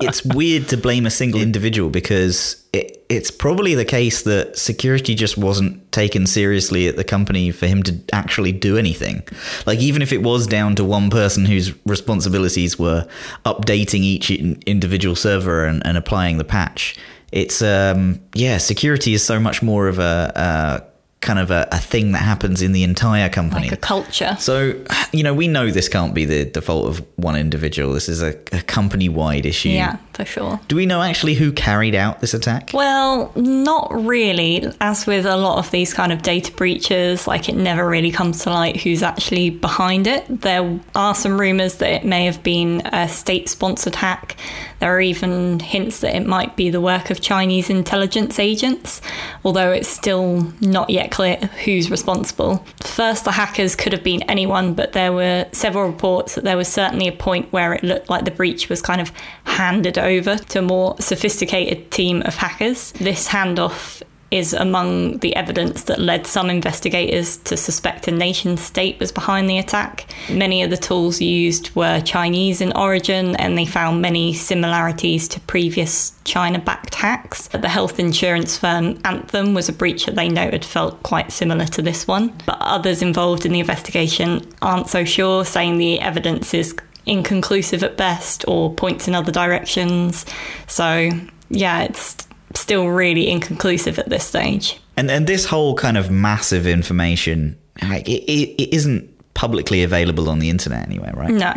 it's 0.00 0.24
weird 0.24 0.68
to 0.68 0.76
blame 0.76 1.06
a 1.06 1.10
single 1.10 1.40
individual 1.40 1.90
because 1.90 2.64
it, 2.72 3.04
it's 3.08 3.30
probably 3.30 3.74
the 3.74 3.84
case 3.84 4.22
that 4.22 4.58
security 4.58 5.14
just 5.14 5.36
wasn't 5.36 5.92
taken 5.92 6.26
seriously 6.26 6.88
at 6.88 6.96
the 6.96 7.04
company 7.04 7.50
for 7.50 7.66
him 7.66 7.82
to 7.82 7.98
actually 8.12 8.52
do 8.52 8.76
anything. 8.76 9.22
Like, 9.66 9.80
even 9.80 10.02
if 10.02 10.12
it 10.12 10.22
was 10.22 10.46
down 10.46 10.74
to 10.76 10.84
one 10.84 11.10
person 11.10 11.44
whose 11.44 11.74
responsibilities 11.84 12.78
were 12.78 13.06
updating 13.44 14.00
each 14.00 14.30
individual 14.30 15.14
server 15.14 15.66
and, 15.66 15.86
and 15.86 15.98
applying 15.98 16.38
the 16.38 16.44
patch, 16.44 16.96
it's, 17.32 17.62
um, 17.62 18.20
yeah, 18.34 18.58
security 18.58 19.14
is 19.14 19.24
so 19.24 19.40
much 19.40 19.62
more 19.62 19.88
of 19.88 19.98
a, 19.98 20.32
a 20.36 20.92
kind 21.22 21.38
of 21.38 21.50
a, 21.50 21.66
a, 21.72 21.78
thing 21.78 22.12
that 22.12 22.18
happens 22.18 22.60
in 22.60 22.72
the 22.72 22.82
entire 22.82 23.28
company. 23.28 23.62
Like 23.62 23.72
a 23.72 23.76
culture. 23.76 24.36
So, 24.38 24.74
you 25.12 25.22
know, 25.22 25.32
we 25.32 25.48
know 25.48 25.70
this 25.70 25.88
can't 25.88 26.14
be 26.14 26.24
the, 26.24 26.44
the 26.44 26.60
fault 26.60 26.88
of 26.88 27.06
one 27.16 27.36
individual. 27.36 27.94
This 27.94 28.08
is 28.08 28.22
a, 28.22 28.36
a 28.52 28.60
company 28.62 29.08
wide 29.08 29.46
issue. 29.46 29.70
Yeah, 29.70 29.96
for 30.12 30.24
sure. 30.24 30.60
Do 30.68 30.76
we 30.76 30.84
know 30.84 31.00
actually 31.00 31.34
who 31.34 31.52
carried 31.52 31.94
out 31.94 32.20
this 32.20 32.34
attack? 32.34 32.70
Well, 32.74 33.32
not 33.36 33.90
really. 33.94 34.66
As 34.80 35.06
with 35.06 35.24
a 35.24 35.36
lot 35.36 35.58
of 35.58 35.70
these 35.70 35.94
kind 35.94 36.12
of 36.12 36.22
data 36.22 36.52
breaches, 36.52 37.26
like 37.26 37.48
it 37.48 37.54
never 37.54 37.88
really 37.88 38.10
comes 38.10 38.42
to 38.42 38.50
light 38.50 38.80
who's 38.80 39.02
actually 39.02 39.50
behind 39.50 40.08
it. 40.08 40.24
There 40.28 40.80
are 40.94 41.14
some 41.14 41.40
rumors 41.40 41.76
that 41.76 41.90
it 41.92 42.04
may 42.04 42.26
have 42.26 42.42
been 42.42 42.82
a 42.86 43.08
state 43.08 43.48
sponsored 43.48 43.94
hack. 43.94 44.36
There 44.82 44.96
are 44.96 45.00
even 45.00 45.60
hints 45.60 46.00
that 46.00 46.16
it 46.16 46.26
might 46.26 46.56
be 46.56 46.68
the 46.68 46.80
work 46.80 47.10
of 47.10 47.20
Chinese 47.20 47.70
intelligence 47.70 48.40
agents, 48.40 49.00
although 49.44 49.70
it's 49.70 49.86
still 49.88 50.52
not 50.60 50.90
yet 50.90 51.12
clear 51.12 51.36
who's 51.64 51.88
responsible. 51.88 52.66
First, 52.80 53.24
the 53.24 53.30
hackers 53.30 53.76
could 53.76 53.92
have 53.92 54.02
been 54.02 54.22
anyone, 54.22 54.74
but 54.74 54.92
there 54.92 55.12
were 55.12 55.46
several 55.52 55.86
reports 55.86 56.34
that 56.34 56.42
there 56.42 56.56
was 56.56 56.66
certainly 56.66 57.06
a 57.06 57.12
point 57.12 57.52
where 57.52 57.72
it 57.74 57.84
looked 57.84 58.10
like 58.10 58.24
the 58.24 58.32
breach 58.32 58.68
was 58.68 58.82
kind 58.82 59.00
of 59.00 59.12
handed 59.44 59.98
over 59.98 60.36
to 60.36 60.58
a 60.58 60.62
more 60.62 60.96
sophisticated 60.98 61.92
team 61.92 62.20
of 62.22 62.34
hackers. 62.34 62.90
This 62.94 63.28
handoff 63.28 64.02
is 64.32 64.54
among 64.54 65.18
the 65.18 65.36
evidence 65.36 65.84
that 65.84 65.98
led 65.98 66.26
some 66.26 66.48
investigators 66.48 67.36
to 67.36 67.56
suspect 67.56 68.08
a 68.08 68.10
nation 68.10 68.56
state 68.56 68.98
was 68.98 69.12
behind 69.12 69.48
the 69.48 69.58
attack. 69.58 70.06
Many 70.30 70.62
of 70.62 70.70
the 70.70 70.76
tools 70.76 71.20
used 71.20 71.74
were 71.76 72.00
Chinese 72.00 72.60
in 72.60 72.72
origin, 72.72 73.36
and 73.36 73.58
they 73.58 73.66
found 73.66 74.00
many 74.00 74.32
similarities 74.32 75.28
to 75.28 75.40
previous 75.40 76.12
China 76.24 76.58
backed 76.58 76.94
hacks. 76.94 77.48
The 77.48 77.68
health 77.68 77.98
insurance 77.98 78.56
firm 78.56 78.98
Anthem 79.04 79.52
was 79.52 79.68
a 79.68 79.72
breach 79.72 80.06
that 80.06 80.14
they 80.14 80.28
noted 80.28 80.64
felt 80.64 81.02
quite 81.02 81.30
similar 81.30 81.66
to 81.66 81.82
this 81.82 82.08
one, 82.08 82.32
but 82.46 82.56
others 82.60 83.02
involved 83.02 83.44
in 83.44 83.52
the 83.52 83.60
investigation 83.60 84.50
aren't 84.62 84.88
so 84.88 85.04
sure, 85.04 85.44
saying 85.44 85.76
the 85.76 86.00
evidence 86.00 86.54
is 86.54 86.74
inconclusive 87.04 87.82
at 87.82 87.96
best 87.96 88.44
or 88.48 88.72
points 88.72 89.08
in 89.08 89.14
other 89.14 89.32
directions. 89.32 90.24
So, 90.68 91.10
yeah, 91.50 91.82
it's 91.82 92.16
still 92.54 92.88
really 92.88 93.28
inconclusive 93.28 93.98
at 93.98 94.08
this 94.08 94.24
stage. 94.24 94.78
And 94.96 95.10
and 95.10 95.26
this 95.26 95.46
whole 95.46 95.74
kind 95.74 95.96
of 95.96 96.10
massive 96.10 96.66
information, 96.66 97.58
like 97.82 98.08
it, 98.08 98.24
it, 98.30 98.62
it 98.62 98.74
isn't 98.74 99.08
publicly 99.34 99.82
available 99.82 100.28
on 100.28 100.38
the 100.38 100.50
internet 100.50 100.86
anywhere, 100.86 101.12
right? 101.14 101.30
No. 101.30 101.54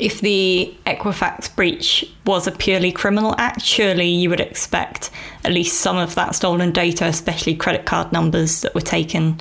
If 0.00 0.20
the 0.20 0.74
Equifax 0.84 1.54
breach 1.54 2.04
was 2.24 2.48
a 2.48 2.50
purely 2.50 2.90
criminal 2.90 3.36
act, 3.38 3.62
surely 3.62 4.08
you 4.08 4.28
would 4.30 4.40
expect 4.40 5.10
at 5.44 5.52
least 5.52 5.80
some 5.80 5.96
of 5.96 6.16
that 6.16 6.34
stolen 6.34 6.72
data, 6.72 7.04
especially 7.04 7.54
credit 7.54 7.86
card 7.86 8.10
numbers 8.12 8.62
that 8.62 8.74
were 8.74 8.80
taken, 8.80 9.38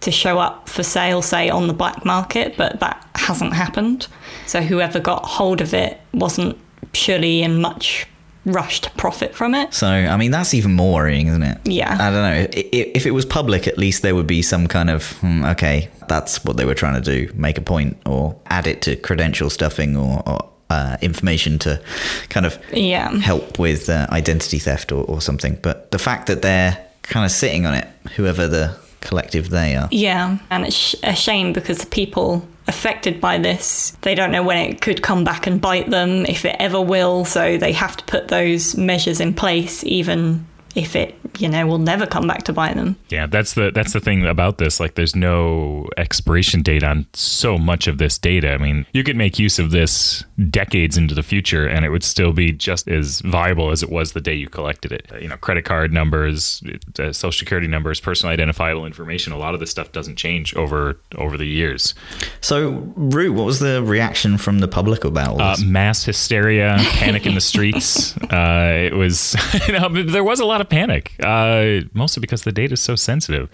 to 0.00 0.12
show 0.12 0.38
up 0.38 0.68
for 0.68 0.84
sale, 0.84 1.20
say, 1.20 1.50
on 1.50 1.66
the 1.66 1.72
black 1.72 2.04
market, 2.04 2.56
but 2.56 2.78
that 2.78 3.04
hasn't 3.16 3.52
happened. 3.54 4.06
So 4.46 4.60
whoever 4.60 5.00
got 5.00 5.24
hold 5.26 5.60
of 5.60 5.74
it 5.74 6.00
wasn't 6.14 6.56
surely 6.94 7.42
in 7.42 7.60
much 7.60 8.06
rush 8.52 8.80
to 8.80 8.90
profit 8.92 9.34
from 9.34 9.54
it. 9.54 9.74
So, 9.74 9.86
I 9.86 10.16
mean, 10.16 10.30
that's 10.30 10.54
even 10.54 10.72
more 10.72 10.94
worrying, 10.94 11.28
isn't 11.28 11.42
it? 11.42 11.58
Yeah. 11.64 11.96
I 11.98 12.10
don't 12.10 12.22
know. 12.22 12.48
If 12.52 13.06
it 13.06 13.12
was 13.12 13.24
public, 13.24 13.66
at 13.66 13.78
least 13.78 14.02
there 14.02 14.14
would 14.14 14.26
be 14.26 14.42
some 14.42 14.66
kind 14.66 14.90
of, 14.90 15.12
hmm, 15.18 15.44
okay, 15.44 15.90
that's 16.08 16.44
what 16.44 16.56
they 16.56 16.64
were 16.64 16.74
trying 16.74 17.00
to 17.02 17.16
do, 17.16 17.32
make 17.34 17.58
a 17.58 17.62
point 17.62 17.96
or 18.06 18.36
add 18.46 18.66
it 18.66 18.82
to 18.82 18.96
credential 18.96 19.50
stuffing 19.50 19.96
or, 19.96 20.22
or 20.26 20.48
uh, 20.70 20.96
information 21.00 21.58
to 21.60 21.82
kind 22.28 22.46
of 22.46 22.58
yeah. 22.72 23.10
help 23.18 23.58
with 23.58 23.88
uh, 23.88 24.06
identity 24.10 24.58
theft 24.58 24.92
or, 24.92 25.04
or 25.04 25.20
something. 25.20 25.58
But 25.62 25.90
the 25.90 25.98
fact 25.98 26.26
that 26.26 26.42
they're 26.42 26.78
kind 27.02 27.24
of 27.24 27.32
sitting 27.32 27.66
on 27.66 27.74
it, 27.74 27.86
whoever 28.16 28.46
the 28.46 28.76
collective 29.00 29.50
they 29.50 29.76
are. 29.76 29.88
Yeah, 29.90 30.38
and 30.50 30.66
it's 30.66 30.94
a 31.02 31.14
shame 31.14 31.52
because 31.52 31.78
the 31.78 31.86
people 31.86 32.46
affected 32.68 33.20
by 33.20 33.38
this, 33.38 33.96
they 34.02 34.14
don't 34.14 34.30
know 34.30 34.42
when 34.42 34.58
it 34.58 34.80
could 34.80 35.02
come 35.02 35.24
back 35.24 35.46
and 35.46 35.60
bite 35.60 35.90
them, 35.90 36.26
if 36.26 36.44
it 36.44 36.56
ever 36.58 36.80
will, 36.80 37.24
so 37.24 37.56
they 37.56 37.72
have 37.72 37.96
to 37.96 38.04
put 38.04 38.28
those 38.28 38.76
measures 38.76 39.20
in 39.20 39.34
place 39.34 39.82
even 39.84 40.46
if 40.78 40.94
it 40.94 41.18
you 41.38 41.48
know 41.48 41.66
will 41.66 41.78
never 41.78 42.06
come 42.06 42.26
back 42.26 42.44
to 42.44 42.52
bite 42.52 42.74
them. 42.76 42.96
Yeah 43.08 43.26
that's 43.26 43.54
the 43.54 43.70
that's 43.74 43.92
the 43.92 44.00
thing 44.00 44.24
about 44.24 44.58
this. 44.58 44.78
Like 44.78 44.94
there's 44.94 45.16
no 45.16 45.88
expiration 45.96 46.62
date 46.62 46.84
on 46.84 47.06
so 47.12 47.58
much 47.58 47.86
of 47.88 47.98
this 47.98 48.16
data. 48.16 48.52
I 48.52 48.58
mean 48.58 48.86
you 48.92 49.02
could 49.02 49.16
make 49.16 49.38
use 49.38 49.58
of 49.58 49.72
this 49.72 50.24
decades 50.50 50.96
into 50.96 51.14
the 51.14 51.22
future 51.22 51.66
and 51.66 51.84
it 51.84 51.90
would 51.90 52.04
still 52.04 52.32
be 52.32 52.52
just 52.52 52.88
as 52.88 53.20
viable 53.22 53.70
as 53.70 53.82
it 53.82 53.90
was 53.90 54.12
the 54.12 54.20
day 54.20 54.34
you 54.34 54.48
collected 54.48 54.92
it. 54.92 55.10
You 55.20 55.28
know 55.28 55.36
credit 55.36 55.64
card 55.64 55.92
numbers 55.92 56.62
uh, 56.98 57.12
social 57.12 57.32
security 57.32 57.66
numbers 57.66 58.00
personal 58.00 58.32
identifiable 58.32 58.86
information 58.86 59.32
a 59.32 59.38
lot 59.38 59.54
of 59.54 59.60
this 59.60 59.70
stuff 59.70 59.90
doesn't 59.92 60.16
change 60.16 60.54
over 60.54 61.00
over 61.16 61.36
the 61.36 61.46
years. 61.46 61.94
So 62.40 62.70
Roo 62.96 63.32
what 63.32 63.46
was 63.46 63.58
the 63.58 63.82
reaction 63.82 64.38
from 64.38 64.60
the 64.60 64.68
public 64.68 65.04
about 65.04 65.40
uh, 65.40 65.56
mass 65.64 66.04
hysteria 66.04 66.76
panic 66.78 67.26
in 67.26 67.34
the 67.34 67.40
streets. 67.52 68.16
Uh, 68.16 68.88
it 68.90 68.94
was 68.94 69.36
you 69.66 69.74
know 69.74 69.88
there 69.88 70.24
was 70.24 70.38
a 70.38 70.44
lot 70.44 70.60
of 70.60 70.67
panic, 70.68 71.14
uh, 71.22 71.80
mostly 71.92 72.20
because 72.20 72.42
the 72.42 72.52
data 72.52 72.74
is 72.74 72.80
so 72.80 72.94
sensitive. 72.94 73.48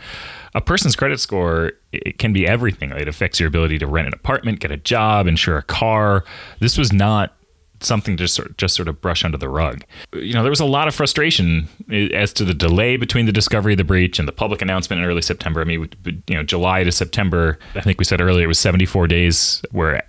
A 0.54 0.60
person's 0.60 0.96
credit 0.96 1.20
score 1.20 1.72
it 1.92 2.18
can 2.18 2.32
be 2.32 2.46
everything. 2.46 2.90
It 2.92 3.08
affects 3.08 3.40
your 3.40 3.48
ability 3.48 3.78
to 3.78 3.86
rent 3.86 4.08
an 4.08 4.14
apartment, 4.14 4.60
get 4.60 4.70
a 4.70 4.76
job, 4.76 5.26
insure 5.26 5.56
a 5.56 5.62
car. 5.62 6.24
This 6.60 6.76
was 6.76 6.92
not 6.92 7.34
something 7.80 8.16
to 8.16 8.26
sort 8.26 8.56
just 8.56 8.74
sort 8.74 8.88
of 8.88 9.00
brush 9.00 9.24
under 9.24 9.38
the 9.38 9.48
rug. 9.48 9.84
You 10.12 10.34
know, 10.34 10.42
there 10.42 10.50
was 10.50 10.60
a 10.60 10.64
lot 10.64 10.88
of 10.88 10.94
frustration 10.94 11.68
as 12.12 12.32
to 12.34 12.44
the 12.44 12.54
delay 12.54 12.96
between 12.96 13.26
the 13.26 13.32
discovery 13.32 13.74
of 13.74 13.78
the 13.78 13.84
breach 13.84 14.18
and 14.18 14.26
the 14.26 14.32
public 14.32 14.62
announcement 14.62 15.02
in 15.02 15.08
early 15.08 15.22
September. 15.22 15.60
I 15.60 15.64
mean, 15.64 15.88
you 16.26 16.36
know, 16.36 16.42
July 16.42 16.84
to 16.84 16.92
September. 16.92 17.58
I 17.74 17.80
think 17.80 17.98
we 17.98 18.04
said 18.04 18.20
earlier 18.20 18.44
it 18.44 18.48
was 18.48 18.58
74 18.58 19.06
days 19.06 19.62
where 19.70 20.02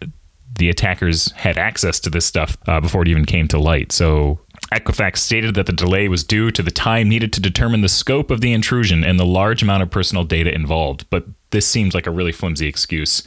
the 0.58 0.70
attackers 0.70 1.32
had 1.34 1.58
access 1.58 2.00
to 2.00 2.10
this 2.10 2.26
stuff 2.26 2.58
uh, 2.68 2.80
before 2.80 3.02
it 3.02 3.08
even 3.08 3.26
came 3.26 3.48
to 3.50 3.60
light. 3.60 3.92
So 3.92 4.40
Equifax 4.72 5.18
stated 5.18 5.56
that 5.56 5.68
the 5.68 5.74
delay 5.74 6.08
was 6.08 6.24
due 6.24 6.52
to 6.52 6.64
the 6.64 6.72
time 6.72 7.08
needed 7.08 7.32
to 7.34 7.40
determine 7.40 7.82
the 7.82 7.90
scope 7.90 8.32
of 8.32 8.42
the 8.42 8.52
intrusion 8.52 9.04
and 9.04 9.20
the 9.20 9.26
large 9.26 9.62
amount 9.62 9.84
of 9.84 9.92
personal 9.92 10.24
data 10.24 10.54
involved, 10.54 11.06
but 11.10 11.26
this 11.52 11.68
seems 11.68 11.94
like 11.94 12.08
a 12.08 12.12
really 12.12 12.32
flimsy 12.32 12.68
excuse. 12.68 13.24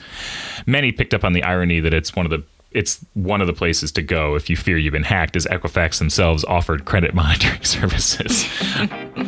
Many 0.67 0.93
picked 0.93 1.15
up 1.15 1.25
on 1.25 1.33
the 1.33 1.43
irony 1.45 1.81
that 1.81 1.95
it's 1.95 2.15
one 2.17 2.27
of 2.27 2.31
the 2.31 2.43
it's 2.71 3.05
one 3.15 3.41
of 3.41 3.47
the 3.47 3.53
places 3.55 3.93
to 3.93 4.03
go 4.03 4.35
if 4.35 4.51
you 4.51 4.57
fear 4.57 4.77
you've 4.77 4.93
been 4.93 5.03
hacked, 5.03 5.37
as 5.37 5.47
Equifax 5.47 5.99
themselves 5.99 6.45
offered 6.45 6.85
credit 6.85 7.15
monitoring 7.19 7.65
services. 7.65 8.47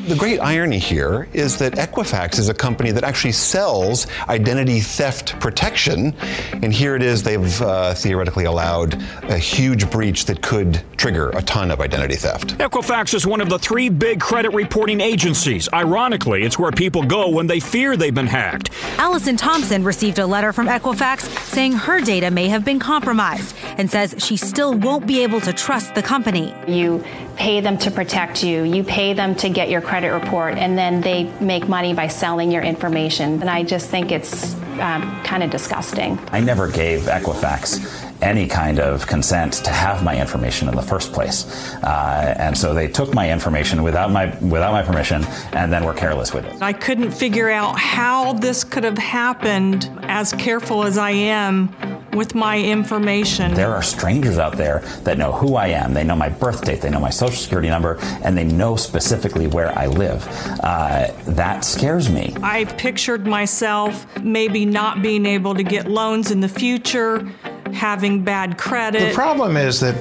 the 0.08 0.16
great 0.18 0.38
irony 0.40 0.78
here 0.78 1.28
is 1.32 1.56
that 1.58 1.72
Equifax 1.74 2.38
is 2.38 2.48
a 2.48 2.54
company 2.54 2.90
that 2.92 3.02
actually 3.02 3.32
sells 3.32 4.06
identity 4.28 4.80
theft 4.80 5.38
protection, 5.40 6.14
and 6.62 6.72
here 6.72 6.96
it 6.96 7.02
is 7.02 7.22
they've 7.22 7.62
uh, 7.62 7.94
theoretically 7.94 8.44
allowed 8.44 8.94
a 9.24 9.38
huge 9.38 9.90
breach 9.90 10.26
that 10.26 10.42
could 10.42 10.82
trigger 10.98 11.30
a 11.30 11.42
ton 11.42 11.70
of 11.70 11.80
identity 11.80 12.16
theft. 12.16 12.58
Equifax 12.58 13.14
is 13.14 13.26
one 13.26 13.40
of 13.40 13.48
the 13.48 13.58
three 13.58 13.88
big 13.88 14.20
credit 14.20 14.52
reporting 14.52 15.00
agencies. 15.00 15.66
Ironically, 15.72 16.42
it's 16.42 16.58
where 16.58 16.72
people 16.72 17.02
go 17.02 17.30
when 17.30 17.46
they 17.46 17.58
fear 17.58 17.96
they've 17.96 18.14
been 18.14 18.26
hacked. 18.26 18.70
Allison 18.98 19.36
Thompson 19.36 19.82
received 19.82 20.18
a 20.18 20.26
letter 20.26 20.52
from 20.52 20.66
Equifax 20.66 21.22
saying 21.46 21.72
her 21.72 22.02
data 22.02 22.30
may 22.30 22.48
have 22.48 22.64
been 22.64 22.78
compromised 22.78 23.29
and 23.78 23.90
says 23.90 24.14
she 24.18 24.36
still 24.36 24.74
won't 24.74 25.06
be 25.06 25.22
able 25.22 25.40
to 25.42 25.52
trust 25.52 25.94
the 25.94 26.02
company. 26.02 26.54
You 26.66 27.04
pay 27.36 27.60
them 27.60 27.78
to 27.78 27.90
protect 27.90 28.42
you, 28.42 28.62
you 28.62 28.84
pay 28.84 29.12
them 29.12 29.34
to 29.36 29.48
get 29.48 29.68
your 29.68 29.80
credit 29.80 30.12
report, 30.12 30.54
and 30.56 30.76
then 30.76 31.00
they 31.00 31.24
make 31.40 31.68
money 31.68 31.94
by 31.94 32.08
selling 32.08 32.50
your 32.50 32.62
information. 32.62 33.40
And 33.40 33.50
I 33.50 33.62
just 33.62 33.90
think 33.90 34.12
it's 34.12 34.54
um, 34.80 35.22
kind 35.24 35.42
of 35.42 35.50
disgusting. 35.50 36.18
I 36.32 36.40
never 36.40 36.68
gave 36.68 37.02
Equifax 37.02 38.06
any 38.22 38.46
kind 38.46 38.78
of 38.78 39.06
consent 39.06 39.54
to 39.54 39.70
have 39.70 40.04
my 40.04 40.18
information 40.18 40.68
in 40.68 40.74
the 40.74 40.82
first 40.82 41.12
place. 41.12 41.74
Uh, 41.82 42.34
and 42.38 42.56
so 42.56 42.74
they 42.74 42.88
took 42.88 43.14
my 43.14 43.30
information 43.32 43.82
without 43.82 44.10
my 44.10 44.26
without 44.40 44.72
my 44.72 44.82
permission 44.82 45.24
and 45.52 45.72
then 45.72 45.84
were 45.84 45.94
careless 45.94 46.34
with 46.34 46.44
it. 46.44 46.60
I 46.60 46.72
couldn't 46.72 47.12
figure 47.12 47.50
out 47.50 47.78
how 47.78 48.34
this 48.34 48.64
could 48.64 48.84
have 48.84 48.98
happened 48.98 49.90
as 50.02 50.32
careful 50.34 50.84
as 50.84 50.98
I 50.98 51.10
am 51.10 51.74
with 52.12 52.34
my 52.34 52.58
information. 52.58 53.54
There 53.54 53.72
are 53.72 53.82
strangers 53.82 54.38
out 54.38 54.56
there 54.56 54.80
that 55.04 55.18
know 55.18 55.32
who 55.32 55.56
I 55.56 55.68
am. 55.68 55.94
They 55.94 56.04
know 56.04 56.16
my 56.16 56.28
birth 56.28 56.64
date, 56.64 56.80
they 56.80 56.90
know 56.90 57.00
my 57.00 57.10
social 57.10 57.36
security 57.36 57.68
number, 57.68 57.98
and 58.22 58.36
they 58.36 58.44
know 58.44 58.76
specifically 58.76 59.46
where 59.46 59.76
I 59.78 59.86
live. 59.86 60.26
Uh, 60.62 61.12
that 61.28 61.64
scares 61.64 62.10
me. 62.10 62.34
I 62.42 62.64
pictured 62.64 63.26
myself 63.26 64.06
maybe 64.22 64.64
not 64.64 65.02
being 65.02 65.26
able 65.26 65.54
to 65.54 65.62
get 65.62 65.88
loans 65.88 66.30
in 66.30 66.40
the 66.40 66.48
future 66.48 67.30
having 67.72 68.22
bad 68.22 68.58
credit. 68.58 69.08
The 69.08 69.14
problem 69.14 69.56
is 69.56 69.80
that 69.80 69.94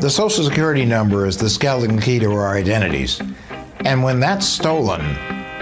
the 0.00 0.10
social 0.10 0.44
security 0.44 0.84
number 0.84 1.26
is 1.26 1.36
the 1.36 1.48
skeleton 1.48 2.00
key 2.00 2.18
to 2.18 2.32
our 2.32 2.56
identities. 2.56 3.20
And 3.84 4.02
when 4.02 4.20
that's 4.20 4.46
stolen, 4.46 5.00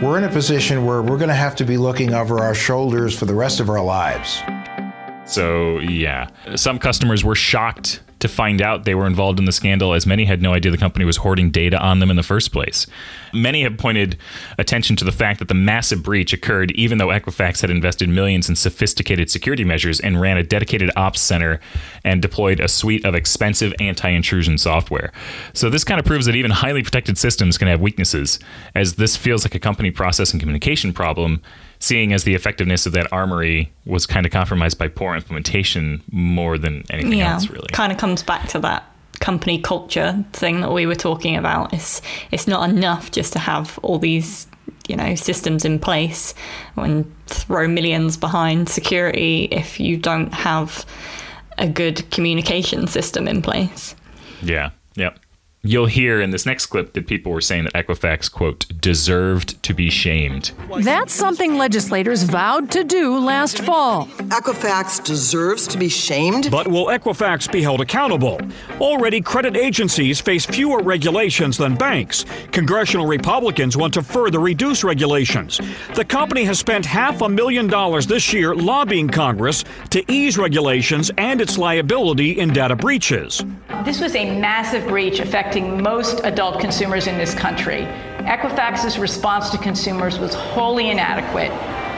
we're 0.02 0.18
in 0.18 0.24
a 0.24 0.28
position 0.28 0.84
where 0.84 1.02
we're 1.02 1.18
going 1.18 1.28
to 1.28 1.34
have 1.34 1.54
to 1.56 1.64
be 1.64 1.76
looking 1.76 2.14
over 2.14 2.40
our 2.40 2.54
shoulders 2.54 3.16
for 3.16 3.26
the 3.26 3.34
rest 3.34 3.60
of 3.60 3.68
our 3.68 3.82
lives. 3.82 4.42
So, 5.24 5.78
yeah. 5.80 6.28
Some 6.56 6.78
customers 6.78 7.24
were 7.24 7.34
shocked 7.34 8.00
to 8.22 8.28
find 8.28 8.62
out 8.62 8.84
they 8.84 8.94
were 8.94 9.06
involved 9.08 9.40
in 9.40 9.46
the 9.46 9.52
scandal, 9.52 9.94
as 9.94 10.06
many 10.06 10.24
had 10.24 10.40
no 10.40 10.54
idea 10.54 10.70
the 10.70 10.78
company 10.78 11.04
was 11.04 11.16
hoarding 11.16 11.50
data 11.50 11.76
on 11.78 11.98
them 11.98 12.08
in 12.08 12.14
the 12.14 12.22
first 12.22 12.52
place. 12.52 12.86
Many 13.32 13.64
have 13.64 13.76
pointed 13.76 14.16
attention 14.58 14.94
to 14.96 15.04
the 15.04 15.10
fact 15.10 15.40
that 15.40 15.48
the 15.48 15.54
massive 15.54 16.04
breach 16.04 16.32
occurred 16.32 16.70
even 16.72 16.98
though 16.98 17.08
Equifax 17.08 17.62
had 17.62 17.70
invested 17.70 18.08
millions 18.08 18.48
in 18.48 18.54
sophisticated 18.54 19.28
security 19.28 19.64
measures 19.64 19.98
and 19.98 20.20
ran 20.20 20.36
a 20.36 20.44
dedicated 20.44 20.88
ops 20.94 21.20
center 21.20 21.58
and 22.04 22.22
deployed 22.22 22.60
a 22.60 22.68
suite 22.68 23.04
of 23.04 23.16
expensive 23.16 23.74
anti 23.80 24.08
intrusion 24.08 24.56
software. 24.56 25.10
So, 25.52 25.68
this 25.68 25.82
kind 25.82 25.98
of 25.98 26.06
proves 26.06 26.26
that 26.26 26.36
even 26.36 26.52
highly 26.52 26.84
protected 26.84 27.18
systems 27.18 27.58
can 27.58 27.66
have 27.66 27.80
weaknesses, 27.80 28.38
as 28.76 28.94
this 28.94 29.16
feels 29.16 29.44
like 29.44 29.56
a 29.56 29.60
company 29.60 29.90
process 29.90 30.30
and 30.30 30.38
communication 30.38 30.92
problem 30.92 31.42
seeing 31.82 32.12
as 32.12 32.22
the 32.22 32.34
effectiveness 32.34 32.86
of 32.86 32.92
that 32.92 33.12
armory 33.12 33.72
was 33.84 34.06
kind 34.06 34.24
of 34.24 34.30
compromised 34.30 34.78
by 34.78 34.86
poor 34.86 35.16
implementation 35.16 36.00
more 36.12 36.56
than 36.56 36.84
anything 36.90 37.14
yeah, 37.14 37.34
else, 37.34 37.50
really. 37.50 37.66
Kind 37.72 37.90
of 37.90 37.98
comes 37.98 38.22
back 38.22 38.48
to 38.50 38.60
that 38.60 38.84
company 39.18 39.60
culture 39.60 40.24
thing 40.32 40.60
that 40.60 40.72
we 40.72 40.86
were 40.86 40.94
talking 40.94 41.36
about. 41.36 41.72
It's 41.72 42.00
it's 42.30 42.46
not 42.46 42.70
enough 42.70 43.10
just 43.10 43.32
to 43.32 43.40
have 43.40 43.80
all 43.82 43.98
these 43.98 44.46
you 44.88 44.94
know 44.94 45.16
systems 45.16 45.64
in 45.64 45.80
place 45.80 46.34
and 46.76 47.12
throw 47.26 47.66
millions 47.66 48.16
behind 48.16 48.68
security 48.68 49.48
if 49.50 49.80
you 49.80 49.96
don't 49.96 50.32
have 50.32 50.86
a 51.58 51.66
good 51.66 52.08
communication 52.12 52.86
system 52.86 53.26
in 53.26 53.42
place. 53.42 53.96
Yeah. 54.40 54.70
Yep. 54.94 55.18
You'll 55.64 55.86
hear 55.86 56.20
in 56.20 56.30
this 56.30 56.44
next 56.44 56.66
clip 56.66 56.92
that 56.94 57.06
people 57.06 57.30
were 57.30 57.40
saying 57.40 57.66
that 57.66 57.74
Equifax, 57.74 58.28
quote, 58.28 58.66
deserved 58.80 59.62
to 59.62 59.72
be 59.72 59.90
shamed. 59.90 60.50
That's 60.80 61.14
something 61.14 61.56
legislators 61.56 62.24
vowed 62.24 62.68
to 62.72 62.82
do 62.82 63.16
last 63.16 63.60
fall. 63.60 64.06
Equifax 64.06 65.04
deserves 65.04 65.68
to 65.68 65.78
be 65.78 65.88
shamed. 65.88 66.50
But 66.50 66.66
will 66.66 66.86
Equifax 66.86 67.52
be 67.52 67.62
held 67.62 67.80
accountable? 67.80 68.40
Already, 68.80 69.20
credit 69.20 69.56
agencies 69.56 70.20
face 70.20 70.44
fewer 70.44 70.82
regulations 70.82 71.58
than 71.58 71.76
banks. 71.76 72.24
Congressional 72.50 73.06
Republicans 73.06 73.76
want 73.76 73.94
to 73.94 74.02
further 74.02 74.40
reduce 74.40 74.82
regulations. 74.82 75.60
The 75.94 76.04
company 76.04 76.42
has 76.42 76.58
spent 76.58 76.84
half 76.84 77.22
a 77.22 77.28
million 77.28 77.68
dollars 77.68 78.08
this 78.08 78.32
year 78.32 78.52
lobbying 78.52 79.08
Congress 79.08 79.64
to 79.90 80.02
ease 80.10 80.36
regulations 80.36 81.12
and 81.18 81.40
its 81.40 81.56
liability 81.56 82.40
in 82.40 82.52
data 82.52 82.74
breaches. 82.74 83.44
This 83.84 84.00
was 84.00 84.16
a 84.16 84.38
massive 84.40 84.88
breach 84.88 85.20
affecting 85.20 85.51
most 85.60 86.20
adult 86.24 86.60
consumers 86.60 87.06
in 87.06 87.18
this 87.18 87.34
country. 87.34 87.86
Equifax's 88.20 88.98
response 88.98 89.50
to 89.50 89.58
consumers 89.58 90.18
was 90.18 90.32
wholly 90.34 90.90
inadequate. 90.90 91.50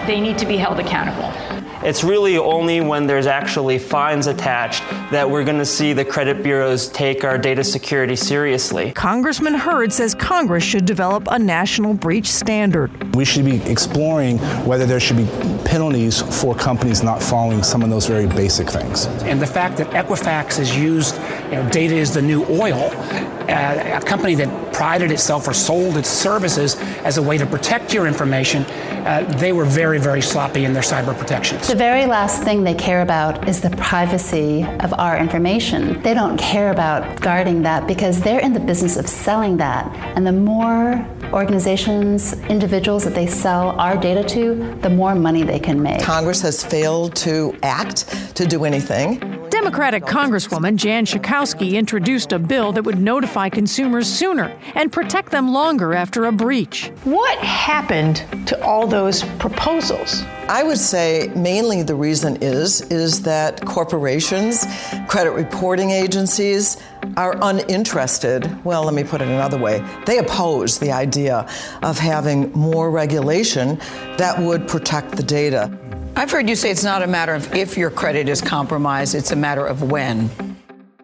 They 0.06 0.20
need 0.20 0.38
to 0.38 0.46
be 0.46 0.56
held 0.56 0.80
accountable. 0.80 1.53
It's 1.84 2.02
really 2.02 2.38
only 2.38 2.80
when 2.80 3.06
there's 3.06 3.26
actually 3.26 3.78
fines 3.78 4.26
attached 4.26 4.82
that 5.10 5.28
we're 5.28 5.44
going 5.44 5.58
to 5.58 5.66
see 5.66 5.92
the 5.92 6.04
credit 6.04 6.42
bureaus 6.42 6.88
take 6.88 7.24
our 7.24 7.36
data 7.36 7.62
security 7.62 8.16
seriously. 8.16 8.92
Congressman 8.92 9.52
Hurd 9.52 9.92
says 9.92 10.14
Congress 10.14 10.64
should 10.64 10.86
develop 10.86 11.28
a 11.30 11.38
national 11.38 11.92
breach 11.92 12.32
standard. 12.32 13.14
We 13.14 13.26
should 13.26 13.44
be 13.44 13.62
exploring 13.70 14.38
whether 14.64 14.86
there 14.86 14.98
should 14.98 15.18
be 15.18 15.26
penalties 15.66 16.22
for 16.40 16.54
companies 16.54 17.02
not 17.02 17.22
following 17.22 17.62
some 17.62 17.82
of 17.82 17.90
those 17.90 18.06
very 18.06 18.28
basic 18.28 18.70
things. 18.70 19.04
And 19.24 19.42
the 19.42 19.46
fact 19.46 19.76
that 19.76 19.90
Equifax 19.90 20.58
is 20.58 20.74
used, 20.74 21.16
you 21.50 21.56
know, 21.56 21.68
data 21.70 21.94
is 21.94 22.14
the 22.14 22.22
new 22.22 22.46
oil, 22.46 22.90
uh, 22.94 23.98
a 23.98 24.00
company 24.00 24.34
that 24.36 24.63
prided 24.74 25.10
itself 25.10 25.48
or 25.48 25.54
sold 25.54 25.96
its 25.96 26.10
services 26.10 26.76
as 27.04 27.16
a 27.16 27.22
way 27.22 27.38
to 27.38 27.46
protect 27.46 27.94
your 27.94 28.06
information, 28.06 28.64
uh, 29.06 29.22
they 29.38 29.52
were 29.52 29.64
very, 29.64 29.98
very 29.98 30.20
sloppy 30.20 30.64
in 30.64 30.72
their 30.72 30.82
cyber 30.82 31.16
protections. 31.16 31.68
The 31.68 31.74
very 31.76 32.06
last 32.06 32.42
thing 32.42 32.64
they 32.64 32.74
care 32.74 33.02
about 33.02 33.48
is 33.48 33.60
the 33.60 33.70
privacy 33.70 34.64
of 34.80 34.92
our 34.94 35.16
information. 35.16 36.02
They 36.02 36.14
don't 36.14 36.36
care 36.36 36.70
about 36.70 37.20
guarding 37.20 37.62
that 37.62 37.86
because 37.86 38.20
they're 38.20 38.40
in 38.40 38.52
the 38.52 38.60
business 38.60 38.96
of 38.96 39.08
selling 39.08 39.56
that. 39.58 39.94
And 40.16 40.26
the 40.26 40.32
more 40.32 41.06
organizations, 41.32 42.32
individuals 42.48 43.04
that 43.04 43.14
they 43.14 43.26
sell 43.26 43.70
our 43.80 43.96
data 43.96 44.24
to, 44.34 44.76
the 44.80 44.90
more 44.90 45.14
money 45.14 45.42
they 45.42 45.58
can 45.58 45.80
make. 45.82 46.02
Congress 46.02 46.40
has 46.42 46.64
failed 46.64 47.14
to 47.16 47.56
act 47.62 48.36
to 48.36 48.46
do 48.46 48.64
anything. 48.64 49.33
Democratic 49.64 50.04
Congresswoman 50.04 50.76
Jan 50.76 51.06
Schakowsky 51.06 51.72
introduced 51.72 52.32
a 52.32 52.38
bill 52.38 52.70
that 52.72 52.82
would 52.82 53.00
notify 53.00 53.48
consumers 53.48 54.06
sooner 54.06 54.54
and 54.74 54.92
protect 54.92 55.30
them 55.30 55.54
longer 55.54 55.94
after 55.94 56.26
a 56.26 56.32
breach. 56.32 56.88
What 57.04 57.38
happened 57.38 58.22
to 58.46 58.62
all 58.62 58.86
those 58.86 59.24
proposals? 59.38 60.22
I 60.50 60.62
would 60.62 60.76
say 60.76 61.32
mainly 61.34 61.82
the 61.82 61.94
reason 61.94 62.36
is 62.42 62.82
is 62.90 63.22
that 63.22 63.64
corporations, 63.64 64.66
credit 65.08 65.30
reporting 65.30 65.92
agencies 65.92 66.76
are 67.16 67.34
uninterested. 67.40 68.62
Well, 68.64 68.84
let 68.84 68.92
me 68.92 69.02
put 69.02 69.22
it 69.22 69.28
another 69.28 69.58
way. 69.58 69.82
They 70.04 70.18
oppose 70.18 70.78
the 70.78 70.92
idea 70.92 71.48
of 71.82 71.98
having 71.98 72.52
more 72.52 72.90
regulation 72.90 73.78
that 74.18 74.38
would 74.38 74.68
protect 74.68 75.12
the 75.12 75.22
data. 75.22 75.70
I've 76.16 76.30
heard 76.30 76.48
you 76.48 76.54
say 76.54 76.70
it's 76.70 76.84
not 76.84 77.02
a 77.02 77.06
matter 77.06 77.34
of 77.34 77.52
if 77.54 77.76
your 77.76 77.90
credit 77.90 78.28
is 78.28 78.40
compromised, 78.40 79.14
it's 79.14 79.32
a 79.32 79.36
matter 79.36 79.66
of 79.66 79.82
when. 79.90 80.30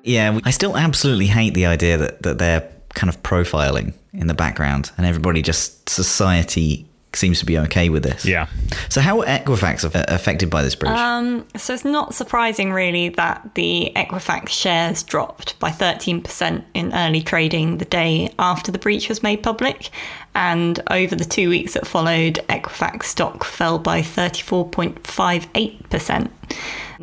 Yeah, 0.04 0.38
I 0.44 0.50
still 0.50 0.76
absolutely 0.76 1.26
hate 1.26 1.54
the 1.54 1.66
idea 1.66 1.98
that, 1.98 2.22
that 2.22 2.38
they're 2.38 2.70
kind 2.94 3.08
of 3.08 3.22
profiling 3.22 3.92
in 4.12 4.28
the 4.28 4.34
background 4.34 4.92
and 4.96 5.06
everybody 5.06 5.42
just 5.42 5.88
society 5.88 6.86
seems 7.14 7.40
to 7.40 7.46
be 7.46 7.58
okay 7.58 7.88
with 7.88 8.02
this. 8.02 8.24
Yeah. 8.24 8.46
So 8.88 9.00
how 9.00 9.20
are 9.20 9.26
Equifax 9.26 9.84
affected 10.08 10.50
by 10.50 10.62
this 10.62 10.74
breach? 10.74 10.92
Um, 10.92 11.46
so 11.56 11.74
it's 11.74 11.84
not 11.84 12.14
surprising 12.14 12.72
really 12.72 13.11
that 13.11 13.54
the 13.54 13.92
Equifax 13.96 14.48
shares 14.50 15.02
dropped 15.02 15.58
by 15.58 15.70
13% 15.70 16.64
in 16.74 16.94
early 16.94 17.22
trading 17.22 17.78
the 17.78 17.84
day 17.84 18.32
after 18.38 18.70
the 18.70 18.78
breach 18.78 19.08
was 19.08 19.22
made 19.22 19.42
public. 19.42 19.90
And 20.34 20.80
over 20.90 21.16
the 21.16 21.24
two 21.24 21.48
weeks 21.48 21.74
that 21.74 21.86
followed, 21.86 22.34
Equifax 22.48 23.04
stock 23.04 23.44
fell 23.44 23.78
by 23.78 24.02
34.58%. 24.02 26.30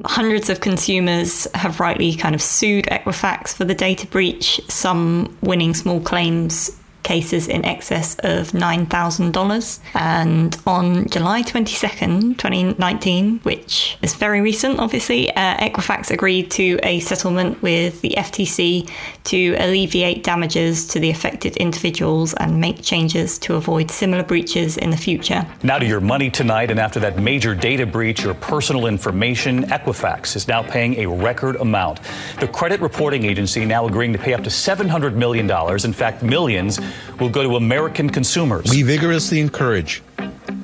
Hundreds 0.06 0.50
of 0.50 0.62
consumers 0.62 1.48
have 1.56 1.80
rightly 1.80 2.16
kind 2.16 2.36
of 2.36 2.42
sued 2.42 2.86
Equifax 2.86 3.54
for 3.54 3.66
the 3.66 3.74
data 3.74 4.06
breach, 4.08 4.62
some 4.70 5.36
winning 5.42 5.74
small 5.74 6.00
claims 6.00 6.77
cases 7.08 7.48
in 7.48 7.64
excess 7.64 8.16
of 8.20 8.52
$9,000. 8.52 9.80
And 9.94 10.58
on 10.68 11.08
July 11.08 11.42
22nd, 11.42 12.38
2019, 12.38 13.40
which 13.40 13.98
is 14.02 14.14
very 14.14 14.42
recent, 14.42 14.80
obviously, 14.80 15.34
uh, 15.34 15.68
Equifax 15.68 16.12
agreed 16.12 16.52
to 16.52 16.78
a 16.84 17.00
settlement 17.00 17.62
with 17.62 18.02
the 18.02 18.14
FTC 18.18 18.90
to 19.24 19.56
alleviate 19.60 20.24
damages 20.24 20.86
to 20.88 21.00
the 21.00 21.10
affected 21.10 21.56
individuals 21.58 22.34
and 22.34 22.60
make 22.60 22.82
changes 22.82 23.40
to 23.40 23.56
avoid 23.56 23.90
similar 23.90 24.24
breaches 24.24 24.78
in 24.78 24.90
the 24.90 24.98
future. 24.98 25.48
Now 25.64 25.80
to 25.80 25.86
your 25.86 26.02
money 26.02 26.30
tonight, 26.30 26.70
and 26.72 26.80
after 26.80 27.00
that 27.00 27.18
major 27.18 27.56
data 27.56 27.86
breach, 27.86 28.24
your 28.24 28.34
personal 28.34 28.86
information, 28.88 29.64
Equifax 29.78 30.36
is 30.36 30.48
now 30.48 30.62
paying 30.62 30.96
a 30.96 31.06
record 31.06 31.56
amount. 31.58 32.02
The 32.42 32.48
credit 32.48 32.82
reporting 32.82 33.24
agency 33.24 33.64
now 33.66 33.86
agreeing 33.88 34.14
to 34.14 34.20
pay 34.20 34.34
up 34.34 34.44
to 34.44 34.50
$700 34.50 35.14
million, 35.14 35.50
in 35.86 35.94
fact, 35.94 36.22
millions, 36.22 36.80
will 37.20 37.30
go 37.30 37.44
to 37.44 37.56
American 37.56 38.10
consumers. 38.10 38.70
We 38.70 38.84
vigorously 38.84 39.40
encourage 39.40 40.02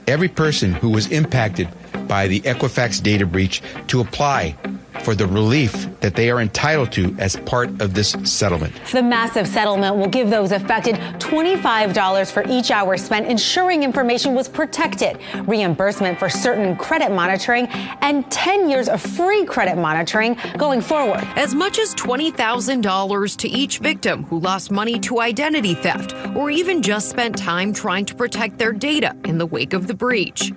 every 0.07 0.27
person 0.29 0.73
who 0.73 0.89
was 0.89 1.07
impacted 1.07 1.69
by 2.07 2.27
the 2.27 2.41
Equifax 2.41 3.01
data 3.01 3.25
breach 3.25 3.61
to 3.87 4.01
apply 4.01 4.55
for 5.01 5.15
the 5.15 5.27
relief 5.27 5.87
that 5.99 6.15
they 6.15 6.29
are 6.29 6.39
entitled 6.39 6.91
to 6.93 7.15
as 7.19 7.35
part 7.37 7.69
of 7.81 7.93
this 7.93 8.11
settlement. 8.23 8.73
The 8.91 9.03
massive 9.03 9.47
settlement 9.47 9.97
will 9.97 10.07
give 10.07 10.29
those 10.29 10.51
affected 10.51 10.95
$25 11.19 12.31
for 12.31 12.43
each 12.47 12.71
hour 12.71 12.97
spent 12.97 13.27
ensuring 13.27 13.83
information 13.83 14.35
was 14.35 14.47
protected, 14.47 15.19
reimbursement 15.45 16.19
for 16.19 16.29
certain 16.29 16.75
credit 16.75 17.11
monitoring, 17.11 17.67
and 18.01 18.29
10 18.31 18.69
years 18.69 18.87
of 18.87 19.01
free 19.01 19.45
credit 19.45 19.77
monitoring 19.77 20.37
going 20.57 20.81
forward. 20.81 21.23
As 21.35 21.53
much 21.53 21.79
as 21.79 21.93
$20,000 21.95 23.37
to 23.37 23.49
each 23.49 23.79
victim 23.79 24.23
who 24.25 24.39
lost 24.39 24.71
money 24.71 24.99
to 24.99 25.19
identity 25.19 25.73
theft 25.73 26.15
or 26.35 26.49
even 26.49 26.81
just 26.81 27.09
spent 27.09 27.37
time 27.37 27.73
trying 27.73 28.05
to 28.05 28.15
protect 28.15 28.57
their 28.57 28.71
data 28.71 29.15
in 29.25 29.37
the 29.37 29.45
wake 29.45 29.73
of 29.73 29.87
the 29.87 29.93
breach. 29.93 30.53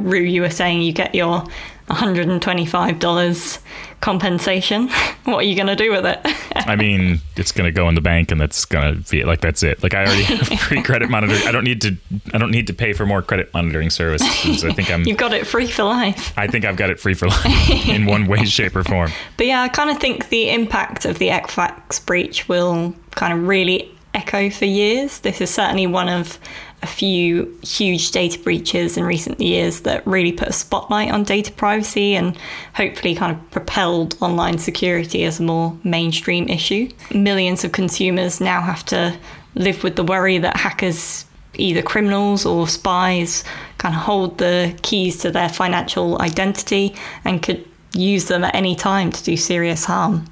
Roo, 0.00 0.20
you 0.20 0.42
were 0.42 0.50
saying 0.50 0.82
you 0.82 0.92
get 0.92 1.14
your 1.14 1.44
$125 1.90 3.58
compensation. 4.00 4.88
what 5.24 5.38
are 5.38 5.42
you 5.42 5.54
going 5.54 5.66
to 5.66 5.76
do 5.76 5.90
with 5.90 6.06
it? 6.06 6.20
I 6.56 6.76
mean, 6.76 7.20
it's 7.36 7.52
going 7.52 7.66
to 7.66 7.72
go 7.72 7.88
in 7.88 7.94
the 7.94 8.00
bank 8.00 8.30
and 8.30 8.40
that's 8.40 8.64
going 8.64 9.02
to 9.02 9.10
be 9.10 9.24
like 9.24 9.40
that's 9.40 9.62
it. 9.62 9.82
Like 9.82 9.94
I 9.94 10.04
already 10.04 10.22
have 10.22 10.46
free 10.60 10.82
credit 10.82 11.10
monitoring. 11.10 11.42
I 11.46 11.52
don't 11.52 11.64
need 11.64 11.80
to 11.82 11.96
I 12.32 12.38
don't 12.38 12.50
need 12.50 12.66
to 12.68 12.72
pay 12.72 12.92
for 12.92 13.06
more 13.06 13.22
credit 13.22 13.52
monitoring 13.52 13.90
services. 13.90 14.64
I 14.64 14.72
think 14.72 14.90
I'm 14.90 15.04
You've 15.04 15.18
got 15.18 15.32
it 15.32 15.46
free 15.46 15.66
for 15.66 15.84
life. 15.84 16.36
I 16.38 16.46
think 16.46 16.64
I've 16.64 16.76
got 16.76 16.90
it 16.90 17.00
free 17.00 17.14
for 17.14 17.28
life 17.28 17.88
in 17.88 18.06
one 18.06 18.26
way 18.26 18.44
shape 18.44 18.76
or 18.76 18.84
form. 18.84 19.10
But 19.36 19.46
yeah, 19.46 19.62
I 19.62 19.68
kind 19.68 19.90
of 19.90 19.98
think 19.98 20.28
the 20.28 20.50
impact 20.50 21.04
of 21.04 21.18
the 21.18 21.28
Equifax 21.28 22.04
breach 22.04 22.48
will 22.48 22.94
kind 23.12 23.32
of 23.32 23.46
really 23.46 23.92
echo 24.14 24.50
for 24.50 24.64
years. 24.64 25.20
This 25.20 25.40
is 25.40 25.50
certainly 25.50 25.86
one 25.86 26.08
of 26.08 26.38
a 26.82 26.86
few 26.86 27.58
huge 27.62 28.10
data 28.10 28.38
breaches 28.38 28.96
in 28.96 29.04
recent 29.04 29.40
years 29.40 29.80
that 29.80 30.06
really 30.06 30.32
put 30.32 30.48
a 30.48 30.52
spotlight 30.52 31.10
on 31.10 31.24
data 31.24 31.52
privacy 31.52 32.14
and 32.14 32.38
hopefully 32.74 33.14
kind 33.14 33.32
of 33.36 33.50
propelled 33.50 34.16
online 34.20 34.58
security 34.58 35.24
as 35.24 35.40
a 35.40 35.42
more 35.42 35.76
mainstream 35.84 36.48
issue. 36.48 36.88
Millions 37.14 37.64
of 37.64 37.72
consumers 37.72 38.40
now 38.40 38.60
have 38.62 38.84
to 38.86 39.16
live 39.54 39.82
with 39.82 39.96
the 39.96 40.04
worry 40.04 40.38
that 40.38 40.56
hackers, 40.56 41.26
either 41.54 41.82
criminals 41.82 42.46
or 42.46 42.66
spies, 42.66 43.44
kind 43.78 43.94
of 43.94 44.00
hold 44.00 44.38
the 44.38 44.74
keys 44.82 45.18
to 45.18 45.30
their 45.30 45.48
financial 45.48 46.20
identity 46.22 46.94
and 47.24 47.42
could 47.42 47.66
use 47.92 48.28
them 48.28 48.44
at 48.44 48.54
any 48.54 48.74
time 48.74 49.10
to 49.10 49.22
do 49.22 49.36
serious 49.36 49.84
harm. 49.84 50.24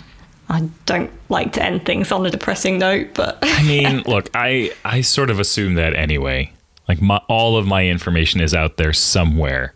I 0.49 0.68
don't 0.86 1.11
like 1.28 1.53
to 1.55 1.62
end 1.62 1.84
things 1.84 2.11
on 2.11 2.24
a 2.24 2.30
depressing 2.30 2.78
note, 2.78 3.09
but 3.14 3.38
I 3.42 3.62
mean, 3.66 4.03
look, 4.07 4.30
I 4.34 4.72
I 4.84 5.03
sort 5.03 5.30
of 5.30 5.40
assume 5.40 5.74
that 5.74 5.94
anyway. 5.94 6.53
Like 6.88 7.03
my, 7.03 7.20
all 7.28 7.59
of 7.59 7.66
my 7.66 7.84
information 7.84 8.40
is 8.40 8.55
out 8.55 8.78
there 8.78 8.94
somewhere, 8.94 9.74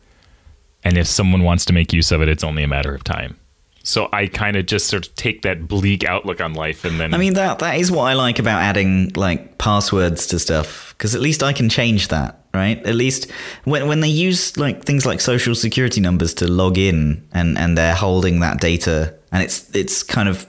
and 0.82 0.96
if 0.96 1.06
someone 1.06 1.42
wants 1.42 1.66
to 1.66 1.74
make 1.74 1.92
use 1.92 2.10
of 2.10 2.22
it, 2.22 2.28
it's 2.28 2.42
only 2.42 2.62
a 2.62 2.68
matter 2.68 2.94
of 2.94 3.04
time. 3.04 3.38
So 3.84 4.08
I 4.12 4.28
kind 4.28 4.56
of 4.56 4.64
just 4.66 4.86
sort 4.86 5.06
of 5.06 5.14
take 5.16 5.42
that 5.42 5.66
bleak 5.66 6.04
outlook 6.04 6.40
on 6.40 6.54
life, 6.54 6.86
and 6.86 6.98
then 6.98 7.12
I 7.12 7.18
mean 7.18 7.34
that 7.34 7.58
that 7.58 7.78
is 7.78 7.90
what 7.90 8.04
I 8.04 8.14
like 8.14 8.38
about 8.38 8.62
adding 8.62 9.10
like 9.14 9.58
passwords 9.58 10.26
to 10.28 10.38
stuff 10.38 10.94
because 10.96 11.14
at 11.14 11.20
least 11.20 11.42
I 11.42 11.52
can 11.52 11.68
change 11.68 12.08
that, 12.08 12.40
right? 12.54 12.78
At 12.86 12.94
least 12.94 13.30
when 13.64 13.88
when 13.88 14.00
they 14.00 14.08
use 14.08 14.56
like 14.56 14.84
things 14.84 15.04
like 15.04 15.20
social 15.20 15.54
security 15.54 16.00
numbers 16.00 16.32
to 16.34 16.50
log 16.50 16.78
in 16.78 17.28
and 17.32 17.58
and 17.58 17.76
they're 17.76 17.94
holding 17.94 18.40
that 18.40 18.60
data 18.60 19.14
and 19.32 19.42
it's 19.42 19.68
it's 19.74 20.02
kind 20.02 20.28
of 20.28 20.46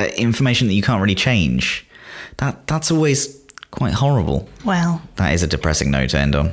uh, 0.00 0.06
information 0.16 0.66
that 0.68 0.74
you 0.74 0.82
can't 0.82 1.00
really 1.02 1.14
change. 1.14 1.86
That 2.38 2.66
that's 2.66 2.90
always 2.90 3.38
quite 3.70 3.92
horrible. 3.94 4.48
Well, 4.64 5.00
That 5.16 5.32
is 5.34 5.42
a 5.42 5.46
depressing 5.46 5.90
note 5.90 6.10
to 6.10 6.18
end 6.18 6.34
on. 6.34 6.50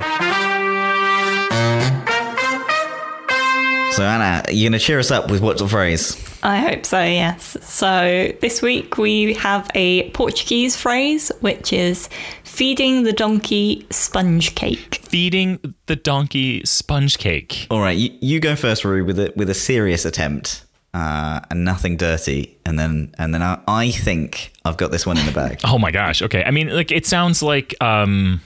So 3.92 4.04
Anna, 4.04 4.44
you're 4.50 4.70
gonna 4.70 4.78
cheer 4.78 5.00
us 5.00 5.10
up 5.10 5.28
with 5.28 5.40
what's 5.40 5.60
the 5.60 5.66
phrase? 5.66 6.16
I 6.44 6.58
hope 6.58 6.86
so, 6.86 7.02
yes. 7.02 7.56
So 7.62 8.32
this 8.40 8.62
week 8.62 8.96
we 8.96 9.34
have 9.34 9.68
a 9.74 10.08
Portuguese 10.10 10.76
phrase 10.76 11.32
which 11.40 11.72
is 11.72 12.08
feeding 12.44 13.02
the 13.02 13.12
donkey 13.12 13.88
sponge 13.90 14.54
cake. 14.54 15.00
feeding 15.08 15.74
the 15.86 15.96
donkey 15.96 16.64
sponge 16.64 17.18
cake. 17.18 17.66
All 17.70 17.80
right, 17.80 17.96
you, 17.98 18.16
you 18.20 18.38
go 18.38 18.54
first, 18.54 18.84
Roo, 18.84 19.04
with 19.04 19.18
a 19.18 19.32
with 19.34 19.50
a 19.50 19.54
serious 19.54 20.04
attempt 20.04 20.64
uh, 20.94 21.40
and 21.50 21.64
nothing 21.64 21.96
dirty, 21.96 22.56
and 22.64 22.78
then 22.78 23.14
and 23.18 23.34
then 23.34 23.42
I, 23.42 23.60
I 23.68 23.90
think 23.90 24.52
I've 24.64 24.76
got 24.76 24.90
this 24.90 25.06
one 25.06 25.18
in 25.18 25.26
the 25.26 25.32
bag. 25.32 25.60
Oh 25.64 25.78
my 25.78 25.90
gosh. 25.90 26.22
Okay. 26.22 26.42
I 26.44 26.50
mean, 26.50 26.68
like 26.68 26.90
it 26.90 27.06
sounds 27.06 27.42
like 27.42 27.74
um 27.82 28.40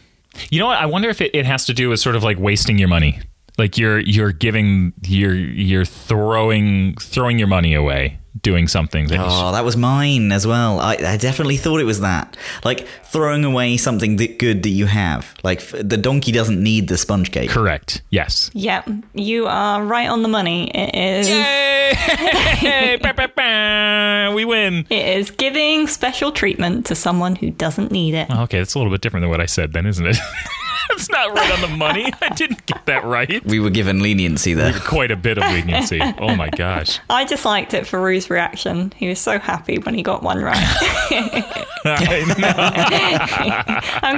you 0.51 0.59
know 0.59 0.67
what? 0.67 0.79
I 0.79 0.87
wonder 0.87 1.09
if 1.09 1.21
it, 1.21 1.35
it 1.35 1.47
has 1.47 1.67
to 1.67 1.75
do 1.75 1.89
with 1.89 2.01
sort 2.01 2.17
of 2.17 2.25
like 2.25 2.39
wasting 2.39 2.79
your 2.79 2.89
money. 2.89 3.21
Like 3.59 3.77
you're 3.79 3.99
you're 4.01 4.33
giving 4.33 4.93
you're 5.03 5.35
you're 5.35 5.85
throwing 5.85 6.97
throwing 6.97 7.39
your 7.39 7.49
money 7.49 7.75
away 7.75 8.19
doing 8.41 8.67
something 8.67 9.07
that 9.09 9.17
you 9.17 9.21
Oh, 9.25 9.53
that 9.53 9.63
was 9.65 9.77
mine 9.77 10.33
as 10.33 10.47
well. 10.47 10.81
I, 10.81 10.95
I 10.95 11.17
definitely 11.19 11.59
thought 11.59 11.81
it 11.81 11.85
was 11.85 12.01
that. 12.01 12.37
Like 12.65 12.89
throwing 13.05 13.45
away 13.45 13.77
something 13.77 14.17
that 14.17 14.39
good 14.39 14.63
that 14.63 14.71
you 14.71 14.87
have. 14.87 15.35
Like 15.45 15.59
f- 15.59 15.75
the 15.85 15.99
donkey 15.99 16.33
doesn't 16.33 16.61
need 16.61 16.89
the 16.89 16.97
sponge 16.97 17.31
cake. 17.31 17.51
Correct. 17.51 18.01
Yes. 18.11 18.51
Yep, 18.55 18.89
you 19.15 19.47
are 19.47 19.85
right 19.85 20.09
on 20.09 20.23
the 20.23 20.29
money. 20.29 20.71
It 20.75 20.95
is. 20.95 21.29
Hey, 21.93 22.97
bah, 23.03 23.13
bah, 23.15 23.27
bah, 23.37 24.33
we 24.35 24.45
win. 24.45 24.87
It 24.89 25.19
is 25.19 25.31
giving 25.31 25.87
special 25.87 26.33
treatment 26.33 26.87
to 26.87 26.95
someone 26.95 27.37
who 27.37 27.51
doesn't 27.51 27.91
need 27.91 28.15
it. 28.15 28.31
Okay, 28.31 28.59
that's 28.59 28.75
a 28.75 28.79
little 28.79 28.91
bit 28.93 29.01
different 29.03 29.23
than 29.23 29.31
what 29.31 29.41
I 29.41 29.47
said 29.47 29.73
then, 29.73 29.85
isn't 29.87 30.07
it? 30.07 30.17
It's 30.93 31.11
not 31.11 31.35
right 31.35 31.53
on 31.53 31.61
the 31.61 31.77
money. 31.77 32.13
I 32.21 32.29
didn't 32.31 32.65
get 32.67 32.87
that 32.87 33.05
right. 33.05 33.45
We 33.45 33.61
were 33.61 33.71
given 33.71 34.01
leniency 34.01 34.55
there. 34.55 34.73
Quite 34.81 35.11
a 35.11 35.17
bit 35.17 35.39
of 35.39 35.45
leniency. 35.45 36.01
Oh 36.19 36.35
my 36.37 36.49
gosh. 36.51 37.01
I 37.11 37.25
just 37.25 37.45
liked 37.45 37.75
it 37.75 37.87
for 37.87 38.01
Roo's 38.01 38.31
reaction. 38.31 38.93
He 38.97 39.09
was 39.09 39.19
so 39.19 39.39
happy 39.39 39.79
when 39.79 39.95
he 39.95 40.03
got 40.03 40.23
one 40.23 40.43
right. 40.43 40.57
I'm 41.85 42.29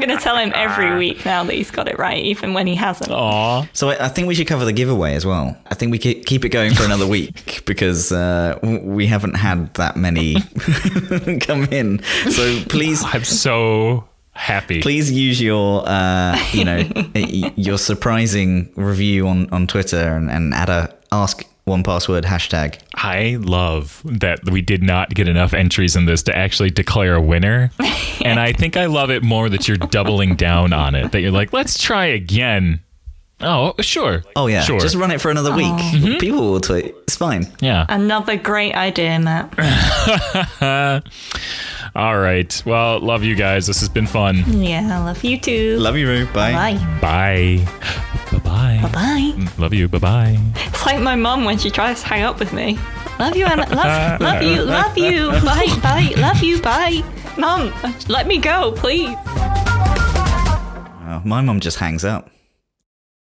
going 0.01 0.15
to 0.15 0.23
tell 0.23 0.37
him 0.37 0.53
every 0.55 0.99
week 0.99 1.25
now 1.25 1.45
that 1.45 1.55
he's 1.55 1.71
got 1.71 1.89
it 1.89 1.99
right, 1.99 2.23
even 2.23 2.55
when 2.55 2.67
he 2.67 2.75
hasn't. 2.75 3.11
Aw. 3.11 3.67
So 3.73 3.91
I, 3.91 4.07
I 4.07 4.09
think 4.09 4.29
we 4.29 4.35
should 4.35 4.47
cover 4.47 4.65
the 4.65 4.73
giveaway 4.73 5.15
as 5.15 5.25
well. 5.25 5.57
I 5.67 5.75
think 5.75 5.93
we 5.93 5.99
ke- 5.99 6.27
keep 6.27 6.45
it 6.45 6.51
going 6.51 6.75
for 6.75 6.85
another 6.85 7.07
week 7.07 7.65
because 7.65 8.13
uh, 8.13 8.59
we 8.63 9.07
haven't 9.07 9.35
had 9.35 9.73
that 9.75 9.97
many 9.97 10.37
come 11.41 11.65
in. 11.65 12.03
So 12.31 12.61
please, 12.69 13.03
I'm 13.05 13.25
so 13.25 14.05
happy. 14.35 14.83
please 14.83 15.11
use 15.11 15.41
your 15.41 15.83
uh, 15.87 16.39
you 16.53 16.65
know 16.65 16.79
your 17.57 17.79
surprising 17.79 18.73
review 18.77 19.27
on 19.29 19.49
on 19.51 19.67
Twitter 19.67 20.17
and, 20.17 20.31
and 20.31 20.55
add 20.55 20.69
a 20.69 20.95
ask 21.13 21.47
1Password 21.67 22.25
hashtag. 22.25 22.79
I 22.95 23.39
love 23.41 24.03
that 24.05 24.45
we 24.51 24.61
did 24.61 24.83
not 24.83 25.15
get 25.15 25.29
enough 25.29 25.55
entries 25.55 25.97
in 25.97 26.05
this 26.05 26.23
to 26.25 26.37
actually 26.37 26.71
declare 26.71 27.15
a 27.15 27.23
winner. 27.23 27.71
and 28.25 28.39
I 28.39 28.53
think 28.53 28.77
I 28.77 28.87
love 28.87 29.11
it 29.11 29.23
more 29.23 29.49
that 29.49 29.67
you're 29.67 29.79
doubling 29.79 30.37
down 30.37 30.75
on 30.75 30.95
it. 30.95 31.13
That 31.13 31.21
you're 31.21 31.31
like, 31.31 31.55
let's 31.55 31.81
try 31.81 32.07
again. 32.07 32.81
Oh, 33.45 33.75
sure. 33.81 34.23
Oh 34.37 34.47
yeah, 34.47 34.63
Sure. 34.63 34.81
just 34.81 34.95
run 34.97 35.11
it 35.11 35.21
for 35.21 35.31
another 35.31 35.55
week. 35.55 35.67
Mhm. 35.67 36.19
People 36.19 36.41
will 36.53 36.61
tweet. 36.61 36.95
It's 37.03 37.17
fine. 37.17 37.47
Yeah. 37.61 37.85
Another 37.89 38.37
great 38.37 38.75
idea, 38.75 39.19
Matt. 39.19 39.53
All 41.97 42.19
right. 42.19 42.63
Well, 42.67 42.99
love 43.01 43.23
you 43.23 43.35
guys. 43.37 43.67
This 43.67 43.79
has 43.81 43.89
been 43.89 44.07
fun. 44.07 44.43
Yeah, 44.47 44.89
I 44.99 45.05
love 45.05 45.23
you 45.23 45.39
too. 45.39 45.77
Love 45.79 45.97
you, 45.97 46.09
Roo. 46.09 46.27
Bye. 46.27 46.53
Bye. 46.53 46.99
Bye. 47.01 47.65
Bye 48.33 48.39
bye. 48.39 48.79
Bye 48.83 48.89
bye. 48.93 49.49
Love 49.59 49.75
you. 49.75 49.87
Bye 49.89 49.99
bye. 49.99 50.39
It's 50.57 50.85
like 50.87 51.01
my 51.01 51.15
mum 51.15 51.45
when 51.45 51.59
she 51.59 51.71
tries 51.71 52.01
to 52.01 52.07
hang 52.09 52.23
up 52.25 52.39
with 52.41 52.53
me. 52.53 52.79
Love 53.21 53.37
you, 53.37 53.47
Anna. 53.47 53.69
Love, 53.73 54.21
love 54.21 54.43
you. 54.43 54.63
Love 54.65 54.99
you. 54.99 55.31
Bye. 55.45 55.69
Bye. 55.83 56.13
Love 56.17 56.43
you. 56.43 56.61
Bye. 56.61 57.03
Mum, 57.39 57.73
let 58.09 58.27
me 58.27 58.39
go, 58.39 58.73
please. 58.73 59.15
Oh, 61.07 61.21
my 61.25 61.41
mum 61.43 61.61
just 61.61 61.79
hangs 61.79 62.05
up. 62.05 62.31